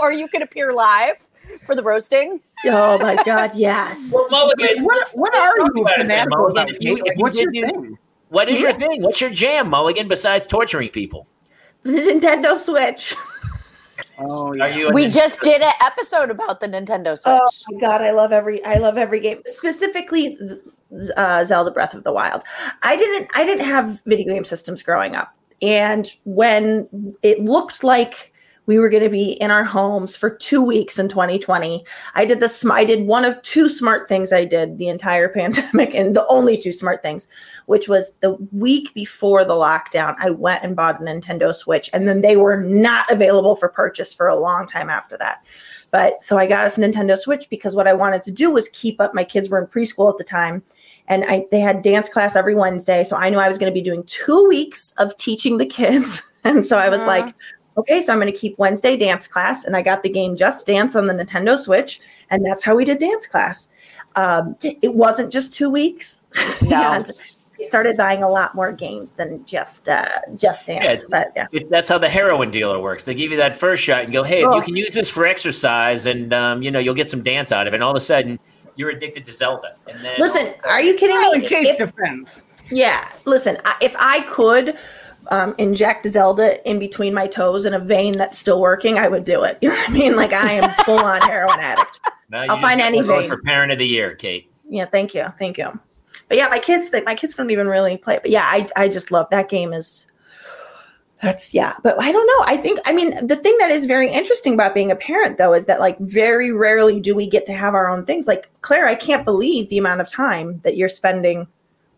or 0.00 0.12
you 0.12 0.28
can 0.28 0.42
appear 0.42 0.72
live 0.72 1.26
for 1.62 1.74
the 1.74 1.82
roasting. 1.82 2.40
Oh 2.66 2.98
my 2.98 3.22
God, 3.24 3.52
yes. 3.54 4.10
Well, 4.12 4.28
Mulligan, 4.30 4.84
what, 4.84 5.08
what 5.14 5.32
let's 5.32 5.46
are 5.46 5.56
you 5.58 5.82
about 5.82 5.94
fanatical 5.98 6.48
about? 6.48 6.70
If 6.70 6.76
you- 6.80 6.96
Kate? 6.96 6.98
if 6.98 7.04
Like, 7.06 7.16
you 7.16 7.22
what's 7.22 7.38
your 7.40 7.50
did 7.52 7.64
thing? 7.70 7.98
What 8.30 8.48
is 8.50 8.60
your 8.60 8.72
thing? 8.74 9.00
What's 9.02 9.20
your 9.22 9.30
jam, 9.30 9.70
Mulligan? 9.70 10.06
Besides 10.08 10.46
torturing 10.46 10.90
people, 10.90 11.26
The 11.82 11.90
Nintendo 11.90 12.56
Switch. 12.56 13.14
Oh, 14.18 14.48
are 14.48 14.56
yeah. 14.56 14.76
you? 14.76 14.90
We 14.92 15.02
nin- 15.02 15.10
just 15.10 15.40
did 15.42 15.62
an 15.62 15.72
episode 15.82 16.30
about 16.30 16.60
the 16.60 16.66
Nintendo 16.66 17.16
Switch. 17.18 17.24
Oh 17.26 17.48
my 17.70 17.80
God, 17.80 18.02
I 18.02 18.10
love 18.10 18.32
every 18.32 18.64
I 18.64 18.74
love 18.74 18.98
every 18.98 19.20
game. 19.20 19.42
Specifically, 19.46 20.36
uh, 21.16 21.44
Zelda 21.44 21.70
Breath 21.70 21.94
of 21.94 22.04
the 22.04 22.12
Wild. 22.12 22.42
I 22.82 22.96
didn't 22.96 23.30
I 23.34 23.44
didn't 23.44 23.66
have 23.66 24.02
video 24.06 24.34
game 24.34 24.44
systems 24.44 24.82
growing 24.82 25.14
up, 25.14 25.34
and 25.62 26.08
when 26.24 27.16
it 27.22 27.40
looked 27.40 27.84
like 27.84 28.32
we 28.68 28.78
were 28.78 28.90
going 28.90 29.02
to 29.02 29.08
be 29.08 29.32
in 29.40 29.50
our 29.50 29.64
homes 29.64 30.14
for 30.14 30.28
two 30.28 30.60
weeks 30.62 30.98
in 30.98 31.08
2020. 31.08 31.82
I 32.14 32.24
did 32.26 32.38
the 32.38 32.50
sm- 32.50 32.70
I 32.70 32.84
did 32.84 33.06
one 33.06 33.24
of 33.24 33.40
two 33.40 33.66
smart 33.66 34.06
things 34.08 34.30
I 34.30 34.44
did 34.44 34.76
the 34.76 34.88
entire 34.88 35.28
pandemic, 35.40 35.94
and 35.94 36.14
the 36.14 36.26
only 36.28 36.58
two 36.58 36.70
smart 36.70 37.00
things, 37.00 37.26
which 37.64 37.88
was 37.88 38.12
the 38.20 38.34
week 38.52 38.92
before 38.92 39.42
the 39.46 39.54
lockdown. 39.54 40.14
I 40.20 40.30
went 40.30 40.62
and 40.62 40.76
bought 40.76 41.00
a 41.00 41.04
Nintendo 41.04 41.54
Switch, 41.54 41.88
and 41.94 42.06
then 42.06 42.20
they 42.20 42.36
were 42.36 42.62
not 42.62 43.10
available 43.10 43.56
for 43.56 43.70
purchase 43.70 44.12
for 44.12 44.28
a 44.28 44.36
long 44.36 44.66
time 44.66 44.90
after 44.90 45.16
that. 45.16 45.42
But 45.90 46.22
so 46.22 46.36
I 46.36 46.46
got 46.46 46.66
us 46.66 46.76
a 46.76 46.82
Nintendo 46.82 47.16
Switch 47.16 47.48
because 47.48 47.74
what 47.74 47.88
I 47.88 47.94
wanted 47.94 48.20
to 48.22 48.30
do 48.30 48.50
was 48.50 48.68
keep 48.68 49.00
up. 49.00 49.14
My 49.14 49.24
kids 49.24 49.48
were 49.48 49.58
in 49.58 49.66
preschool 49.66 50.12
at 50.12 50.18
the 50.18 50.24
time, 50.24 50.62
and 51.08 51.24
I 51.26 51.46
they 51.50 51.60
had 51.60 51.80
dance 51.80 52.10
class 52.10 52.36
every 52.36 52.54
Wednesday, 52.54 53.02
so 53.02 53.16
I 53.16 53.30
knew 53.30 53.38
I 53.38 53.48
was 53.48 53.56
going 53.56 53.72
to 53.72 53.74
be 53.74 53.80
doing 53.82 54.02
two 54.04 54.46
weeks 54.46 54.92
of 54.98 55.16
teaching 55.16 55.56
the 55.56 55.64
kids, 55.64 56.22
and 56.44 56.66
so 56.66 56.76
I 56.76 56.90
was 56.90 57.00
Mhm. 57.00 57.06
like 57.06 57.34
okay, 57.78 58.02
so 58.02 58.12
I'm 58.12 58.18
going 58.20 58.32
to 58.32 58.38
keep 58.38 58.58
Wednesday 58.58 58.96
dance 58.96 59.26
class. 59.26 59.64
And 59.64 59.76
I 59.76 59.82
got 59.82 60.02
the 60.02 60.08
game 60.10 60.36
Just 60.36 60.66
Dance 60.66 60.94
on 60.94 61.06
the 61.06 61.14
Nintendo 61.14 61.58
Switch. 61.58 62.00
And 62.30 62.44
that's 62.44 62.62
how 62.62 62.74
we 62.76 62.84
did 62.84 62.98
dance 62.98 63.26
class. 63.26 63.68
Um, 64.16 64.56
it 64.62 64.94
wasn't 64.94 65.32
just 65.32 65.54
two 65.54 65.70
weeks. 65.70 66.24
No. 66.62 66.76
I 67.60 67.64
started 67.64 67.96
buying 67.96 68.22
a 68.22 68.28
lot 68.28 68.54
more 68.54 68.70
games 68.70 69.10
than 69.12 69.44
just 69.44 69.88
uh, 69.88 70.08
Just 70.36 70.66
Dance. 70.68 71.02
Yeah. 71.02 71.08
But 71.10 71.32
yeah. 71.34 71.46
If 71.50 71.68
that's 71.70 71.88
how 71.88 71.98
the 71.98 72.08
heroin 72.08 72.50
dealer 72.52 72.80
works. 72.80 73.04
They 73.04 73.14
give 73.14 73.30
you 73.32 73.36
that 73.38 73.52
first 73.54 73.82
shot 73.82 74.04
and 74.04 74.12
go, 74.12 74.22
"Hey, 74.22 74.44
Oh. 74.44 74.54
you 74.54 74.62
can 74.62 74.76
use 74.76 74.94
this 74.94 75.10
for 75.10 75.24
exercise, 75.26 76.06
and 76.06 76.32
um, 76.32 76.62
you 76.62 76.70
know 76.70 76.78
you'll 76.78 76.94
get 76.94 77.10
some 77.10 77.22
dance 77.22 77.50
out 77.50 77.66
of 77.66 77.72
it." 77.72 77.76
And 77.76 77.82
all 77.82 77.90
of 77.90 77.96
a 77.96 78.00
sudden, 78.00 78.38
you're 78.76 78.90
addicted 78.90 79.26
to 79.26 79.32
Zelda. 79.32 79.74
And 79.90 79.98
then 80.04 80.14
Listen, 80.20 80.54
are 80.64 80.80
you 80.80 80.94
kidding 80.94 81.16
Well, 81.16 81.32
in 81.32 81.40
me? 81.40 81.48
Kate's 81.48 81.70
If- 81.70 81.78
defense. 81.78 82.46
Yeah, 82.70 83.08
listen, 83.24 83.56
I, 83.64 83.74
if 83.82 83.96
I 83.98 84.20
could 84.28 84.76
um, 85.28 85.54
inject 85.58 86.06
Zelda 86.06 86.66
in 86.68 86.78
between 86.78 87.14
my 87.14 87.26
toes 87.26 87.66
in 87.66 87.74
a 87.74 87.78
vein 87.78 88.16
that's 88.16 88.38
still 88.38 88.60
working, 88.60 88.98
I 88.98 89.08
would 89.08 89.24
do 89.24 89.44
it. 89.44 89.58
You 89.62 89.68
know 89.68 89.74
what 89.74 89.90
I 89.90 89.92
mean? 89.92 90.16
Like 90.16 90.32
I 90.32 90.52
am 90.52 90.70
full 90.84 90.98
on 90.98 91.20
heroin 91.28 91.60
addict. 91.60 92.00
You 92.32 92.38
I'll 92.38 92.60
find 92.60 92.80
got 92.80 92.92
one 92.92 93.06
going 93.06 93.10
anything. 93.24 93.28
for 93.28 93.42
parent 93.42 93.72
of 93.72 93.78
the 93.78 93.86
year, 93.86 94.14
Kate. 94.14 94.50
Yeah, 94.68 94.86
thank 94.86 95.14
you, 95.14 95.26
thank 95.38 95.58
you. 95.58 95.78
But 96.28 96.36
yeah, 96.36 96.48
my 96.48 96.58
kids 96.58 96.88
think 96.90 97.06
my 97.06 97.14
kids 97.14 97.34
don't 97.34 97.50
even 97.50 97.66
really 97.68 97.96
play. 97.96 98.18
But 98.20 98.30
yeah, 98.30 98.44
I 98.44 98.66
I 98.76 98.88
just 98.88 99.10
love 99.10 99.28
that 99.30 99.48
game. 99.48 99.72
Is 99.72 100.06
that's 101.22 101.54
yeah. 101.54 101.74
But 101.82 102.00
I 102.00 102.12
don't 102.12 102.26
know. 102.26 102.44
I 102.46 102.56
think 102.56 102.80
I 102.84 102.92
mean 102.92 103.26
the 103.26 103.36
thing 103.36 103.56
that 103.58 103.70
is 103.70 103.86
very 103.86 104.10
interesting 104.10 104.54
about 104.54 104.74
being 104.74 104.90
a 104.90 104.96
parent 104.96 105.38
though 105.38 105.54
is 105.54 105.64
that 105.64 105.80
like 105.80 105.98
very 105.98 106.52
rarely 106.52 107.00
do 107.00 107.14
we 107.14 107.28
get 107.28 107.46
to 107.46 107.52
have 107.52 107.74
our 107.74 107.88
own 107.90 108.04
things. 108.04 108.26
Like 108.26 108.50
Claire, 108.60 108.86
I 108.86 108.94
can't 108.94 109.24
believe 109.24 109.68
the 109.68 109.78
amount 109.78 110.00
of 110.00 110.08
time 110.08 110.60
that 110.64 110.76
you're 110.76 110.88
spending 110.88 111.46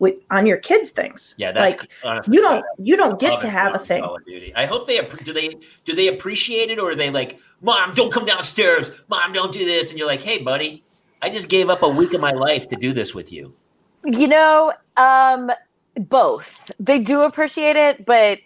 with 0.01 0.19
on 0.31 0.47
your 0.47 0.57
kids' 0.57 0.89
things. 0.89 1.35
Yeah, 1.37 1.51
that's 1.51 1.79
like 1.79 1.91
honestly, 2.03 2.35
you 2.35 2.41
don't 2.41 2.65
you 2.79 2.97
don't 2.97 3.19
get 3.19 3.39
to 3.39 3.49
have 3.49 3.75
a 3.75 3.79
thing. 3.79 4.01
Call 4.01 4.17
of 4.17 4.25
Duty. 4.25 4.51
I 4.55 4.65
hope 4.65 4.87
they 4.87 4.99
do 5.23 5.31
they 5.31 5.55
do 5.85 5.95
they 5.95 6.07
appreciate 6.07 6.71
it 6.71 6.79
or 6.79 6.91
are 6.91 6.95
they 6.95 7.11
like, 7.11 7.39
"Mom, 7.61 7.93
don't 7.93 8.11
come 8.11 8.25
downstairs. 8.25 8.91
Mom, 9.07 9.31
don't 9.31 9.53
do 9.53 9.63
this." 9.63 9.91
And 9.91 9.99
you're 9.99 10.07
like, 10.07 10.23
"Hey, 10.23 10.39
buddy, 10.39 10.83
I 11.21 11.29
just 11.29 11.47
gave 11.47 11.69
up 11.69 11.83
a 11.83 11.87
week 11.87 12.13
of 12.13 12.19
my 12.19 12.31
life 12.31 12.67
to 12.69 12.75
do 12.75 12.93
this 12.93 13.13
with 13.13 13.31
you." 13.31 13.53
You 14.03 14.27
know, 14.27 14.73
um, 14.97 15.51
both. 15.95 16.71
They 16.79 16.97
do 16.97 17.21
appreciate 17.21 17.75
it, 17.75 18.03
but 18.03 18.39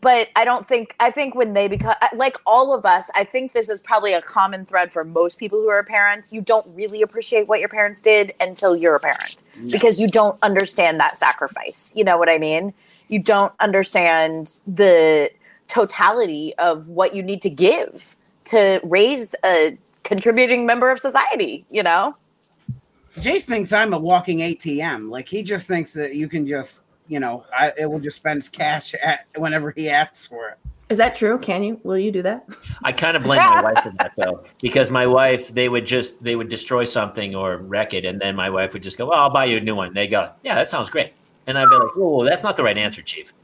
but 0.00 0.28
I 0.36 0.44
don't 0.44 0.66
think 0.66 0.94
I 1.00 1.10
think 1.10 1.34
when 1.34 1.54
they 1.54 1.68
become 1.68 1.94
like 2.14 2.36
all 2.46 2.74
of 2.74 2.84
us, 2.84 3.10
I 3.14 3.24
think 3.24 3.52
this 3.52 3.68
is 3.68 3.80
probably 3.80 4.12
a 4.12 4.22
common 4.22 4.66
thread 4.66 4.92
for 4.92 5.04
most 5.04 5.38
people 5.38 5.58
who 5.58 5.68
are 5.68 5.82
parents. 5.82 6.32
You 6.32 6.40
don't 6.40 6.66
really 6.74 7.02
appreciate 7.02 7.48
what 7.48 7.60
your 7.60 7.68
parents 7.68 8.00
did 8.00 8.32
until 8.40 8.76
you're 8.76 8.96
a 8.96 9.00
parent 9.00 9.42
because 9.70 10.00
you 10.00 10.08
don't 10.08 10.38
understand 10.42 11.00
that 11.00 11.16
sacrifice. 11.16 11.92
You 11.96 12.04
know 12.04 12.18
what 12.18 12.28
I 12.28 12.38
mean? 12.38 12.74
You 13.08 13.18
don't 13.18 13.52
understand 13.60 14.60
the 14.66 15.30
totality 15.68 16.54
of 16.58 16.88
what 16.88 17.14
you 17.14 17.22
need 17.22 17.42
to 17.42 17.50
give 17.50 18.16
to 18.46 18.80
raise 18.82 19.34
a 19.44 19.76
contributing 20.02 20.64
member 20.66 20.90
of 20.90 20.98
society, 20.98 21.64
you 21.70 21.82
know? 21.82 22.16
Jace 23.16 23.42
thinks 23.42 23.72
I'm 23.72 23.92
a 23.92 23.98
walking 23.98 24.38
ATM. 24.38 25.10
Like 25.10 25.28
he 25.28 25.42
just 25.42 25.66
thinks 25.66 25.92
that 25.94 26.14
you 26.14 26.28
can 26.28 26.46
just, 26.46 26.82
you 27.08 27.18
know, 27.20 27.44
I, 27.56 27.72
it 27.78 27.86
will 27.90 27.98
just 27.98 28.16
spend 28.16 28.42
his 28.42 28.48
cash 28.48 28.94
at 28.94 29.26
whenever 29.36 29.72
he 29.72 29.88
asks 29.88 30.26
for 30.26 30.50
it. 30.50 30.58
Is 30.88 30.96
that 30.98 31.14
true? 31.16 31.38
Can 31.38 31.62
you? 31.62 31.80
Will 31.82 31.98
you 31.98 32.10
do 32.10 32.22
that? 32.22 32.48
I 32.82 32.92
kind 32.92 33.14
of 33.16 33.22
blame 33.22 33.44
my 33.44 33.62
wife 33.62 33.82
for 33.82 33.90
that 33.98 34.12
though, 34.16 34.44
because 34.62 34.90
my 34.90 35.06
wife 35.06 35.52
they 35.52 35.68
would 35.68 35.84
just 35.84 36.22
they 36.24 36.34
would 36.34 36.48
destroy 36.48 36.84
something 36.86 37.34
or 37.34 37.58
wreck 37.58 37.92
it, 37.92 38.06
and 38.06 38.18
then 38.18 38.34
my 38.34 38.48
wife 38.48 38.72
would 38.72 38.82
just 38.82 38.96
go, 38.96 39.06
"Well, 39.06 39.18
I'll 39.18 39.30
buy 39.30 39.44
you 39.46 39.58
a 39.58 39.60
new 39.60 39.74
one." 39.74 39.92
They 39.92 40.06
go, 40.06 40.32
"Yeah, 40.42 40.54
that 40.54 40.70
sounds 40.70 40.88
great," 40.88 41.12
and 41.46 41.58
I'd 41.58 41.68
be 41.68 41.76
like, 41.76 41.94
"Whoa, 41.94 42.24
that's 42.24 42.42
not 42.42 42.56
the 42.56 42.62
right 42.62 42.78
answer, 42.78 43.02
Chief. 43.02 43.34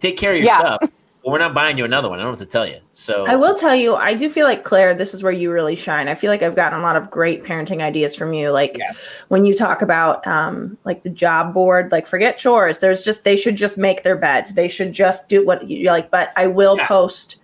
Take 0.00 0.18
care 0.18 0.32
of 0.32 0.36
your 0.36 0.46
Yeah. 0.46 0.58
stuff, 0.58 0.90
but 1.26 1.32
we're 1.32 1.38
not 1.40 1.54
buying 1.54 1.76
you 1.76 1.84
another 1.84 2.08
one. 2.08 2.20
I 2.20 2.22
don't 2.22 2.28
know 2.28 2.32
what 2.34 2.38
to 2.38 2.46
tell 2.46 2.66
you." 2.66 2.78
So 2.92 3.24
I 3.26 3.34
will 3.34 3.56
tell 3.56 3.74
you, 3.74 3.96
I 3.96 4.14
do 4.14 4.30
feel 4.30 4.46
like 4.46 4.62
Claire, 4.62 4.94
this 4.94 5.12
is 5.12 5.22
where 5.24 5.32
you 5.32 5.50
really 5.50 5.74
shine. 5.74 6.06
I 6.08 6.14
feel 6.14 6.30
like 6.30 6.42
I've 6.42 6.54
gotten 6.54 6.78
a 6.78 6.82
lot 6.82 6.94
of 6.94 7.10
great 7.10 7.42
parenting 7.42 7.82
ideas 7.82 8.14
from 8.14 8.32
you. 8.32 8.50
Like 8.50 8.78
Yeah. 8.78 8.92
when 9.28 9.44
you 9.44 9.52
talk 9.54 9.82
about 9.82 10.24
um 10.26 10.78
like 10.84 11.02
the 11.02 11.10
job 11.10 11.52
board, 11.52 11.90
like 11.90 12.06
forget 12.06 12.38
chores. 12.38 12.78
There's 12.78 13.04
just 13.04 13.24
they 13.24 13.34
should 13.36 13.56
just 13.56 13.76
make 13.76 14.04
their 14.04 14.16
beds. 14.16 14.54
They 14.54 14.68
should 14.68 14.92
just 14.92 15.28
do 15.28 15.44
what 15.44 15.68
you 15.68 15.88
like. 15.90 16.10
But 16.12 16.32
I 16.36 16.46
will 16.46 16.76
Yeah. 16.76 16.86
post 16.86 17.42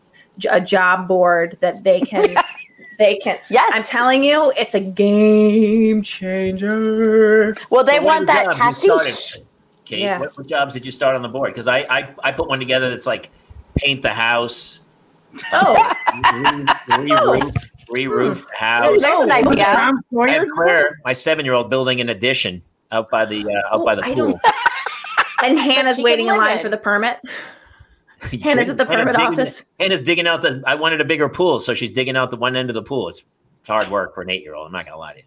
a 0.51 0.61
job 0.61 1.09
board 1.09 1.59
that 1.61 1.83
they 1.83 2.01
can 2.01 2.37
they 2.99 3.17
can. 3.17 3.37
Yes. 3.51 3.73
I'm 3.75 3.83
telling 3.83 4.23
you, 4.23 4.53
it's 4.57 4.75
a 4.77 4.81
game 4.81 6.03
changer. 6.03 7.57
Well, 7.71 7.83
they 7.85 7.99
What 7.99 8.05
want 8.07 8.27
that 8.29 8.55
jobs 8.57 8.85
you 8.85 8.97
cashish. 8.97 9.37
Kate, 9.85 10.01
Yeah. 10.03 10.21
what, 10.21 10.37
what 10.39 10.47
jobs 10.47 10.73
did 10.75 10.87
you 10.87 10.93
start 10.93 11.17
on 11.17 11.23
the 11.23 11.29
board? 11.29 11.53
Because 11.53 11.67
I, 11.69 11.79
I 11.91 12.09
I 12.23 12.33
put 12.33 12.49
one 12.49 12.61
together 12.61 12.89
that's 12.91 13.07
like 13.07 13.31
paint 13.77 14.03
the 14.03 14.13
house, 14.13 14.81
Oh, 15.53 15.93
re- 16.45 16.65
re-roof, 16.99 17.55
re-roof 17.91 18.47
the 18.51 18.57
house. 18.57 19.01
There's 19.01 19.21
an 19.21 19.33
idea. 19.33 19.65
Tom 19.65 20.01
Sawyer? 20.13 20.29
And 20.29 20.51
Claire, 20.51 20.99
my 21.05 21.13
seven-year-old, 21.13 21.71
building 21.71 22.01
an 22.01 22.09
addition 22.11 22.63
out 22.91 23.11
by 23.11 23.25
the 23.25 23.45
uh, 23.47 23.75
out 23.77 23.85
by 23.85 23.95
the 23.95 24.03
Oh, 24.07 24.15
pool. 24.15 24.41
and 25.45 25.59
Hannah's 25.59 25.99
waiting 26.01 26.27
in 26.29 26.37
line 26.37 26.59
in. 26.59 26.63
for 26.63 26.69
the 26.69 26.77
permit. 26.77 27.19
Hannah's 28.43 28.69
at 28.69 28.77
the 28.79 28.85
permit 28.87 29.17
digging- 29.17 29.21
office. 29.33 29.65
Hannah's 29.81 30.03
digging 30.03 30.27
out 30.27 30.43
the. 30.43 30.63
I 30.67 30.75
wanted 30.75 31.01
a 31.01 31.05
bigger 31.05 31.29
pool, 31.29 31.59
so 31.61 31.75
she's 31.75 31.91
digging 31.91 32.17
out 32.17 32.31
the 32.31 32.37
one 32.37 32.55
end 32.55 32.69
of 32.71 32.75
the 32.75 32.83
pool. 32.83 33.09
It's, 33.09 33.23
it's 33.61 33.69
hard 33.69 33.89
work 33.89 34.15
for 34.15 34.23
an 34.23 34.31
eight-year-old. 34.31 34.67
I'm 34.67 34.73
not 34.73 34.85
gonna 34.85 34.99
lie 34.99 35.15
to 35.15 35.19
you. 35.21 35.25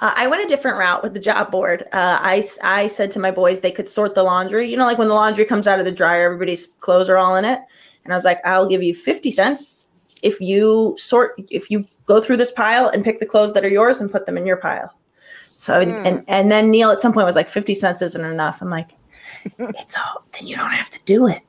Uh, 0.00 0.12
I 0.14 0.26
went 0.28 0.44
a 0.44 0.48
different 0.48 0.78
route 0.78 1.02
with 1.02 1.14
the 1.14 1.20
job 1.20 1.50
board. 1.50 1.82
Uh, 1.92 2.18
I, 2.20 2.44
I 2.62 2.86
said 2.86 3.10
to 3.12 3.18
my 3.18 3.30
boys 3.30 3.60
they 3.60 3.72
could 3.72 3.88
sort 3.88 4.14
the 4.14 4.22
laundry. 4.22 4.70
You 4.70 4.76
know, 4.76 4.84
like 4.84 4.98
when 4.98 5.08
the 5.08 5.14
laundry 5.14 5.44
comes 5.44 5.66
out 5.66 5.78
of 5.78 5.84
the 5.84 5.92
dryer, 5.92 6.24
everybody's 6.26 6.66
clothes 6.66 7.08
are 7.08 7.16
all 7.16 7.34
in 7.36 7.44
it. 7.44 7.60
And 8.04 8.12
I 8.12 8.16
was 8.16 8.24
like, 8.24 8.38
I'll 8.44 8.66
give 8.66 8.82
you 8.82 8.94
50 8.94 9.30
cents 9.30 9.88
if 10.22 10.40
you 10.40 10.94
sort, 10.98 11.34
if 11.50 11.70
you 11.70 11.84
go 12.06 12.20
through 12.20 12.36
this 12.36 12.52
pile 12.52 12.88
and 12.88 13.04
pick 13.04 13.18
the 13.20 13.26
clothes 13.26 13.52
that 13.54 13.64
are 13.64 13.68
yours 13.68 14.00
and 14.00 14.10
put 14.10 14.26
them 14.26 14.38
in 14.38 14.46
your 14.46 14.56
pile. 14.56 14.92
So, 15.56 15.84
Hmm. 15.84 16.06
and, 16.06 16.24
and 16.28 16.50
then 16.50 16.70
Neil 16.70 16.90
at 16.90 17.00
some 17.00 17.12
point 17.12 17.26
was 17.26 17.36
like, 17.36 17.48
50 17.48 17.74
cents 17.74 18.00
isn't 18.00 18.24
enough. 18.24 18.62
I'm 18.62 18.70
like, 18.70 18.90
it's 19.58 19.96
all, 19.96 20.24
then 20.32 20.46
you 20.46 20.56
don't 20.56 20.70
have 20.70 20.90
to 20.90 21.00
do 21.04 21.26
it. 21.26 21.42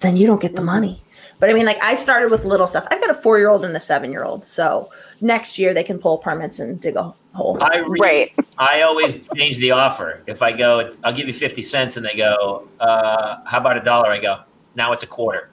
Then 0.00 0.16
you 0.16 0.26
don't 0.26 0.42
get 0.42 0.56
the 0.56 0.62
money. 0.62 1.00
But 1.40 1.50
I 1.50 1.52
mean, 1.52 1.66
like 1.66 1.82
I 1.82 1.94
started 1.94 2.30
with 2.30 2.44
little 2.44 2.66
stuff. 2.66 2.86
I've 2.90 3.00
got 3.00 3.10
a 3.10 3.14
four 3.14 3.38
year 3.38 3.48
old 3.50 3.64
and 3.64 3.76
a 3.76 3.80
seven 3.80 4.10
year 4.12 4.24
old. 4.24 4.44
So 4.44 4.90
next 5.20 5.58
year 5.58 5.74
they 5.74 5.84
can 5.84 5.98
pull 5.98 6.18
permits 6.18 6.60
and 6.60 6.80
dig 6.80 6.96
a 6.96 7.12
hole. 7.34 7.62
I 7.62 7.78
re- 7.78 8.00
Right. 8.00 8.32
I 8.58 8.82
always 8.82 9.20
change 9.36 9.58
the 9.58 9.72
offer. 9.72 10.22
If 10.26 10.42
I 10.42 10.52
go, 10.52 10.78
it's, 10.80 11.00
I'll 11.04 11.12
give 11.12 11.26
you 11.26 11.34
fifty 11.34 11.62
cents, 11.62 11.96
and 11.96 12.04
they 12.06 12.14
go, 12.16 12.68
uh, 12.80 13.38
"How 13.44 13.58
about 13.58 13.76
a 13.76 13.80
dollar?" 13.80 14.10
I 14.10 14.18
go, 14.20 14.38
"Now 14.74 14.92
it's 14.92 15.02
a 15.02 15.06
quarter." 15.08 15.50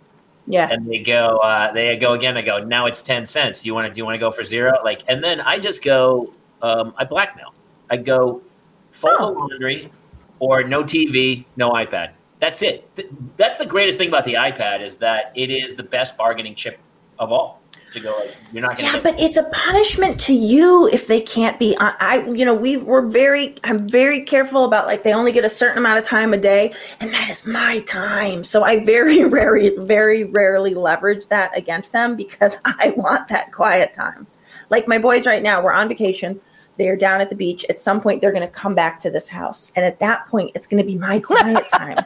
Yeah. 0.48 0.70
and 0.72 0.90
they 0.90 1.00
go 1.00 1.38
uh, 1.38 1.72
they 1.72 1.96
go 1.98 2.14
again 2.14 2.36
i 2.36 2.42
go 2.42 2.62
now 2.64 2.88
it's 2.88 3.02
10 3.04 3.28
cents 3.28 3.62
do 3.62 3.68
you 3.68 3.76
want 3.76 3.88
to 3.88 3.94
do 3.94 4.00
you 4.00 4.06
want 4.06 4.16
to 4.16 4.20
go 4.20 4.32
for 4.32 4.44
zero 4.44 4.74
like 4.84 5.04
and 5.08 5.24
then 5.24 5.40
i 5.40 5.60
just 5.60 5.84
go 5.84 6.34
um, 6.64 6.96
i 6.98 7.06
blackmail 7.06 7.54
i 7.92 7.96
go 7.96 8.42
fold 8.90 9.16
Oh. 9.20 9.30
laundry 9.34 9.92
or 10.40 10.64
no 10.64 10.84
tv 10.84 11.46
no 11.58 11.70
ipad 11.74 12.10
that's 12.42 12.62
it 12.62 12.90
that's 13.38 13.58
the 13.58 13.66
greatest 13.66 13.98
thing 13.98 14.10
about 14.10 14.26
the 14.26 14.34
ipad 14.34 14.82
is 14.82 14.98
that 14.98 15.32
it 15.36 15.50
is 15.50 15.76
the 15.76 15.84
best 15.84 16.18
bargaining 16.18 16.54
chip 16.56 16.78
of 17.20 17.32
all 17.32 17.62
to 17.94 18.00
go 18.00 18.16
like, 18.20 18.36
you're 18.52 18.62
not 18.62 18.78
gonna 18.78 18.94
Yeah, 18.94 19.02
but 19.02 19.20
it's 19.20 19.38
a 19.38 19.44
punishment 19.52 20.20
to 20.22 20.34
you 20.34 20.88
if 20.92 21.08
they 21.08 21.20
can't 21.20 21.60
be 21.60 21.76
on. 21.78 21.94
I, 22.00 22.26
you 22.26 22.46
know, 22.46 22.54
we 22.54 22.78
were 22.78 23.02
very, 23.02 23.56
I'm 23.64 23.88
very 23.88 24.24
careful 24.24 24.66
about 24.66 24.88
like 24.88 25.04
they 25.04 25.14
only 25.14 25.32
get 25.32 25.46
a 25.46 25.50
certain 25.50 25.78
amount 25.78 26.00
of 26.00 26.06
time 26.06 26.34
a 26.34 26.38
day, 26.38 26.74
and 27.00 27.14
that 27.14 27.30
is 27.30 27.46
my 27.46 27.80
time. 27.82 28.44
So 28.44 28.64
I 28.64 28.84
very 28.84 29.24
rarely, 29.26 29.76
very 29.78 30.24
rarely 30.24 30.74
leverage 30.74 31.28
that 31.28 31.56
against 31.58 31.92
them 31.92 32.16
because 32.16 32.58
I 32.66 32.94
want 32.96 33.28
that 33.28 33.52
quiet 33.52 33.94
time. 33.94 34.28
Like 34.70 34.88
my 34.88 34.98
boys 34.98 35.28
right 35.28 35.44
now, 35.44 35.62
we're 35.62 35.74
on 35.74 35.90
vacation. 35.90 36.40
They're 36.78 36.96
down 36.98 37.22
at 37.22 37.30
the 37.30 37.36
beach. 37.36 37.66
At 37.70 37.80
some 37.82 38.00
point, 38.02 38.22
they're 38.22 38.32
going 38.32 38.48
to 38.48 38.54
come 38.54 38.74
back 38.76 39.00
to 39.02 39.10
this 39.12 39.28
house, 39.28 39.72
and 39.76 39.86
at 39.86 40.00
that 40.00 40.28
point, 40.28 40.52
it's 40.56 40.68
going 40.68 40.82
to 40.82 40.88
be 40.88 40.98
my 40.98 41.20
quiet 41.20 41.68
time. 41.70 41.98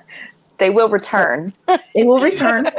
They 0.57 0.69
will 0.69 0.87
return. 0.87 1.51
they 1.67 2.03
will 2.03 2.21
return. 2.21 2.69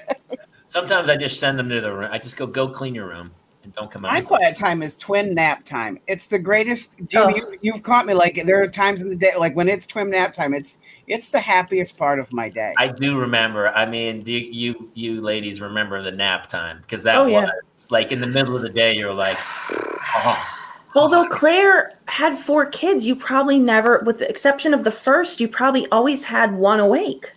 sometimes 0.68 1.10
i 1.10 1.16
just 1.16 1.38
send 1.38 1.58
them 1.58 1.68
to 1.68 1.80
the 1.82 1.92
room 1.92 2.08
i 2.12 2.18
just 2.18 2.36
go 2.36 2.46
go 2.46 2.66
clean 2.68 2.94
your 2.94 3.08
room 3.08 3.30
and 3.62 3.74
don't 3.74 3.90
come 3.90 4.06
out 4.06 4.12
My 4.14 4.22
quiet 4.22 4.56
time 4.56 4.82
is 4.82 4.96
twin 4.96 5.34
nap 5.34 5.66
time. 5.66 5.98
It's 6.06 6.28
the 6.28 6.38
greatest. 6.38 6.92
Jim, 7.08 7.24
Oh. 7.24 7.28
you, 7.28 7.58
you've 7.60 7.82
caught 7.82 8.06
me. 8.06 8.14
Like 8.14 8.42
there 8.46 8.62
are 8.62 8.66
times 8.68 9.02
in 9.02 9.10
the 9.10 9.14
day, 9.16 9.32
like 9.38 9.54
when 9.54 9.68
it's 9.68 9.86
twin 9.86 10.08
nap 10.08 10.32
time. 10.32 10.54
It's 10.54 10.80
it's 11.08 11.28
the 11.28 11.40
happiest 11.40 11.98
part 11.98 12.18
of 12.20 12.32
my 12.32 12.48
day. 12.48 12.72
I 12.78 12.88
do 12.88 13.18
remember. 13.18 13.68
I 13.68 13.84
mean, 13.84 14.22
do 14.22 14.32
you 14.32 14.90
you 14.94 15.20
ladies 15.20 15.60
remember 15.60 16.00
the 16.02 16.10
nap 16.10 16.46
time 16.46 16.78
because 16.80 17.02
that 17.02 17.16
Oh, 17.16 17.24
was 17.24 17.32
yeah. 17.32 17.50
like 17.90 18.12
in 18.12 18.22
the 18.22 18.26
middle 18.26 18.56
of 18.56 18.62
the 18.62 18.70
day. 18.70 18.94
You're 18.94 19.12
like, 19.12 19.36
oh, 19.38 20.42
Although 20.94 21.26
Claire 21.26 21.92
had 22.08 22.36
four 22.36 22.66
kids, 22.66 23.06
you 23.06 23.14
probably 23.14 23.58
never, 23.58 24.02
with 24.04 24.18
the 24.18 24.28
exception 24.28 24.74
of 24.74 24.84
the 24.84 24.90
first, 24.90 25.40
you 25.40 25.48
probably 25.48 25.86
always 25.90 26.24
had 26.24 26.54
one 26.54 26.80
awake. 26.80 27.30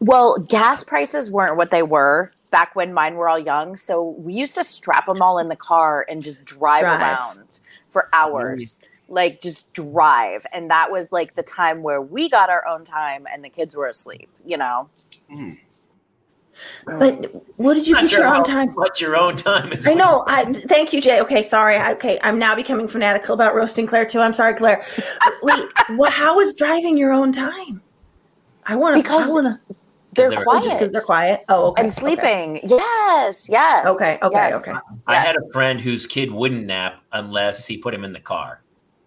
Well, 0.00 0.38
gas 0.38 0.82
prices 0.82 1.30
weren't 1.30 1.56
what 1.56 1.70
they 1.70 1.82
were 1.82 2.32
back 2.50 2.74
when 2.74 2.92
mine 2.92 3.14
were 3.16 3.28
all 3.28 3.38
young. 3.38 3.76
So 3.76 4.10
we 4.18 4.32
used 4.32 4.54
to 4.56 4.64
strap 4.64 5.06
them 5.06 5.22
all 5.22 5.38
in 5.38 5.48
the 5.48 5.56
car 5.56 6.04
and 6.08 6.22
just 6.22 6.44
drive, 6.44 6.82
Drive. 6.82 7.00
around 7.00 7.60
for 7.90 8.08
hours. 8.12 8.82
Like 9.08 9.40
just 9.40 9.72
drive. 9.72 10.44
And 10.52 10.68
that 10.70 10.90
was 10.90 11.12
like 11.12 11.34
the 11.34 11.42
time 11.42 11.82
where 11.82 12.02
we 12.02 12.28
got 12.28 12.50
our 12.50 12.66
own 12.66 12.84
time 12.84 13.26
and 13.32 13.44
the 13.44 13.48
kids 13.48 13.76
were 13.76 13.86
asleep, 13.86 14.28
you 14.44 14.56
know? 14.56 14.88
Hmm. 15.32 15.52
But 16.84 17.32
what 17.56 17.74
did 17.74 17.86
you 17.86 17.94
not 17.94 18.02
get 18.02 18.10
sure 18.12 18.20
your 18.20 18.28
how 18.28 18.38
own 18.38 18.44
time? 18.44 18.68
What 18.70 19.00
your 19.00 19.16
own 19.16 19.36
time 19.36 19.72
is. 19.72 19.86
I 19.86 19.94
know. 19.94 20.24
I 20.26 20.44
thank 20.44 20.92
you, 20.92 21.00
Jay. 21.00 21.20
Okay, 21.20 21.42
sorry. 21.42 21.76
I, 21.76 21.92
okay, 21.92 22.18
I'm 22.22 22.38
now 22.38 22.54
becoming 22.54 22.88
fanatical 22.88 23.34
about 23.34 23.54
roasting 23.54 23.86
Claire 23.86 24.06
too. 24.06 24.20
I'm 24.20 24.32
sorry, 24.32 24.54
Claire. 24.54 24.84
Wait, 25.42 25.68
what? 25.96 26.12
How 26.12 26.38
is 26.40 26.54
driving 26.54 26.96
your 26.96 27.12
own 27.12 27.32
time? 27.32 27.82
I 28.66 28.76
want 28.76 28.96
to. 28.96 29.02
Because 29.02 29.28
I 29.28 29.32
want 29.32 29.46
to. 29.46 29.74
They're 30.12 30.30
they're- 30.30 30.40
oh, 30.40 30.44
quiet. 30.44 30.64
Just 30.64 30.78
because 30.78 30.90
they're 30.92 31.00
quiet. 31.02 31.44
Oh, 31.48 31.66
okay. 31.68 31.82
and 31.82 31.86
okay. 31.88 31.94
sleeping. 31.94 32.60
Yes, 32.64 33.48
yes. 33.50 33.94
Okay, 33.94 34.18
okay, 34.22 34.48
yes. 34.50 34.66
okay. 34.66 34.78
I 35.06 35.16
had 35.16 35.36
a 35.36 35.52
friend 35.52 35.80
whose 35.80 36.06
kid 36.06 36.30
wouldn't 36.30 36.64
nap 36.64 37.02
unless 37.12 37.66
he 37.66 37.76
put 37.76 37.92
him 37.92 38.04
in 38.04 38.12
the 38.12 38.20
car 38.20 38.62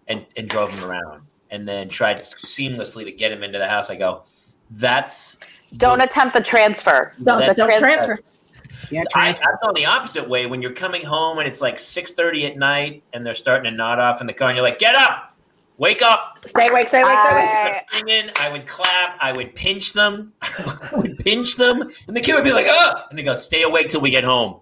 and, 0.06 0.24
and 0.36 0.48
drove 0.48 0.70
him 0.70 0.88
around, 0.88 1.22
and 1.50 1.66
then 1.66 1.88
tried 1.88 2.18
seamlessly 2.18 3.04
to 3.04 3.12
get 3.12 3.32
him 3.32 3.42
into 3.42 3.58
the 3.58 3.68
house. 3.68 3.90
I 3.90 3.96
go, 3.96 4.22
that's 4.70 5.38
Don't 5.76 6.00
attempt 6.00 6.34
the 6.34 6.40
transfer. 6.40 7.12
Don't, 7.22 7.38
That's- 7.38 7.56
don't 7.56 7.78
transfer. 7.78 8.18
yeah, 8.90 9.02
I, 9.14 9.32
transfer. 9.32 9.44
I've 9.54 9.60
gone 9.60 9.74
the 9.74 9.86
opposite 9.86 10.28
way. 10.28 10.46
When 10.46 10.60
you're 10.62 10.72
coming 10.72 11.04
home 11.04 11.38
and 11.38 11.46
it's 11.46 11.60
like 11.60 11.78
six 11.78 12.12
thirty 12.12 12.46
at 12.46 12.56
night, 12.56 13.02
and 13.12 13.24
they're 13.24 13.34
starting 13.34 13.70
to 13.70 13.76
nod 13.76 13.98
off 13.98 14.20
in 14.20 14.26
the 14.26 14.32
car, 14.32 14.48
and 14.48 14.56
you're 14.56 14.66
like, 14.66 14.78
"Get 14.80 14.94
up, 14.96 15.34
wake 15.78 16.02
up!" 16.02 16.38
Stay 16.44 16.68
awake. 16.68 16.88
Stay 16.88 17.02
awake. 17.02 17.18
Stay 17.18 17.30
awake. 17.30 17.50
I- 17.50 17.82
Singing, 17.92 18.30
I 18.36 18.50
would 18.50 18.66
clap, 18.66 19.16
I 19.20 19.32
would 19.32 19.54
pinch 19.54 19.92
them, 19.92 20.32
I 20.42 20.88
would 20.92 21.18
pinch 21.18 21.56
them, 21.56 21.82
and 22.08 22.16
the 22.16 22.20
kid 22.20 22.34
would 22.34 22.44
be 22.44 22.52
like, 22.52 22.66
"Oh!" 22.68 23.02
and 23.10 23.18
they 23.18 23.22
go, 23.22 23.36
"Stay 23.36 23.62
awake 23.62 23.88
till 23.90 24.00
we 24.00 24.10
get 24.10 24.24
home," 24.24 24.56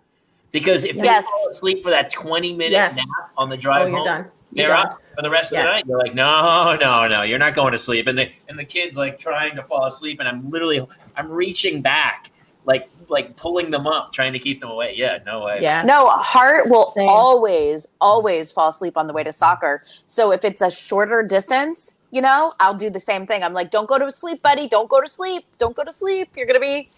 because 0.52 0.84
if 0.84 0.96
Yes. 0.96 1.24
they 1.24 1.30
fall 1.30 1.50
asleep 1.52 1.82
for 1.82 1.90
that 1.90 2.10
twenty 2.10 2.52
minute 2.52 2.72
Yes. 2.72 2.96
nap 2.96 3.30
on 3.38 3.48
the 3.48 3.56
Oh, 3.56 3.60
drive 3.60 3.88
you're 3.88 3.96
home, 3.98 4.06
done. 4.06 4.24
You're 4.52 4.68
they're 4.68 4.76
done. 4.76 4.86
up 4.88 5.02
for 5.18 5.22
the 5.22 5.30
rest 5.30 5.50
of 5.50 5.56
Yeah. 5.56 5.64
the 5.64 5.68
night. 5.72 5.84
You're 5.88 5.98
like, 5.98 6.14
"No, 6.14 6.76
no, 6.80 7.08
no, 7.08 7.22
you're 7.22 7.40
not 7.40 7.52
going 7.54 7.72
to 7.72 7.78
sleep," 7.78 8.06
and 8.06 8.16
the 8.16 8.30
and 8.48 8.56
the 8.56 8.64
kid's 8.64 8.96
like 8.96 9.18
trying 9.18 9.56
to 9.56 9.64
fall 9.64 9.84
asleep, 9.84 10.20
and 10.20 10.28
I'm 10.28 10.48
literally 10.48 10.86
I'm 11.16 11.28
reaching 11.28 11.82
back, 11.82 12.30
like 12.64 12.88
like 13.08 13.34
pulling 13.36 13.70
them 13.70 13.86
up, 13.88 14.12
trying 14.12 14.32
to 14.34 14.38
keep 14.38 14.60
them 14.60 14.70
away. 14.70 14.92
Yeah, 14.94 15.18
no 15.26 15.44
way. 15.44 15.58
Yeah. 15.60 15.82
No, 15.82 16.08
Heart 16.10 16.68
will 16.68 16.92
Same. 16.94 17.08
always, 17.08 17.88
always 18.00 18.52
fall 18.52 18.68
asleep 18.68 18.96
on 18.96 19.06
the 19.08 19.12
way 19.14 19.24
to 19.24 19.32
soccer. 19.32 19.82
So 20.06 20.30
if 20.30 20.44
it's 20.44 20.60
a 20.60 20.70
shorter 20.70 21.22
distance, 21.22 21.94
you 22.10 22.20
know, 22.20 22.52
I'll 22.60 22.74
do 22.74 22.90
the 22.90 23.00
same 23.00 23.26
thing. 23.26 23.42
I'm 23.42 23.54
like, 23.54 23.70
don't 23.70 23.88
go 23.88 23.98
to 23.98 24.12
sleep, 24.12 24.42
buddy. 24.42 24.68
Don't 24.68 24.90
go 24.90 25.00
to 25.00 25.08
sleep. 25.08 25.46
Don't 25.58 25.74
go 25.74 25.84
to 25.84 25.90
sleep. 25.90 26.28
You're 26.36 26.44
going 26.46 26.60
to 26.60 26.64
be, 26.64 26.90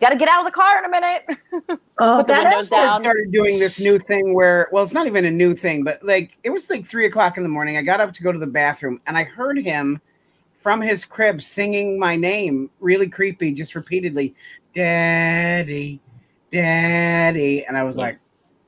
got 0.00 0.10
to 0.10 0.16
get 0.16 0.28
out 0.28 0.40
of 0.40 0.44
the 0.46 0.50
car 0.52 0.78
in 0.78 0.84
a 0.84 0.88
minute. 0.88 1.80
Oh, 1.98 2.18
Put 2.18 2.26
the 2.26 2.32
that's 2.34 2.44
windows 2.54 2.68
down. 2.68 3.00
started 3.00 3.32
doing 3.32 3.58
this 3.58 3.80
new 3.80 3.98
thing 3.98 4.34
where, 4.34 4.68
well, 4.70 4.84
it's 4.84 4.92
not 4.92 5.06
even 5.06 5.24
a 5.24 5.30
new 5.30 5.54
thing, 5.54 5.82
but 5.82 6.02
like 6.04 6.36
it 6.44 6.50
was 6.50 6.68
like 6.68 6.84
three 6.84 7.06
o'clock 7.06 7.38
in 7.38 7.42
the 7.42 7.48
morning. 7.48 7.78
I 7.78 7.82
got 7.82 8.00
up 8.02 8.12
to 8.12 8.22
go 8.22 8.30
to 8.32 8.38
the 8.38 8.46
bathroom 8.46 9.00
and 9.06 9.16
I 9.16 9.24
heard 9.24 9.58
him 9.58 9.98
from 10.56 10.82
his 10.82 11.06
crib 11.06 11.40
singing 11.40 11.98
my 11.98 12.14
name 12.14 12.68
really 12.80 13.08
creepy, 13.08 13.54
just 13.54 13.74
repeatedly, 13.74 14.34
Daddy, 14.74 15.98
Daddy. 16.50 17.64
And 17.64 17.78
I 17.78 17.82
was 17.82 17.96
like, 17.96 18.18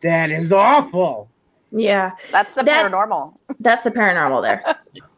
that 0.01 0.31
is 0.31 0.51
awful. 0.53 1.29
yeah. 1.71 2.13
That's 2.31 2.55
the 2.55 2.63
That- 2.63 2.91
paranormal. 2.91 3.35
That's 3.61 3.83
the 3.83 3.91
paranormal 3.91 4.41
there. 4.41 4.79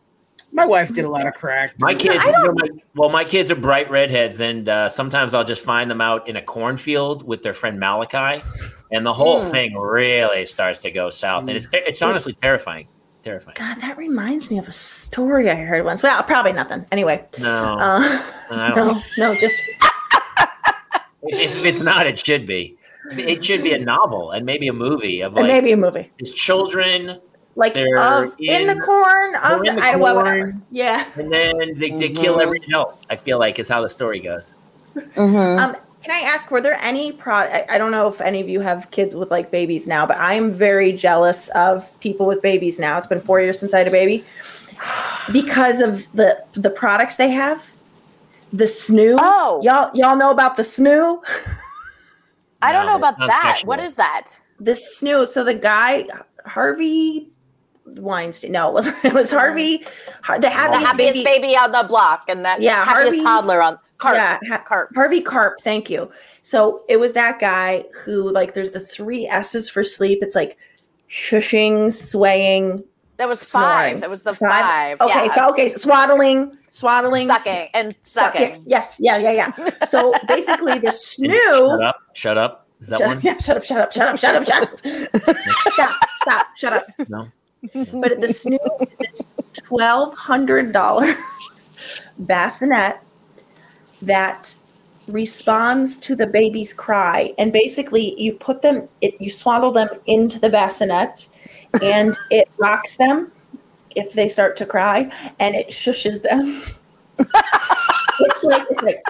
My 0.53 0.67
wife 0.67 0.93
did 0.93 1.05
a 1.05 1.09
lot 1.09 1.27
of 1.27 1.35
crack. 1.35 1.75
My 1.79 1.95
kids, 1.95 2.23
I 2.25 2.31
don't- 2.33 2.55
my- 2.61 2.69
well, 2.97 3.09
my 3.09 3.25
kids 3.25 3.51
are 3.51 3.55
bright 3.57 3.91
redheads, 3.91 4.41
and 4.41 4.69
uh, 4.69 4.89
sometimes 4.89 5.33
I'll 5.33 5.45
just 5.45 5.65
find 5.65 5.91
them 5.91 6.01
out 6.01 6.29
in 6.29 6.37
a 6.37 6.43
cornfield 6.43 7.27
with 7.27 7.43
their 7.43 7.55
friend 7.55 7.79
Malachi, 7.79 8.43
and 8.91 9.07
the 9.07 9.13
whole 9.13 9.43
Hmm. 9.43 9.51
thing 9.51 9.77
really 9.77 10.47
starts 10.47 10.81
to 10.81 10.91
go 10.91 11.11
south, 11.11 11.49
and 11.49 11.57
it's 11.57 11.69
it's 11.73 12.03
honestly 12.03 12.33
terrifying, 12.43 12.89
terrifying. 13.23 13.55
God, 13.59 13.77
that 13.81 13.97
reminds 13.97 14.51
me 14.51 14.59
of 14.59 14.67
a 14.69 14.73
story 14.73 15.49
I 15.49 15.55
heard 15.55 15.85
once. 15.85 16.03
Well, 16.03 16.23
probably 16.25 16.53
nothing. 16.53 16.85
Anyway. 16.91 17.25
No, 17.39 17.49
Uh, 17.79 18.23
I 18.51 18.73
don't 18.75 18.87
no, 19.19 19.33
no, 19.33 19.35
just 19.39 19.63
it's, 21.23 21.55
if 21.57 21.65
it's 21.65 21.83
not, 21.83 22.07
it 22.07 22.19
should 22.19 22.47
be. 22.47 22.77
It 23.13 23.45
should 23.45 23.63
be 23.63 23.73
a 23.73 23.79
novel 23.79 24.31
and 24.33 24.45
maybe 24.47 24.69
a 24.69 24.73
movie 24.73 25.21
of 25.21 25.35
like 25.35 25.47
maybe 25.47 25.73
a 25.73 25.77
movie. 25.77 26.13
his 26.19 26.31
children, 26.33 27.19
Like 27.61 27.75
They're 27.75 27.99
of 27.99 28.35
in, 28.41 28.67
the 28.67 28.81
corn 28.85 29.37
of 29.37 29.43
they're 29.43 29.59
the, 29.63 29.69
in 29.69 29.77
the 29.77 29.83
I, 29.85 29.95
well, 29.97 30.23
corn. 30.23 30.63
Yeah. 30.71 31.07
and 31.17 31.31
then 31.31 31.79
they, 31.79 31.91
they 31.91 32.09
kill 32.09 32.39
Mhm. 32.39 32.43
every 32.43 32.59
adult. 32.67 32.99
I 33.11 33.17
feel 33.17 33.39
like 33.39 33.59
is 33.59 33.69
how 33.69 33.83
the 33.83 33.89
story 33.89 34.19
goes. 34.19 34.57
Mm-hmm. 34.97 35.59
Um, 35.63 35.77
Can 36.03 36.13
I 36.17 36.21
ask, 36.27 36.51
were 36.51 36.63
there 36.63 36.79
any 36.81 37.13
pro? 37.13 37.35
I, 37.35 37.67
I 37.69 37.77
don't 37.79 37.91
know 37.93 38.09
if 38.09 38.21
any 38.23 38.41
of 38.41 38.49
you 38.49 38.61
have 38.61 38.91
kids 38.91 39.15
with 39.15 39.31
like 39.31 39.51
babies 39.51 39.87
now, 39.87 40.07
but 40.07 40.17
I 40.17 40.33
am 40.35 40.51
very 40.53 40.93
jealous 40.93 41.51
of 41.51 41.89
people 42.01 42.25
with 42.27 42.41
babies 42.41 42.81
now. 42.81 42.97
It's 42.97 43.07
been 43.07 43.21
four 43.21 43.39
years 43.43 43.61
since 43.61 43.75
I 43.75 43.79
had 43.81 43.89
a 43.89 43.91
baby 43.91 44.25
because 45.33 45.83
of 45.83 46.11
the 46.15 46.43
the 46.53 46.71
products 46.71 47.17
they 47.17 47.29
have. 47.31 47.71
The 48.53 48.65
snoo. 48.65 49.17
Oh. 49.21 49.61
y'all 49.63 49.91
y'all 49.95 50.17
know 50.17 50.31
about 50.31 50.57
the 50.57 50.63
snoo? 50.63 51.23
I 52.63 52.73
don't 52.73 52.87
No, 52.87 52.93
know 52.93 52.99
about 52.99 53.19
that. 53.19 53.43
sexual. 53.43 53.69
What 53.69 53.81
is 53.81 53.95
that? 53.97 54.41
The 54.59 54.73
snoo. 54.73 55.29
So 55.29 55.45
the 55.45 55.55
guy 55.55 56.07
Harvey 56.47 57.29
Weinstein. 57.97 58.53
No, 58.53 58.69
it 58.69 58.75
was 58.75 58.87
it 59.05 59.13
was 59.13 59.31
Harvey. 59.31 59.85
Har- 60.23 60.37
The 60.39 60.43
The 60.43 60.51
happiest, 60.51 60.87
happiest 60.87 61.25
baby. 61.25 61.57
on 61.57 61.73
the 61.73 61.85
block, 61.89 62.25
and 62.29 62.45
that 62.45 62.61
Yeah, 62.61 62.85
happiest 62.85 62.93
Harvey's- 63.05 63.23
toddler 63.23 63.63
on 63.63 63.79
carp. 63.99 64.17
Yeah, 64.17 64.39
ha- 64.49 64.63
carp. 64.67 64.91
Harvey 64.95 65.21
Karp, 65.21 65.61
thank 65.61 65.91
you. 65.91 66.11
So 66.43 66.85
it 66.89 66.99
was 66.99 67.13
that 67.13 67.39
guy 67.39 67.85
who, 68.05 68.31
like, 68.33 68.55
there's 68.55 68.71
the 68.71 68.81
three 68.81 69.27
S's 69.29 69.69
for 69.69 69.85
sleep. 69.85 70.21
It's 70.23 70.35
like 70.35 70.57
shushing, 71.11 71.93
swaying, 71.93 72.83
That 73.19 73.29
was 73.29 73.41
snoring. 73.41 73.95
five. 73.97 74.03
It 74.03 74.11
was 74.11 74.23
the 74.23 74.35
five. 74.35 75.01
Okay, 75.01 75.27
yeah. 75.27 75.35
fi- 75.35 75.49
okay, 75.51 75.69
so 75.69 75.77
swaddling, 75.79 76.57
swaddling, 76.71 77.27
sucking 77.29 77.69
and 77.75 77.95
sucking. 78.03 78.41
Yes, 78.41 78.65
yes, 78.67 78.97
yeah, 79.01 79.19
yeah, 79.19 79.33
yeah. 79.59 79.85
So 79.85 80.15
basically, 80.29 80.79
the 80.79 80.91
Shut 80.91 81.31
snoo. 81.31 81.85
up. 81.85 81.97
Shut 82.15 82.39
up. 82.39 82.67
Is 82.81 82.89
that 82.89 82.99
Shut, 83.01 83.09
one? 83.09 83.17
up, 83.19 83.25
yeah, 83.25 83.37
shut 83.39 83.57
up, 83.59 83.65
shut 83.65 83.79
up, 83.79 83.93
shut 83.93 84.09
up, 84.09 84.19
shut 84.19 84.35
up, 84.37 84.45
shut 84.47 84.63
up. 84.63 85.37
stop, 85.73 85.95
stop, 86.17 86.47
shut 86.57 86.73
up. 86.73 86.87
No. 87.11 87.27
But 87.63 88.21
the 88.21 88.27
snoo 88.27 88.59
is 88.87 88.97
this 88.97 89.27
twelve 89.53 90.15
hundred 90.15 90.73
dollar 90.73 91.15
bassinet 92.19 93.01
that 94.03 94.57
responds 95.09 95.97
to 95.99 96.17
the 96.17 96.27
baby's 96.27 96.73
cry, 96.73 97.35
and 97.39 97.53
basically 97.53 98.21
you 98.21 98.33
put 98.33 98.63
them, 98.63 98.89
it, 99.01 99.21
you 99.21 99.29
swaddle 99.29 99.73
them 99.73 99.89
into 100.07 100.39
the 100.39 100.49
bassinet, 100.49 101.29
and 101.83 102.17
it 102.31 102.49
rocks 102.59 102.97
them 102.97 103.31
if 103.97 104.13
they 104.13 104.29
start 104.29 104.57
to 104.57 104.67
cry, 104.67 105.11
and 105.39 105.55
it 105.55 105.69
shushes 105.69 106.23
them. 106.23 106.63
it's 107.19 108.43
like 108.45 108.67
it's 108.71 108.83
like 108.83 109.03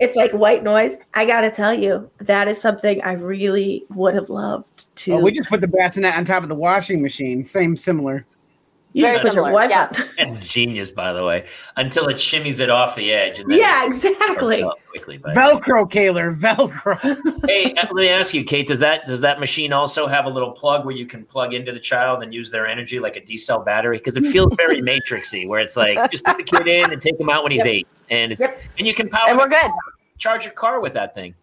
it's 0.00 0.16
like 0.16 0.32
white 0.32 0.62
noise. 0.62 0.96
I 1.14 1.24
gotta 1.24 1.50
tell 1.50 1.74
you, 1.74 2.10
that 2.18 2.48
is 2.48 2.60
something 2.60 3.02
I 3.02 3.12
really 3.12 3.84
would 3.90 4.14
have 4.14 4.30
loved 4.30 4.94
to. 4.96 5.12
Oh, 5.14 5.18
we 5.18 5.32
just 5.32 5.48
put 5.48 5.60
the 5.60 5.68
bassinet 5.68 6.16
on 6.16 6.24
top 6.24 6.42
of 6.42 6.48
the 6.48 6.54
washing 6.54 7.02
machine. 7.02 7.44
Same, 7.44 7.76
similar. 7.76 8.24
You 8.96 9.02
very 9.02 9.14
just 9.16 9.26
put 9.26 9.34
your 9.34 9.44
similar, 9.44 9.52
wife 9.52 9.70
yeah. 9.70 9.92
That's 10.18 10.48
genius, 10.48 10.90
by 10.90 11.12
the 11.12 11.22
way. 11.22 11.46
Until 11.76 12.08
it 12.08 12.16
shimmies 12.16 12.60
it 12.60 12.70
off 12.70 12.96
the 12.96 13.12
edge. 13.12 13.38
And 13.38 13.50
then 13.50 13.58
Yeah, 13.58 13.84
exactly. 13.84 14.64
Quickly, 14.88 15.18
Velcro, 15.18 15.90
Kaler, 15.90 16.34
Velcro. 16.34 16.98
hey, 17.46 17.74
uh, 17.74 17.86
let 17.92 17.94
me 17.94 18.08
ask 18.08 18.32
you, 18.32 18.42
Kate. 18.44 18.66
Does 18.66 18.78
that 18.80 19.06
does 19.06 19.20
that 19.20 19.38
machine 19.38 19.72
also 19.72 20.06
have 20.06 20.24
a 20.24 20.30
little 20.30 20.52
plug 20.52 20.86
where 20.86 20.94
you 20.96 21.04
can 21.06 21.24
plug 21.24 21.52
into 21.52 21.72
the 21.72 21.78
child 21.80 22.22
and 22.22 22.32
use 22.32 22.50
their 22.50 22.66
energy 22.66 22.98
like 22.98 23.16
a 23.16 23.20
D 23.24 23.36
cell 23.36 23.62
battery? 23.62 23.98
Because 23.98 24.16
it 24.16 24.24
feels 24.24 24.54
very 24.54 24.80
matrixy, 24.90 25.46
where 25.46 25.60
it's 25.60 25.76
like 25.76 26.10
just 26.10 26.24
put 26.24 26.38
the 26.38 26.42
kid 26.42 26.66
in 26.66 26.92
and 26.92 27.02
take 27.02 27.20
him 27.20 27.28
out 27.28 27.42
when 27.42 27.52
he's 27.52 27.64
Yep. 27.64 27.74
eight, 27.74 27.88
and 28.10 28.32
it's 28.32 28.40
Yep. 28.40 28.60
and 28.78 28.86
you 28.86 28.94
can 28.94 29.08
power 29.10 29.28
And 29.28 29.38
we're 29.38 29.48
good. 29.48 29.70
charge 30.16 30.44
your 30.44 30.54
car 30.54 30.80
with 30.80 30.94
that 30.94 31.14
thing. 31.14 31.34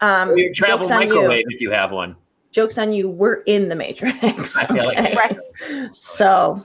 Um, 0.00 0.30
Or 0.30 0.38
your 0.38 0.52
travel 0.54 0.88
microwave 0.88 1.44
you. 1.48 1.54
if 1.56 1.60
you 1.60 1.70
have 1.72 1.90
one. 1.90 2.14
Jokes 2.54 2.78
on 2.78 2.92
you. 2.92 3.08
We're 3.10 3.42
in 3.46 3.68
the 3.68 3.74
matrix. 3.74 4.56
I 4.60 4.66
feel 4.66 4.84
like? 4.84 5.14
Right. 5.16 5.94
So 5.94 6.62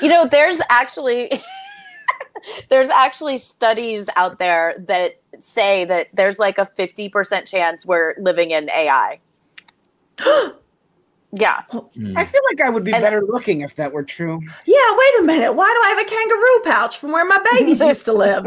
You 0.00 0.08
know, 0.08 0.26
there's 0.26 0.62
actually 0.70 1.30
there's 2.70 2.88
actually 2.88 3.36
studies 3.36 4.08
out 4.16 4.38
there 4.38 4.74
that 4.88 5.20
say 5.40 5.84
that 5.84 6.08
there's 6.14 6.38
like 6.38 6.56
a 6.56 6.62
50% 6.64 7.46
chance 7.46 7.84
we're 7.84 8.14
living 8.18 8.52
in 8.52 8.70
AI. 8.70 9.20
yeah. 11.32 11.60
Hmm. 11.70 12.16
I 12.16 12.24
feel 12.24 12.40
like 12.50 12.62
I 12.62 12.70
would 12.70 12.84
be 12.84 12.92
And- 12.94 13.02
better 13.02 13.20
looking 13.22 13.60
if 13.60 13.76
that 13.76 13.92
were 13.92 14.04
true. 14.04 14.40
yeah, 14.64 14.90
wait 14.96 15.20
a 15.20 15.22
minute. 15.24 15.52
Why 15.52 15.66
do 15.66 15.80
I 15.84 15.88
have 15.90 16.06
a 16.06 16.08
kangaroo 16.08 16.72
pouch 16.72 16.98
from 16.98 17.12
where 17.12 17.26
my 17.26 17.38
babies 17.52 17.80
used 17.82 18.06
to 18.06 18.14
live? 18.14 18.46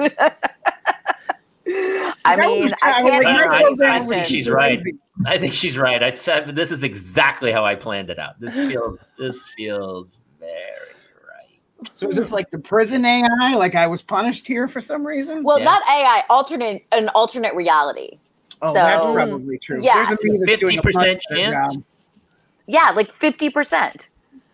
I 2.26 2.36
mean, 2.38 2.70
I 2.84 3.02
can't 3.02 3.26
answer 3.26 3.50
microwave 3.50 3.70
these 3.70 3.82
I 3.82 4.00
think 4.00 4.28
she's 4.28 4.50
right. 4.50 4.82
I 5.26 5.38
think 5.38 5.54
she's 5.54 5.78
right. 5.78 6.02
I 6.02 6.14
said 6.16 6.56
this 6.56 6.72
is 6.72 6.84
exactly 6.84 7.52
how 7.52 7.66
I 7.66 7.76
planned 7.76 8.10
it 8.10 8.20
out. 8.20 8.40
This 8.40 8.54
feels 8.56 9.16
this 9.18 9.48
feels 9.50 10.16
very 10.40 10.52
right. 11.28 11.90
So 11.94 12.08
is 12.10 12.16
this 12.18 12.32
like 12.32 12.50
the 12.50 12.60
prison 12.60 13.04
AI? 13.06 13.54
Like 13.56 13.76
I 13.76 13.88
was 13.88 14.02
punished 14.02 14.48
here 14.48 14.68
for 14.68 14.80
some 14.82 15.06
reason? 15.06 15.44
Well, 15.44 15.60
Yeah. 15.60 15.66
not 15.66 15.82
AI, 15.90 16.24
alternate 16.30 16.86
an 16.92 17.10
alternate 17.10 17.54
reality. 17.56 18.20
oh, 18.62 18.70
so- 18.74 18.80
that's 18.80 19.04
probably 19.04 19.58
true. 19.60 19.80
Yeah, 19.82 20.06
There's 20.06 20.20
a 20.22 20.24
me 20.26 20.40
that's 20.46 20.60
doing 20.60 20.80
a 20.80 20.82
50% 20.82 21.20
chance? 21.32 21.76
job. 21.76 21.84
Yeah, 22.68 22.92
like 22.96 23.12
50%. 23.14 23.74
I'll- 23.74 23.94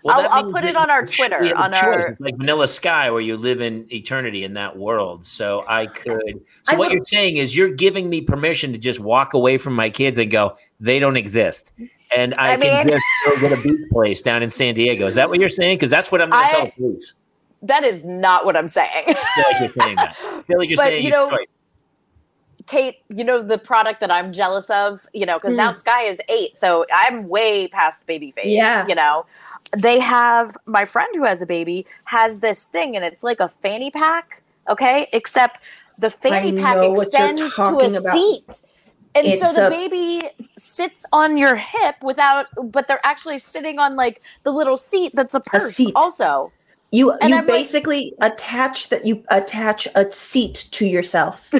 that 0.06 0.32
I'll 0.32 0.44
means 0.44 0.56
put 0.60 0.66
it 0.66 0.76
on 0.76 0.90
our 0.92 1.06
Twitter, 1.06 1.40
we 1.42 1.48
have 1.50 1.58
a 1.58 1.62
on 1.62 1.74
our- 1.74 2.00
It's 2.10 2.20
like 2.20 2.38
Vanilla 2.38 2.68
Sky, 2.68 3.10
where 3.12 3.22
you 3.22 3.38
live 3.38 3.62
in 3.62 3.88
eternity 3.92 4.44
in 4.44 4.54
that 4.54 4.78
world. 4.78 5.26
So 5.26 5.64
I 5.68 5.88
could. 5.88 6.22
So 6.64 6.74
I 6.74 6.76
what 6.76 6.90
will- 6.90 6.96
you're 6.98 7.06
saying 7.06 7.38
is 7.38 7.56
you're 7.56 7.74
giving 7.74 8.10
me 8.10 8.22
permission 8.22 8.72
to 8.74 8.78
just 8.78 9.00
walk 9.00 9.34
away 9.34 9.58
from 9.58 9.74
my 9.76 9.90
kids 9.90 10.18
and 10.18 10.30
go, 10.30 10.58
they 10.80 11.00
don't 11.00 11.18
exist, 11.18 11.72
and 12.16 12.36
I, 12.36 12.54
I 12.54 12.58
can 12.58 12.88
mean- 12.88 12.96
just 12.96 13.06
go 13.26 13.40
get 13.40 13.58
a 13.58 13.62
beach 13.62 13.90
place 13.92 14.22
down 14.22 14.44
in 14.44 14.50
San 14.50 14.76
Diego. 14.76 15.08
Is 15.08 15.16
that 15.16 15.30
what 15.30 15.40
you're 15.40 15.50
saying? 15.50 15.78
Because 15.78 15.90
that's 15.92 16.12
what 16.12 16.22
I'm 16.22 16.30
going 16.30 16.44
to 16.46 16.52
tell 16.52 16.66
the 16.66 16.72
police. 16.72 17.14
That 17.62 17.84
is 17.84 18.04
not 18.06 18.46
what 18.46 18.56
I'm 18.56 18.70
saying. 18.70 19.06
I 19.08 19.14
feel 19.14 19.44
like 19.52 19.60
you're 19.62 19.84
saying 19.84 19.96
that. 19.96 20.16
I 20.22 20.42
feel 20.44 20.60
like 20.60 20.70
you're 20.70 20.76
But, 20.78 20.84
saying 20.84 21.04
you 21.04 21.10
know. 21.10 21.36
Kate, 22.68 22.98
you 23.10 23.24
know 23.24 23.42
the 23.42 23.58
product 23.58 24.00
that 24.00 24.12
I'm 24.12 24.34
jealous 24.34 24.70
of, 24.70 25.06
you 25.14 25.26
know, 25.26 25.38
because 25.38 25.54
now 25.54 25.72
hmm. 25.72 25.78
Sky 25.78 26.04
is 26.04 26.20
eight, 26.30 26.58
so 26.58 26.86
I'm 26.94 27.28
way 27.28 27.68
past 27.68 28.08
baby 28.08 28.32
phase. 28.32 28.48
Yeah. 28.48 28.88
you 28.88 28.96
know, 28.96 29.26
they 29.78 30.00
have 30.00 30.58
my 30.66 30.86
friend 30.86 31.08
who 31.14 31.26
has 31.26 31.42
a 31.42 31.46
baby 31.46 31.86
has 32.06 32.42
this 32.42 32.66
thing, 32.66 32.96
and 32.96 33.06
it's 33.06 33.24
like 33.24 33.40
a 33.40 33.50
fanny 33.50 33.92
pack. 33.92 34.42
Okay, 34.68 35.08
except 35.14 35.60
the 36.00 36.10
fanny 36.10 36.54
pack 36.54 36.78
what 36.78 36.86
you're 36.86 37.04
extends 37.04 37.56
to 37.56 37.62
a 37.62 37.66
about. 37.68 37.92
seat. 38.14 38.62
And 39.16 39.26
It's 39.26 39.42
so 39.42 39.54
the 39.54 39.68
a- 39.68 39.70
baby 39.70 40.28
sits 40.58 41.06
on 41.14 41.38
your 41.38 41.56
hip 41.56 41.96
without, 42.04 42.48
but 42.62 42.88
they're 42.88 43.06
actually 43.06 43.40
sitting 43.40 43.80
on 43.80 43.96
like 43.96 44.22
the 44.44 44.52
little 44.52 44.76
seat 44.76 45.14
that's 45.16 45.34
a 45.34 45.40
purse. 45.40 45.76
seat. 45.76 45.94
Also, 45.96 46.52
You 46.96 47.12
And 47.12 47.32
you 47.32 47.36
I'm 47.38 47.46
like- 47.46 47.48
basically 47.48 48.14
attach 48.22 48.88
that 48.90 49.06
you 49.06 49.22
attach 49.30 49.86
a 49.96 50.10
seat 50.10 50.68
to 50.72 50.86
yourself, 50.86 51.52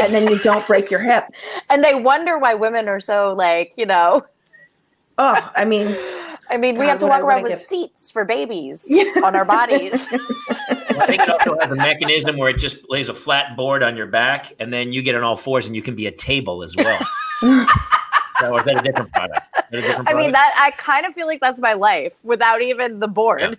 and 0.00 0.14
then 0.14 0.28
you 0.28 0.38
don't 0.40 0.66
break 0.66 0.90
your 0.90 1.00
hip. 1.00 1.24
and 1.70 1.82
they 1.82 1.94
wonder 1.94 2.38
why 2.38 2.52
women 2.54 2.86
are 2.86 3.00
so 3.00 3.32
like, 3.36 3.72
you 3.76 3.86
know, 3.86 4.24
Oh, 5.20 5.50
I 5.56 5.64
mean, 5.64 5.96
I 6.50 6.56
mean, 6.58 6.78
we 6.78 6.86
have 6.86 6.98
to 7.00 7.06
what 7.06 7.12
I 7.16 7.22
walk 7.22 7.28
around 7.28 7.42
with 7.44 7.52
give- 7.52 7.58
seats 7.58 8.10
for 8.10 8.24
babies 8.24 8.84
Yeah. 8.90 9.04
on 9.24 9.34
our 9.34 9.44
bodies. 9.44 10.06
I 10.60 11.06
think 11.06 11.22
it 11.22 11.30
also 11.30 11.58
has 11.60 11.70
a 11.70 11.74
mechanism 11.74 12.36
where 12.36 12.50
it 12.50 12.58
just 12.58 12.78
lays 12.90 13.08
a 13.08 13.14
flat 13.14 13.56
board 13.56 13.82
on 13.82 13.96
your 13.96 14.06
back, 14.06 14.52
and 14.60 14.70
then 14.72 14.92
you 14.92 15.00
get 15.02 15.14
on 15.14 15.22
all 15.24 15.36
fours, 15.36 15.66
and 15.66 15.74
you 15.74 15.82
can 15.82 15.94
be 15.96 16.06
a 16.06 16.12
table 16.12 16.62
as 16.62 16.76
well. 16.76 16.98
so 17.40 18.56
is 18.58 18.64
that 18.66 18.76
a 18.78 18.82
different 18.82 19.10
product? 19.12 19.46
A 19.72 19.80
different 19.80 20.08
I 20.08 20.14
mean, 20.14 20.32
that 20.32 20.54
I 20.56 20.70
kind 20.72 21.06
of 21.06 21.14
feel 21.14 21.26
like 21.26 21.40
that's 21.40 21.58
my 21.58 21.72
life 21.72 22.12
without 22.22 22.60
even 22.62 23.00
the 23.00 23.08
board. 23.08 23.56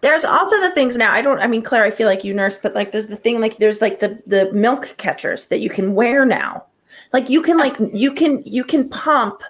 There's 0.00 0.24
also 0.24 0.58
the 0.60 0.70
things 0.70 0.96
now. 0.96 1.12
I 1.12 1.22
don't. 1.22 1.38
I 1.40 1.46
mean, 1.46 1.62
Claire, 1.62 1.84
I 1.84 1.90
feel 1.90 2.06
like 2.06 2.24
you 2.24 2.34
nurse, 2.34 2.58
but 2.58 2.74
like, 2.74 2.92
there's 2.92 3.06
the 3.08 3.16
thing 3.16 3.40
like 3.40 3.58
there's 3.58 3.80
like 3.80 3.98
the 4.00 4.20
the 4.26 4.52
milk 4.52 4.94
catchers 4.98 5.46
that 5.46 5.58
you 5.58 5.70
can 5.70 5.94
wear 5.94 6.24
now. 6.24 6.64
Like 7.12 7.30
you 7.30 7.42
can 7.42 7.56
like 7.58 7.76
you 7.92 8.12
can 8.12 8.42
you 8.44 8.64
can 8.64 8.88
pump 8.88 9.42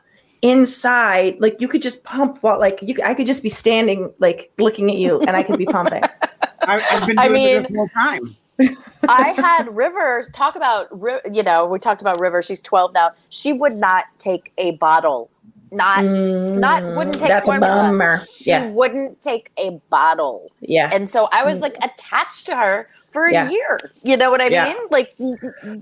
inside. 0.42 1.36
Like 1.40 1.60
you 1.60 1.68
could 1.68 1.82
just 1.82 2.04
pump 2.04 2.38
while 2.42 2.58
like 2.58 2.78
you. 2.82 2.94
I 3.04 3.14
could 3.14 3.26
just 3.26 3.42
be 3.42 3.48
standing 3.48 4.12
like 4.18 4.52
looking 4.58 4.90
at 4.90 4.96
you, 4.96 5.20
and 5.22 5.30
I 5.36 5.42
could 5.42 5.58
be 5.58 5.66
pumping. 5.66 6.02
I, 6.62 6.82
I've 6.90 7.06
been 7.06 7.18
I 7.18 7.28
doing 7.28 7.44
this 7.44 7.70
mean- 7.70 7.76
whole 7.76 7.88
time. 7.88 8.36
I 9.08 9.30
had 9.32 9.74
Rivers 9.74 10.30
talk 10.30 10.54
about, 10.54 10.88
you 11.32 11.42
know, 11.42 11.66
we 11.66 11.80
talked 11.80 12.00
about 12.00 12.20
River. 12.20 12.40
She's 12.40 12.60
12 12.60 12.92
now. 12.94 13.10
She 13.30 13.52
would 13.52 13.74
not 13.74 14.04
take 14.18 14.52
a 14.58 14.76
bottle. 14.76 15.28
Not, 15.74 16.04
not 16.56 16.82
wouldn't 16.88 17.20
take 17.20 17.26
Mm, 17.26 17.28
That's 17.28 17.48
a 17.48 17.52
formula. 17.52 17.82
bummer. 17.90 18.18
She 18.18 18.50
Yeah. 18.52 18.66
wouldn't 18.66 19.20
take 19.22 19.52
a 19.58 19.72
bottle. 19.90 20.52
Yeah. 20.60 20.90
And 20.92 21.10
so 21.10 21.28
I 21.32 21.44
was 21.44 21.60
like 21.62 21.76
attached 21.84 22.46
to 22.46 22.56
her 22.56 22.88
for 23.12 23.26
a 23.26 23.32
Yeah. 23.32 23.50
year. 23.50 23.90
You 24.04 24.16
know 24.16 24.30
what 24.30 24.42
I 24.42 24.48
Yeah. 24.48 24.66
mean? 24.66 24.76
Like 24.90 25.14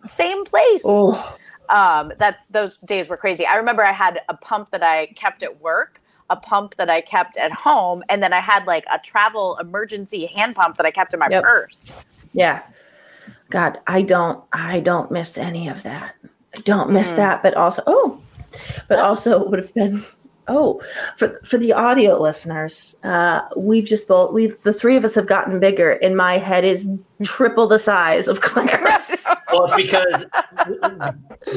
same 0.07 0.45
place. 0.45 0.85
Oh, 0.87 1.39
um 1.71 2.13
that's 2.19 2.49
those 2.49 2.77
days 2.79 3.09
were 3.09 3.17
crazy 3.17 3.47
i 3.47 3.57
remember 3.57 3.85
i 3.85 3.93
had 3.93 4.21
a 4.29 4.37
pump 4.37 4.71
that 4.73 4.83
i 4.83 5.07
kept 5.17 5.43
at 5.45 5.61
work 5.63 6.03
a 6.31 6.37
pump 6.37 6.75
that 6.77 6.91
i 6.91 7.01
kept 7.01 7.37
at 7.39 7.53
home 7.53 8.03
and 8.11 8.23
then 8.23 8.33
i 8.33 8.41
had 8.41 8.67
like 8.67 8.85
a 8.93 8.99
travel 8.99 9.57
emergency 9.61 10.27
hand 10.27 10.57
pump 10.57 10.77
that 10.77 10.87
i 10.87 10.91
kept 10.91 11.15
in 11.15 11.21
my 11.21 11.31
Yep. 11.31 11.43
purse 11.43 11.95
yeah. 12.35 12.63
God, 13.51 13.81
I 13.87 14.03
don't. 14.03 14.43
I 14.53 14.81
don't 14.81 15.11
miss 15.11 15.39
any 15.39 15.69
of 15.69 15.83
that. 15.85 16.17
I 16.55 16.59
don't 16.61 16.91
miss 16.93 17.13
Mm. 17.13 17.17
that. 17.17 17.43
But 17.43 17.55
also, 17.55 17.83
oh, 17.87 18.21
but 18.89 18.99
also 18.99 19.43
it 19.43 19.49
would 19.51 19.59
have 19.59 19.75
been 19.75 20.03
Oh, 20.49 20.83
for 21.19 21.29
for 21.45 21.57
the 21.57 21.73
audio 21.73 22.21
listeners, 22.21 22.97
uh, 23.05 23.43
we've 23.57 23.85
just 23.87 24.09
both 24.09 24.33
we've 24.33 24.61
the 24.63 24.73
three 24.73 24.97
of 24.97 25.05
us 25.05 25.15
have 25.15 25.29
gotten 25.29 25.61
bigger, 25.61 25.93
and 26.03 26.17
my 26.17 26.37
head 26.37 26.65
is 26.65 26.89
triple 27.23 27.69
the 27.69 27.79
size 27.79 28.27
of 28.27 28.41
Claire's. 28.41 29.25
Well, 29.53 29.67
it's 29.69 29.77
because 29.77 30.25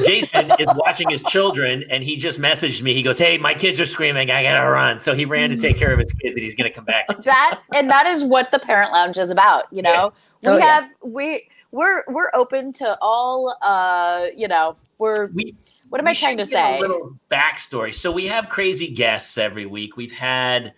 Jason 0.04 0.50
is 0.58 0.66
watching 0.74 1.08
his 1.10 1.22
children, 1.24 1.82
and 1.90 2.04
he 2.04 2.16
just 2.16 2.38
messaged 2.40 2.82
me. 2.82 2.94
He 2.94 3.02
goes, 3.02 3.18
"Hey, 3.18 3.38
my 3.38 3.54
kids 3.54 3.80
are 3.80 3.86
screaming. 3.86 4.30
I 4.30 4.42
gotta 4.42 4.70
run." 4.70 4.98
So 5.00 5.14
he 5.14 5.24
ran 5.24 5.50
to 5.50 5.56
take 5.56 5.76
care 5.76 5.92
of 5.92 5.98
his 5.98 6.12
kids, 6.12 6.34
and 6.36 6.44
he's 6.44 6.54
gonna 6.54 6.70
come 6.70 6.84
back. 6.84 7.06
that 7.24 7.60
and 7.74 7.90
that 7.90 8.06
is 8.06 8.22
what 8.22 8.50
the 8.50 8.58
parent 8.58 8.92
lounge 8.92 9.18
is 9.18 9.30
about 9.30 9.64
you 9.72 9.82
know 9.82 10.12
we 10.42 10.48
Oh, 10.50 10.56
yeah. 10.58 10.64
have 10.64 10.90
we 11.02 11.48
we're 11.72 12.04
we're 12.08 12.30
open 12.34 12.72
to 12.74 12.96
all 13.00 13.56
uh 13.62 14.26
you 14.36 14.46
know 14.46 14.76
we're 14.98 15.26
We 15.28 15.54
what 15.96 16.02
am 16.02 16.08
i 16.08 16.12
trying 16.12 16.36
to 16.36 16.44
say 16.44 16.76
A 16.76 16.80
little 16.80 17.18
backstory. 17.30 17.94
So 17.94 18.12
we 18.12 18.26
have 18.26 18.50
crazy 18.50 18.88
guests 18.88 19.38
every 19.38 19.64
week. 19.64 19.96
We've 19.96 20.12
had 20.12 20.74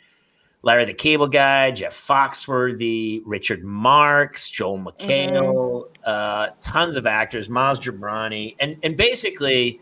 Larry 0.63 0.85
the 0.85 0.95
Cable 0.95 1.27
Guy, 1.27 1.73
Jeff 1.73 1.93
Foxworthy, 2.07 3.23
Richard 3.25 3.65
Marks, 3.65 4.49
Joel 4.49 4.79
McHale, 4.79 5.89
uh, 6.05 6.51
tons 6.61 6.95
of 6.95 7.05
actors, 7.05 7.49
Miles 7.49 7.81
Jobrani, 7.81 8.55
and 8.61 8.77
and 8.85 8.97
basically, 8.97 9.81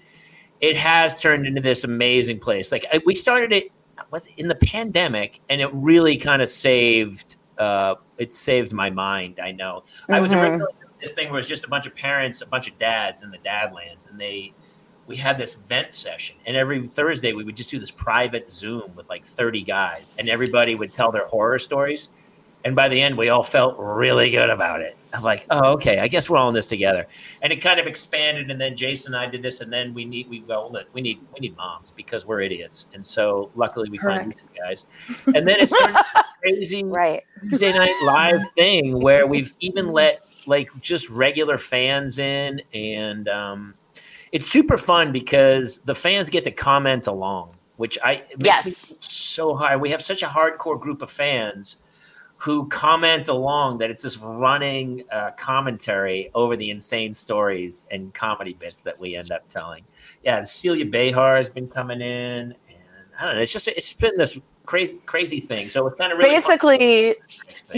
it 0.62 0.78
has 0.78 1.20
turned 1.20 1.46
into 1.46 1.60
this 1.60 1.84
amazing 1.84 2.38
place. 2.38 2.72
Like 2.72 2.86
we 3.04 3.14
started 3.14 3.52
it 3.52 3.70
was 4.10 4.26
in 4.38 4.48
the 4.48 4.54
pandemic, 4.54 5.40
and 5.50 5.60
it 5.60 5.68
really 5.74 6.16
kind 6.16 6.40
of 6.40 6.48
saved. 6.48 7.36
Uh, 7.58 7.96
it 8.16 8.32
saved 8.32 8.72
my 8.72 8.88
mind. 8.88 9.38
I 9.42 9.52
know. 9.52 9.84
I 10.08 10.18
was 10.20 10.30
Mhm. 10.32 10.40
originally 10.42 10.72
this 11.02 11.12
thing 11.12 11.28
where 11.30 11.38
it's 11.40 11.48
just 11.48 11.64
a 11.64 11.68
bunch 11.68 11.86
of 11.86 11.94
parents, 11.94 12.40
a 12.40 12.46
bunch 12.46 12.68
of 12.68 12.78
dads 12.78 13.22
in 13.22 13.30
the 13.30 13.38
Dadlands, 13.38 14.08
and 14.10 14.18
they 14.18 14.54
we 15.06 15.16
had 15.16 15.38
this 15.38 15.54
vent 15.54 15.94
session 15.94 16.36
and 16.46 16.56
every 16.56 16.86
thursday 16.86 17.32
we 17.32 17.44
would 17.44 17.56
just 17.56 17.70
do 17.70 17.78
this 17.78 17.90
private 17.90 18.48
zoom 18.48 18.94
with 18.94 19.08
like 19.08 19.24
30 19.24 19.62
guys 19.62 20.12
and 20.18 20.28
everybody 20.28 20.74
would 20.74 20.92
tell 20.92 21.12
their 21.12 21.26
horror 21.26 21.58
stories. 21.58 22.08
And 22.64 22.74
by 22.74 22.88
the 22.88 23.00
end 23.00 23.16
we 23.16 23.28
all 23.28 23.44
felt 23.44 23.76
really 23.78 24.30
good 24.30 24.50
about 24.50 24.80
it. 24.80 24.96
I'm 25.12 25.22
like 25.22 25.46
oh 25.50 25.72
okay 25.74 26.00
i 26.00 26.08
guess 26.08 26.28
we're 26.28 26.36
all 26.36 26.48
in 26.48 26.54
this 26.54 26.66
together. 26.66 27.06
And 27.40 27.52
it 27.52 27.62
kind 27.62 27.78
of 27.78 27.86
expanded 27.86 28.50
and 28.50 28.60
then 28.60 28.76
jason 28.76 29.14
and 29.14 29.22
i 29.22 29.28
did 29.30 29.42
this 29.42 29.60
and 29.60 29.72
then 29.72 29.94
we 29.94 30.04
need 30.04 30.28
we 30.28 30.40
go 30.40 30.68
look 30.68 30.86
we 30.92 31.00
need 31.00 31.20
we 31.32 31.40
need 31.40 31.56
moms 31.56 31.92
because 31.92 32.26
we're 32.26 32.40
idiots. 32.40 32.86
And 32.92 33.06
so 33.06 33.50
luckily 33.54 33.88
we 33.88 33.98
find 33.98 34.32
these 34.32 34.42
guys. 34.56 34.86
And 35.26 35.46
then 35.46 35.56
it's 35.60 35.72
crazy 36.42 36.82
right. 36.82 37.22
Tuesday 37.48 37.72
night 37.72 37.94
live 38.04 38.40
thing 38.56 39.00
where 39.00 39.28
we've 39.28 39.54
even 39.60 39.92
let 39.92 40.22
like 40.48 40.68
just 40.80 41.08
regular 41.08 41.58
fans 41.58 42.18
in 42.18 42.60
and 42.74 43.28
um 43.28 43.74
it's 44.36 44.48
super 44.58 44.76
fun 44.90 45.06
because 45.20 45.80
the 45.90 45.94
fans 45.94 46.28
get 46.30 46.44
to 46.44 46.50
comment 46.68 47.04
along 47.06 47.46
which 47.82 47.96
i 48.04 48.12
it 48.12 48.38
makes 48.38 48.66
me 48.66 48.70
Yes. 48.72 48.98
so 49.00 49.54
high. 49.60 49.76
we 49.84 49.88
have 49.94 50.02
such 50.12 50.22
a 50.22 50.26
hardcore 50.36 50.78
group 50.84 51.00
of 51.06 51.10
fans 51.10 51.76
who 52.44 52.68
comment 52.68 53.28
along 53.28 53.78
that 53.78 53.88
it's 53.92 54.02
this 54.02 54.18
running 54.18 54.88
uh, 55.10 55.30
commentary 55.50 56.30
over 56.34 56.54
the 56.62 56.68
insane 56.76 57.14
stories 57.14 57.86
and 57.90 58.12
comedy 58.12 58.52
bits 58.62 58.80
that 58.82 58.96
we 59.00 59.16
end 59.16 59.30
up 59.36 59.48
telling 59.48 59.82
yeah 60.22 60.44
celia 60.44 60.84
behar 60.84 61.36
has 61.40 61.48
been 61.48 61.68
coming 61.78 62.00
in 62.02 62.42
and 62.68 63.06
i 63.18 63.24
don't 63.24 63.36
know 63.36 63.40
it's 63.40 63.52
just 63.58 63.68
it's 63.68 63.92
been 63.94 64.16
this 64.18 64.38
crazy 64.66 64.98
crazy 65.06 65.40
thing 65.40 65.66
so 65.68 65.86
it's 65.86 65.96
kind 65.96 66.12
of 66.12 66.18
really 66.18 66.30
basically 66.30 66.76
thing. 66.78 67.14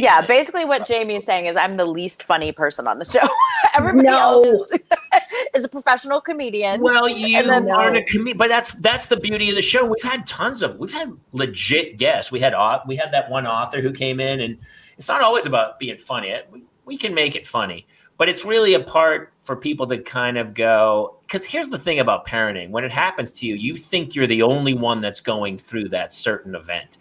yeah 0.03 0.20
basically 0.22 0.64
what 0.64 0.86
jamie 0.86 1.16
is 1.16 1.24
saying 1.24 1.47
is 1.47 1.57
i'm 1.57 1.76
the 1.76 1.84
least 1.84 2.22
funny 2.22 2.51
person 2.51 2.86
on 2.89 2.99
the 2.99 3.05
show 3.05 3.20
everybody 3.74 4.07
No. 4.07 4.18
else 4.18 4.70
is, 4.72 4.80
is 5.55 5.64
a 5.64 5.68
professional 5.68 6.20
comedian 6.20 6.80
Well, 6.80 7.09
you 7.09 7.36
And 7.39 7.49
then- 7.49 7.70
aren't 7.70 7.97
a 7.99 8.03
comedian, 8.05 8.39
but 8.39 8.49
that's 8.49 8.72
that's 8.72 9.07
the 9.09 9.16
beauty 9.16 9.51
of 9.51 9.55
the 9.55 9.62
show. 9.62 9.84
We've 9.84 10.03
had 10.03 10.26
tons 10.26 10.62
of, 10.62 10.78
we've 10.78 10.93
had 10.93 11.12
legit 11.32 11.99
guests. 11.99 12.32
We 12.32 12.41
had 12.41 12.55
we 12.86 12.97
had 12.97 13.12
that 13.12 13.30
one 13.30 13.47
author 13.47 13.80
who 13.80 13.93
came 13.93 14.18
in, 14.20 14.41
and 14.41 14.59
it's 14.97 15.09
not 15.09 15.20
always 15.22 15.47
about 15.47 15.78
being 15.78 15.99
funny. 15.99 16.34
We, 16.51 16.62
we 16.84 16.97
can 16.97 17.14
make 17.14 17.34
it 17.36 17.47
funny, 17.47 17.86
but 18.16 18.28
it's 18.28 18.45
really 18.45 18.74
a 18.74 18.80
part 18.80 19.32
for 19.49 19.57
people 19.57 19.87
to 19.87 19.97
kind 19.97 20.37
of 20.37 20.53
go. 20.53 21.17
Because 21.23 21.47
here's 21.47 21.71
the 21.71 21.79
thing 21.79 21.99
about 21.99 22.27
parenting: 22.27 22.69
when 22.69 22.85
it 22.85 22.93
happens 22.93 23.33
to 23.33 23.47
you, 23.47 23.55
you 23.55 23.79
think 23.79 24.15
you're 24.15 24.27
the 24.27 24.43
only 24.43 24.75
one 24.75 25.01
that's 25.01 25.21
going 25.21 25.57
through 25.57 25.89
that 25.89 26.13
certain 26.13 26.55
event, 26.55 26.99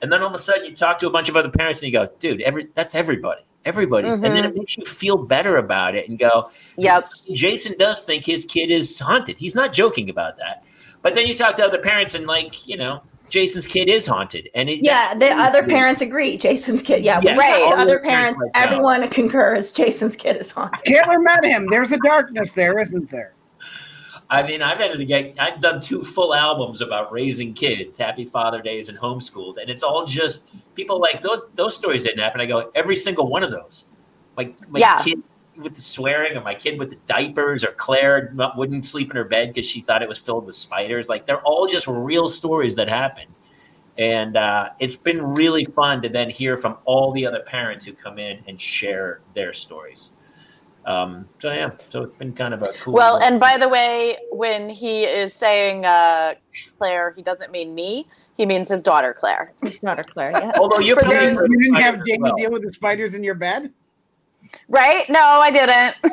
and 0.00 0.10
then 0.10 0.22
all 0.22 0.28
of 0.28 0.34
a 0.34 0.38
sudden 0.38 0.64
you 0.64 0.74
talk 0.74 0.98
to 1.00 1.06
a 1.06 1.10
bunch 1.10 1.28
of 1.28 1.36
other 1.36 1.50
parents 1.50 1.82
and 1.82 1.92
you 1.92 1.98
go, 1.98 2.10
"Dude, 2.18 2.40
every 2.40 2.68
that's 2.74 2.94
everybody." 2.96 3.42
Everybody, 3.66 4.08
and 4.08 4.24
then 4.24 4.38
it 4.38 4.48
mm-hmm. 4.48 4.60
makes 4.60 4.78
you 4.78 4.86
feel 4.86 5.18
better 5.18 5.58
about 5.58 5.94
it 5.94 6.08
and 6.08 6.18
go, 6.18 6.50
yep 6.78 7.10
Jason 7.34 7.74
does 7.78 8.02
think 8.02 8.24
his 8.24 8.46
kid 8.46 8.70
is 8.70 8.98
haunted. 8.98 9.36
He's 9.36 9.54
not 9.54 9.74
joking 9.74 10.08
about 10.08 10.38
that. 10.38 10.64
But 11.02 11.14
then 11.14 11.26
you 11.26 11.34
talk 11.34 11.56
to 11.56 11.64
other 11.66 11.78
parents, 11.78 12.14
and 12.14 12.26
like 12.26 12.66
you 12.66 12.78
know, 12.78 13.02
Jason's 13.30 13.66
kid 13.66 13.88
is 13.88 14.06
haunted, 14.06 14.48
and 14.54 14.68
it, 14.68 14.84
Yeah, 14.84 15.14
the 15.14 15.30
other 15.30 15.62
parents 15.64 16.00
agree. 16.00 16.36
Jason's 16.36 16.82
kid. 16.82 17.02
Yeah, 17.04 17.20
Yeah, 17.22 17.36
right. 17.36 17.64
talked 17.64 17.78
other 17.78 17.98
parents 18.00 18.40
parents. 18.40 18.42
like 18.42 18.52
that. 18.52 18.66
Everyone 18.72 19.08
concurs. 19.08 19.72
Jason's 19.80 20.16
kid 20.16 20.36
is 20.36 20.50
haunted. 20.50 20.84
Taylor 20.84 21.18
met 21.20 21.44
him. 21.44 21.66
There's 21.70 21.92
a 21.92 21.98
darkness 21.98 22.52
there, 22.52 22.78
isn't 22.78 23.08
there? 23.10 23.32
I 24.28 24.44
mean, 24.44 24.62
I've 24.62 24.78
had 24.78 24.92
to 24.92 25.04
get. 25.04 25.34
I've 25.40 25.60
done 25.60 25.80
two 25.80 26.04
full 26.04 26.34
albums 26.34 26.80
about 26.80 27.10
raising 27.10 27.52
kids, 27.52 27.96
Happy 27.96 28.24
Father 28.24 28.62
Days 28.62 28.88
and 28.88 28.96
homeschooled, 28.96 29.56
and 29.56 29.68
it's 29.68 29.82
all 29.82 30.06
just 30.06 30.44
people 30.76 31.00
like 31.00 31.20
those. 31.20 31.40
Those 31.56 31.76
stories 31.76 32.04
didn't 32.04 32.20
happen. 32.20 32.40
I 32.40 32.46
go 32.46 32.70
every 32.76 32.94
single 32.94 33.28
one 33.28 33.42
of 33.42 33.50
those. 33.50 33.86
Like 34.36 34.54
my 34.70 34.78
Yeah. 34.78 35.02
kid 35.02 35.20
with 35.62 35.74
the 35.74 35.80
swearing, 35.80 36.36
or 36.36 36.40
my 36.42 36.54
kid 36.54 36.78
with 36.78 36.90
the 36.90 36.96
diapers, 37.06 37.64
or 37.64 37.72
Claire 37.72 38.30
not- 38.34 38.56
wouldn't 38.56 38.84
sleep 38.84 39.10
in 39.10 39.16
her 39.16 39.24
bed 39.24 39.52
because 39.54 39.68
she 39.68 39.80
thought 39.80 40.02
it 40.02 40.08
was 40.08 40.18
filled 40.18 40.46
with 40.46 40.56
spiders. 40.56 41.08
Like 41.08 41.26
they're 41.26 41.42
all 41.42 41.66
just 41.66 41.86
real 41.86 42.28
stories 42.28 42.76
that 42.76 42.88
happen. 42.88 43.24
And 43.98 44.36
uh, 44.36 44.70
it's 44.78 44.96
been 44.96 45.20
really 45.22 45.64
fun 45.66 46.00
to 46.02 46.08
then 46.08 46.30
hear 46.30 46.56
from 46.56 46.78
all 46.86 47.12
the 47.12 47.26
other 47.26 47.40
parents 47.40 47.84
who 47.84 47.92
come 47.92 48.18
in 48.18 48.42
and 48.48 48.58
share 48.60 49.20
their 49.34 49.52
stories. 49.52 50.12
Um, 50.86 51.28
so 51.38 51.52
yeah, 51.52 51.72
so 51.90 52.04
it's 52.04 52.16
been 52.16 52.32
kind 52.32 52.54
of 52.54 52.62
a 52.62 52.68
cool. 52.80 52.94
well 52.94 53.18
and 53.18 53.38
by 53.38 53.58
the 53.58 53.68
way 53.68 54.16
when 54.32 54.70
he 54.70 55.04
is 55.04 55.34
saying 55.34 55.84
uh 55.84 56.34
claire 56.78 57.12
he 57.14 57.20
doesn't 57.22 57.52
mean 57.52 57.74
me 57.74 58.06
he 58.38 58.46
means 58.46 58.70
his 58.70 58.82
daughter 58.82 59.12
claire 59.12 59.52
His 59.62 59.76
Daughter 59.78 60.02
Claire. 60.02 60.30
Yeah. 60.32 60.52
although 60.58 60.78
you're 60.78 60.96
for 60.96 61.02
pretty 61.04 61.34
those- 61.34 61.46
You 61.50 61.58
didn't 61.60 61.74
have 61.74 61.94
spiders 61.96 62.06
Jamie 62.08 62.22
well. 62.22 62.34
deal 62.36 62.50
with 62.50 62.62
the 62.62 62.72
spiders 62.72 63.12
in 63.14 63.22
your 63.22 63.34
bed? 63.34 63.70
Right 64.68 65.08
no 65.10 65.20
i 65.20 65.50
didn't 65.50 65.96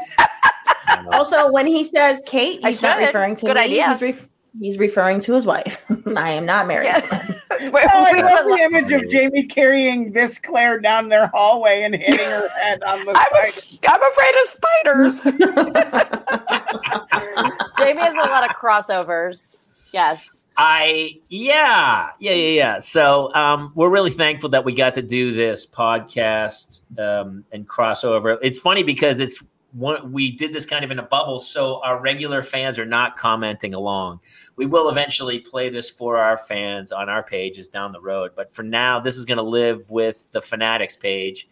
Also, 1.12 1.52
when 1.52 1.68
he 1.68 1.84
says 1.84 2.24
Kate, 2.26 2.64
he's 2.66 2.82
not 2.82 2.98
referring 2.98 3.36
to 3.38 3.46
Good 3.48 3.56
me. 3.56 3.62
idea. 3.62 3.90
He's, 3.90 4.02
ref- 4.02 4.30
he's 4.58 4.78
referring 4.80 5.20
to 5.22 5.34
his 5.34 5.46
wife. 5.46 5.86
I 6.16 6.30
am 6.32 6.46
not 6.46 6.66
married. 6.68 6.86
Yeah. 6.86 7.28
Oh, 7.60 7.70
we- 7.72 7.80
Oh, 7.82 7.88
I 8.06 8.22
love 8.22 8.46
the 8.46 8.60
image 8.64 8.92
of 8.92 9.10
Jamie 9.10 9.44
carrying 9.44 10.12
this 10.12 10.38
Claire 10.40 10.80
down 10.80 11.10
their 11.10 11.28
hallway 11.34 11.82
and 11.84 11.96
hitting 11.96 12.18
her 12.26 12.48
head 12.50 12.82
on 12.84 13.04
the. 13.04 13.12
I'm, 13.12 13.34
a, 13.34 13.52
I'm 13.90 14.04
afraid 14.12 14.36
of 14.36 14.48
spiders. 14.48 15.24
Jamie 17.78 18.02
has 18.02 18.14
a 18.14 18.30
lot 18.30 18.44
of 18.50 18.56
crossovers. 18.56 19.62
Yes. 19.98 20.48
I 20.58 21.22
yeah 21.28 22.10
yeah 22.20 22.32
yeah 22.32 22.50
yeah. 22.50 22.80
So 22.80 23.34
um, 23.34 23.72
we're 23.74 23.90
really 23.90 24.12
thankful 24.12 24.48
that 24.50 24.64
we 24.64 24.76
got 24.76 24.94
to 24.94 25.02
do 25.02 25.34
this 25.34 25.66
podcast 25.66 26.82
um, 27.00 27.44
and 27.52 27.68
crossover. 27.68 28.38
It's 28.44 28.60
funny 28.60 28.84
because 28.84 29.20
it's 29.20 29.42
one 29.72 30.12
we 30.12 30.30
did 30.30 30.54
this 30.54 30.68
kind 30.68 30.86
of 30.86 30.92
in 30.92 31.00
a 31.00 31.04
bubble, 31.04 31.40
so 31.40 31.82
our 31.82 32.00
regular 32.00 32.44
fans 32.44 32.78
are 32.78 32.86
not 32.86 33.16
commenting 33.16 33.74
along. 33.74 34.20
We 34.56 34.68
will 34.68 34.90
eventually 34.90 35.40
play 35.40 35.70
this 35.70 35.90
for 35.90 36.18
our 36.18 36.38
fans 36.38 36.92
on 36.92 37.10
our 37.10 37.24
pages 37.24 37.68
down 37.68 37.92
the 37.92 38.00
road, 38.00 38.34
but 38.36 38.54
for 38.54 38.62
now, 38.62 39.00
this 39.00 39.18
is 39.18 39.26
going 39.26 39.38
to 39.38 39.44
live 39.44 39.90
with 39.90 40.32
the 40.32 40.42
Fanaddicts 40.42 41.00
page. 41.00 41.50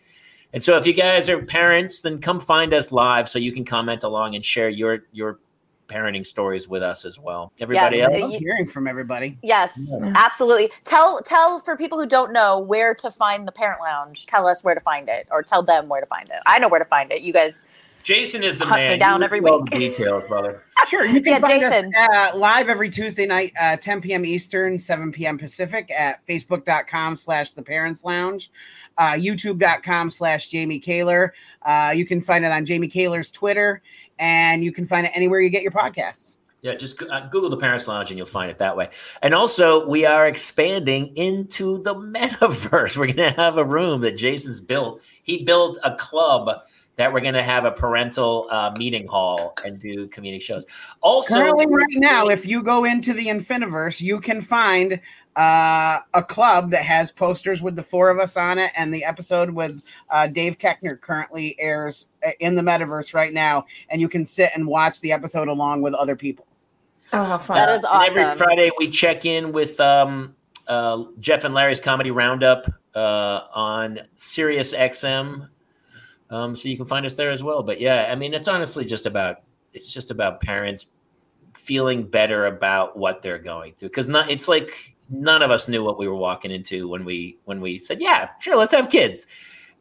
And 0.53 0.61
so, 0.61 0.77
if 0.77 0.85
you 0.85 0.93
guys 0.93 1.29
are 1.29 1.43
parents, 1.43 2.01
then 2.01 2.21
come 2.21 2.39
find 2.39 2.75
us 2.75 2.91
live 2.91 3.27
so 3.27 3.39
you 3.39 3.51
can 3.51 3.65
comment 3.65 4.03
along 4.03 4.35
and 4.35 4.45
share 4.45 4.69
your 4.69 4.99
your 5.11 5.39
parenting 5.87 6.25
stories 6.25 6.67
with 6.67 6.81
us 6.83 7.05
as 7.05 7.19
well. 7.19 7.51
Everybody 7.61 7.97
Yes. 7.97 8.11
else. 8.11 8.15
I 8.15 8.25
love 8.27 8.33
hearing 8.39 8.67
from 8.67 8.87
everybody. 8.87 9.37
Yes, 9.43 9.77
absolutely. 10.15 10.71
Tell 10.83 11.21
tell 11.21 11.59
for 11.59 11.77
people 11.77 11.99
who 11.99 12.05
don't 12.07 12.31
know 12.33 12.59
where 12.59 12.93
to 12.95 13.11
find 13.11 13.47
the 13.47 13.51
parent 13.51 13.81
lounge. 13.81 14.25
Tell 14.25 14.47
us 14.47 14.63
where 14.63 14.75
to 14.75 14.81
find 14.81 15.09
it, 15.09 15.27
or 15.31 15.43
tell 15.43 15.63
them 15.63 15.87
where 15.87 16.01
to 16.01 16.07
find 16.07 16.27
it. 16.29 16.37
I 16.45 16.59
know 16.59 16.67
where 16.67 16.79
to 16.79 16.85
find 16.85 17.11
it. 17.11 17.21
You 17.21 17.33
guys, 17.33 17.65
Jason 18.03 18.43
is 18.43 18.57
the 18.57 18.65
Hunt 18.65 18.81
me 18.81 18.89
man. 18.89 18.99
down 18.99 19.19
You 19.21 19.25
every 19.25 19.41
know 19.41 19.53
all 19.53 19.61
week. 19.61 19.71
the 19.71 19.79
details, 19.79 20.23
brother. 20.27 20.61
Sure, 20.87 21.03
you 21.03 21.19
can 21.19 21.33
Yeah, 21.33 21.39
find 21.39 21.61
Jason. 21.61 21.95
us 21.95 22.09
uh, 22.33 22.37
live 22.37 22.69
every 22.69 22.91
Tuesday 22.91 23.25
night, 23.25 23.51
uh, 23.59 23.75
10 23.75 24.01
p.m. 24.01 24.23
Eastern, 24.23 24.77
7 24.77 25.11
p.m. 25.11 25.35
Pacific 25.35 25.89
at 25.89 26.23
facebook.com 26.27 27.17
slash 27.17 27.53
the 27.55 27.63
parents 27.63 28.05
lounge, 28.05 28.51
uh, 28.99 29.13
youtube.com 29.13 30.11
slash 30.11 30.49
Jamie 30.49 30.77
Kaler. 30.77 31.33
Uh, 31.63 31.91
you 31.95 32.05
can 32.05 32.21
find 32.21 32.45
it 32.45 32.51
on 32.51 32.67
Jamie 32.67 32.87
Kaler's 32.87 33.31
Twitter, 33.31 33.81
and 34.19 34.63
you 34.63 34.71
can 34.71 34.85
find 34.85 35.05
it 35.05 35.11
anywhere 35.15 35.39
you 35.41 35.49
get 35.49 35.63
your 35.63 35.71
podcasts. 35.71 36.37
Yeah, 36.61 36.73
just 36.73 36.99
uh, 37.03 37.27
Google 37.27 37.51
the 37.51 37.57
Parents 37.57 37.87
Lounge 37.87 38.09
and 38.09 38.17
you'll 38.17 38.25
find 38.25 38.49
it 38.49 38.57
that 38.57 38.75
way. 38.75 38.89
And 39.21 39.35
also, 39.35 39.87
we 39.87 40.03
are 40.03 40.27
expanding 40.27 41.15
into 41.15 41.83
the 41.83 41.93
metaverse. 41.93 42.97
We're 42.97 43.13
going 43.13 43.17
to 43.17 43.39
have 43.39 43.59
a 43.59 43.63
room 43.63 44.01
that 44.01 44.17
Jason's 44.17 44.61
built. 44.61 44.99
He 45.21 45.43
built 45.43 45.77
a 45.83 45.95
club 45.95 46.63
that 46.95 47.11
we're 47.11 47.19
going 47.19 47.33
to 47.33 47.43
have 47.43 47.65
a 47.65 47.71
parental 47.71 48.47
uh, 48.49 48.73
meeting 48.77 49.05
hall 49.05 49.53
and 49.65 49.77
do 49.79 50.07
community 50.07 50.41
shows. 50.41 50.65
Also, 51.01 51.35
Currently, 51.35 51.67
right 51.67 51.85
now, 51.95 52.27
if 52.27 52.45
you 52.45 52.63
go 52.63 52.85
into 52.85 53.13
the 53.13 53.27
Infiniverse, 53.27 53.99
you 53.99 54.19
can 54.19 54.41
find 54.41 54.99
uh, 55.35 55.99
a 56.13 56.23
club 56.23 56.71
that 56.71 56.83
has 56.83 57.11
posters 57.11 57.61
with 57.61 57.75
the 57.75 57.83
four 57.83 58.09
of 58.09 58.19
us 58.19 58.37
on 58.37 58.57
it, 58.57 58.71
and 58.75 58.93
the 58.93 59.03
episode 59.03 59.49
with 59.49 59.83
uh, 60.09 60.27
Dave 60.27 60.57
Koechner 60.57 60.99
currently 60.99 61.55
airs 61.59 62.07
uh, 62.25 62.31
in 62.39 62.55
the 62.55 62.61
metaverse 62.61 63.13
right 63.13 63.33
now, 63.33 63.65
and 63.89 63.99
you 63.99 64.07
can 64.07 64.25
sit 64.25 64.51
and 64.55 64.65
watch 64.65 65.01
the 65.01 65.11
episode 65.11 65.47
along 65.47 65.81
with 65.81 65.93
other 65.93 66.15
people. 66.15 66.47
Oh, 67.11 67.23
how 67.23 67.37
fun! 67.37 67.57
That 67.57 67.69
is 67.69 67.83
And 67.83 67.91
awesome. 67.91 68.17
every 68.17 68.37
Friday 68.37 68.71
we 68.79 68.89
check 68.89 69.25
in 69.25 69.51
with 69.51 69.79
um, 69.79 70.35
uh, 70.67 71.03
Jeff 71.19 71.43
and 71.43 71.53
Larry's 71.53 71.81
comedy 71.81 72.11
roundup 72.11 72.71
uh, 72.95 73.41
on 73.53 73.99
Sirius 74.15 74.73
XM, 74.73 75.49
um, 76.29 76.55
so 76.55 76.69
you 76.69 76.77
can 76.77 76.85
find 76.85 77.05
us 77.05 77.13
there 77.13 77.31
as 77.31 77.43
well. 77.43 77.61
But 77.61 77.81
yeah, 77.81 78.07
I 78.09 78.15
mean, 78.15 78.33
it's 78.33 78.47
honestly 78.47 78.85
just 78.85 79.05
about 79.05 79.41
it's 79.73 79.91
just 79.91 80.11
about 80.11 80.39
parents 80.39 80.87
feeling 81.53 82.03
better 82.03 82.45
about 82.47 82.97
what 82.97 83.21
they're 83.21 83.39
going 83.39 83.73
through 83.73 83.89
because 83.89 84.07
not 84.07 84.29
it's 84.29 84.47
like 84.47 84.94
none 85.09 85.41
of 85.41 85.51
us 85.51 85.67
knew 85.67 85.83
what 85.83 85.97
we 85.99 86.07
were 86.07 86.15
walking 86.15 86.51
into 86.51 86.87
when 86.87 87.05
we 87.05 87.37
when 87.45 87.61
we 87.61 87.77
said 87.77 88.01
yeah 88.01 88.29
sure 88.39 88.55
let's 88.57 88.71
have 88.71 88.89
kids 88.89 89.27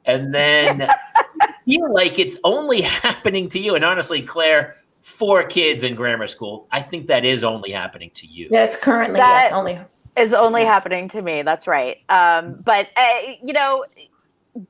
and 0.04 0.34
then 0.34 0.86
feel 1.66 1.92
like 1.94 2.18
it's 2.18 2.38
only 2.44 2.80
happening 3.04 3.48
to 3.48 3.58
you 3.58 3.74
and 3.74 3.84
honestly 3.84 4.20
claire 4.22 4.76
four 5.02 5.42
kids 5.44 5.82
in 5.82 5.94
grammar 5.94 6.26
school 6.26 6.66
i 6.72 6.80
think 6.80 7.06
that 7.06 7.24
is 7.24 7.42
only 7.44 7.70
happening 7.70 8.10
to 8.14 8.26
you 8.26 8.48
That's 8.50 8.76
currently 8.76 9.16
That- 9.18 9.44
yes, 9.44 9.52
only. 9.52 9.78
is 10.16 10.32
only 10.32 10.64
happening 10.64 11.08
to 11.08 11.20
me. 11.22 11.42
That's 11.42 11.66
right. 11.66 11.96
Um, 12.08 12.54
but 12.64 12.88
uh, 12.96 13.18
you 13.42 13.52
know, 13.52 13.84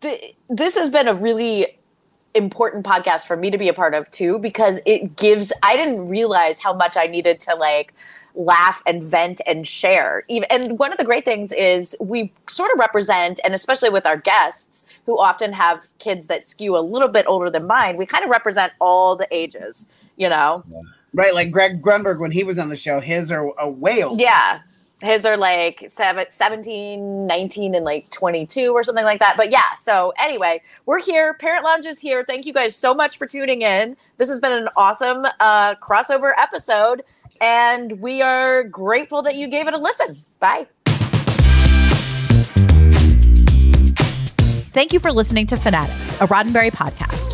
th- 0.00 0.34
this 0.48 0.74
has 0.74 0.88
been 0.88 1.07
a 1.07 1.12
really 1.14 1.78
important 2.34 2.84
podcast 2.86 3.26
for 3.26 3.36
me 3.36 3.50
to 3.50 3.59
be 3.59 3.68
a 3.68 3.74
part 3.74 3.92
of 3.92 4.11
too 4.11 4.38
because 4.38 4.80
it 4.86 5.16
gives. 5.16 5.52
I 5.62 5.76
didn't 5.76 6.09
realize 6.09 6.59
how 6.59 6.72
much 6.72 6.96
I 6.96 7.07
needed 7.09 7.40
to 7.42 7.55
like 7.57 7.92
laugh 8.35 8.82
and 8.87 9.03
vent 9.03 9.41
and 9.47 9.66
share. 9.66 10.24
And 10.51 10.78
one 10.78 10.93
of 10.93 10.99
the 10.99 11.05
great 11.05 11.24
things 11.24 11.53
is 11.53 11.97
we 12.01 12.32
sort 12.49 12.72
of 12.72 12.78
represent, 12.78 13.41
and 13.45 13.55
especially 13.55 13.91
with 13.91 14.07
our 14.07 14.16
guests 14.16 14.87
who 15.07 15.18
often 15.18 15.53
have 15.53 15.89
kids 15.99 16.26
that 16.26 16.45
skew 16.45 16.76
a 16.76 16.80
little 16.80 17.09
bit 17.09 17.26
older 17.28 17.51
than 17.51 17.66
mine, 17.66 17.97
we 17.97 18.07
kind 18.07 18.24
of 18.24 18.30
represent 18.30 18.72
all 18.80 19.16
the 19.16 19.28
ages. 19.30 19.87
You 20.16 20.28
know, 20.28 20.62
Right, 21.14 21.32
like 21.32 21.53
Greg 21.53 21.80
Grunberg 21.80 22.18
when 22.18 22.32
he 22.32 22.43
was 22.43 22.59
on 22.59 22.68
the 22.68 22.76
show, 22.76 23.01
his 23.01 23.30
are 23.30 23.53
a 23.59 23.68
whale. 23.68 24.16
Yeah. 24.18 24.61
His 25.01 25.24
are 25.24 25.37
like 25.37 25.85
seven, 25.87 26.26
17, 26.28 27.26
19, 27.26 27.74
and 27.74 27.85
like 27.85 28.11
22 28.11 28.72
or 28.72 28.82
something 28.82 29.05
like 29.05 29.20
that. 29.20 29.37
But 29.37 29.53
yeah, 29.53 29.74
so 29.78 30.12
anyway, 30.18 30.61
we're 30.87 31.01
here. 31.01 31.35
Parent 31.35 31.64
Lounge 31.64 31.87
is 31.87 32.01
here. 32.01 32.24
Thank 32.24 32.47
you 32.47 32.53
guys 32.53 32.74
so 32.74 32.95
much 32.95 33.18
for 33.18 33.26
tuning 33.26 33.62
in. 33.62 33.97
This 34.16 34.28
has 34.28 34.41
been 34.41 34.53
an 34.53 34.68
awesome 34.76 35.26
uh, 35.41 35.74
crossover 35.76 36.32
episode, 36.37 37.03
and 37.41 38.01
we 38.01 38.22
are 38.22 38.64
grateful 38.64 39.22
that 39.22 39.37
you 39.37 39.49
gave 39.49 39.66
it 39.66 39.74
a 39.74 39.78
listen. 39.78 40.16
Bye. 40.41 40.66
Thank 44.72 44.93
you 44.93 44.99
for 44.99 45.12
listening 45.12 45.47
to 45.47 45.57
Fanaddicts, 45.57 46.20
a 46.20 46.26
Roddenberry 46.26 46.72
podcast. 46.72 47.34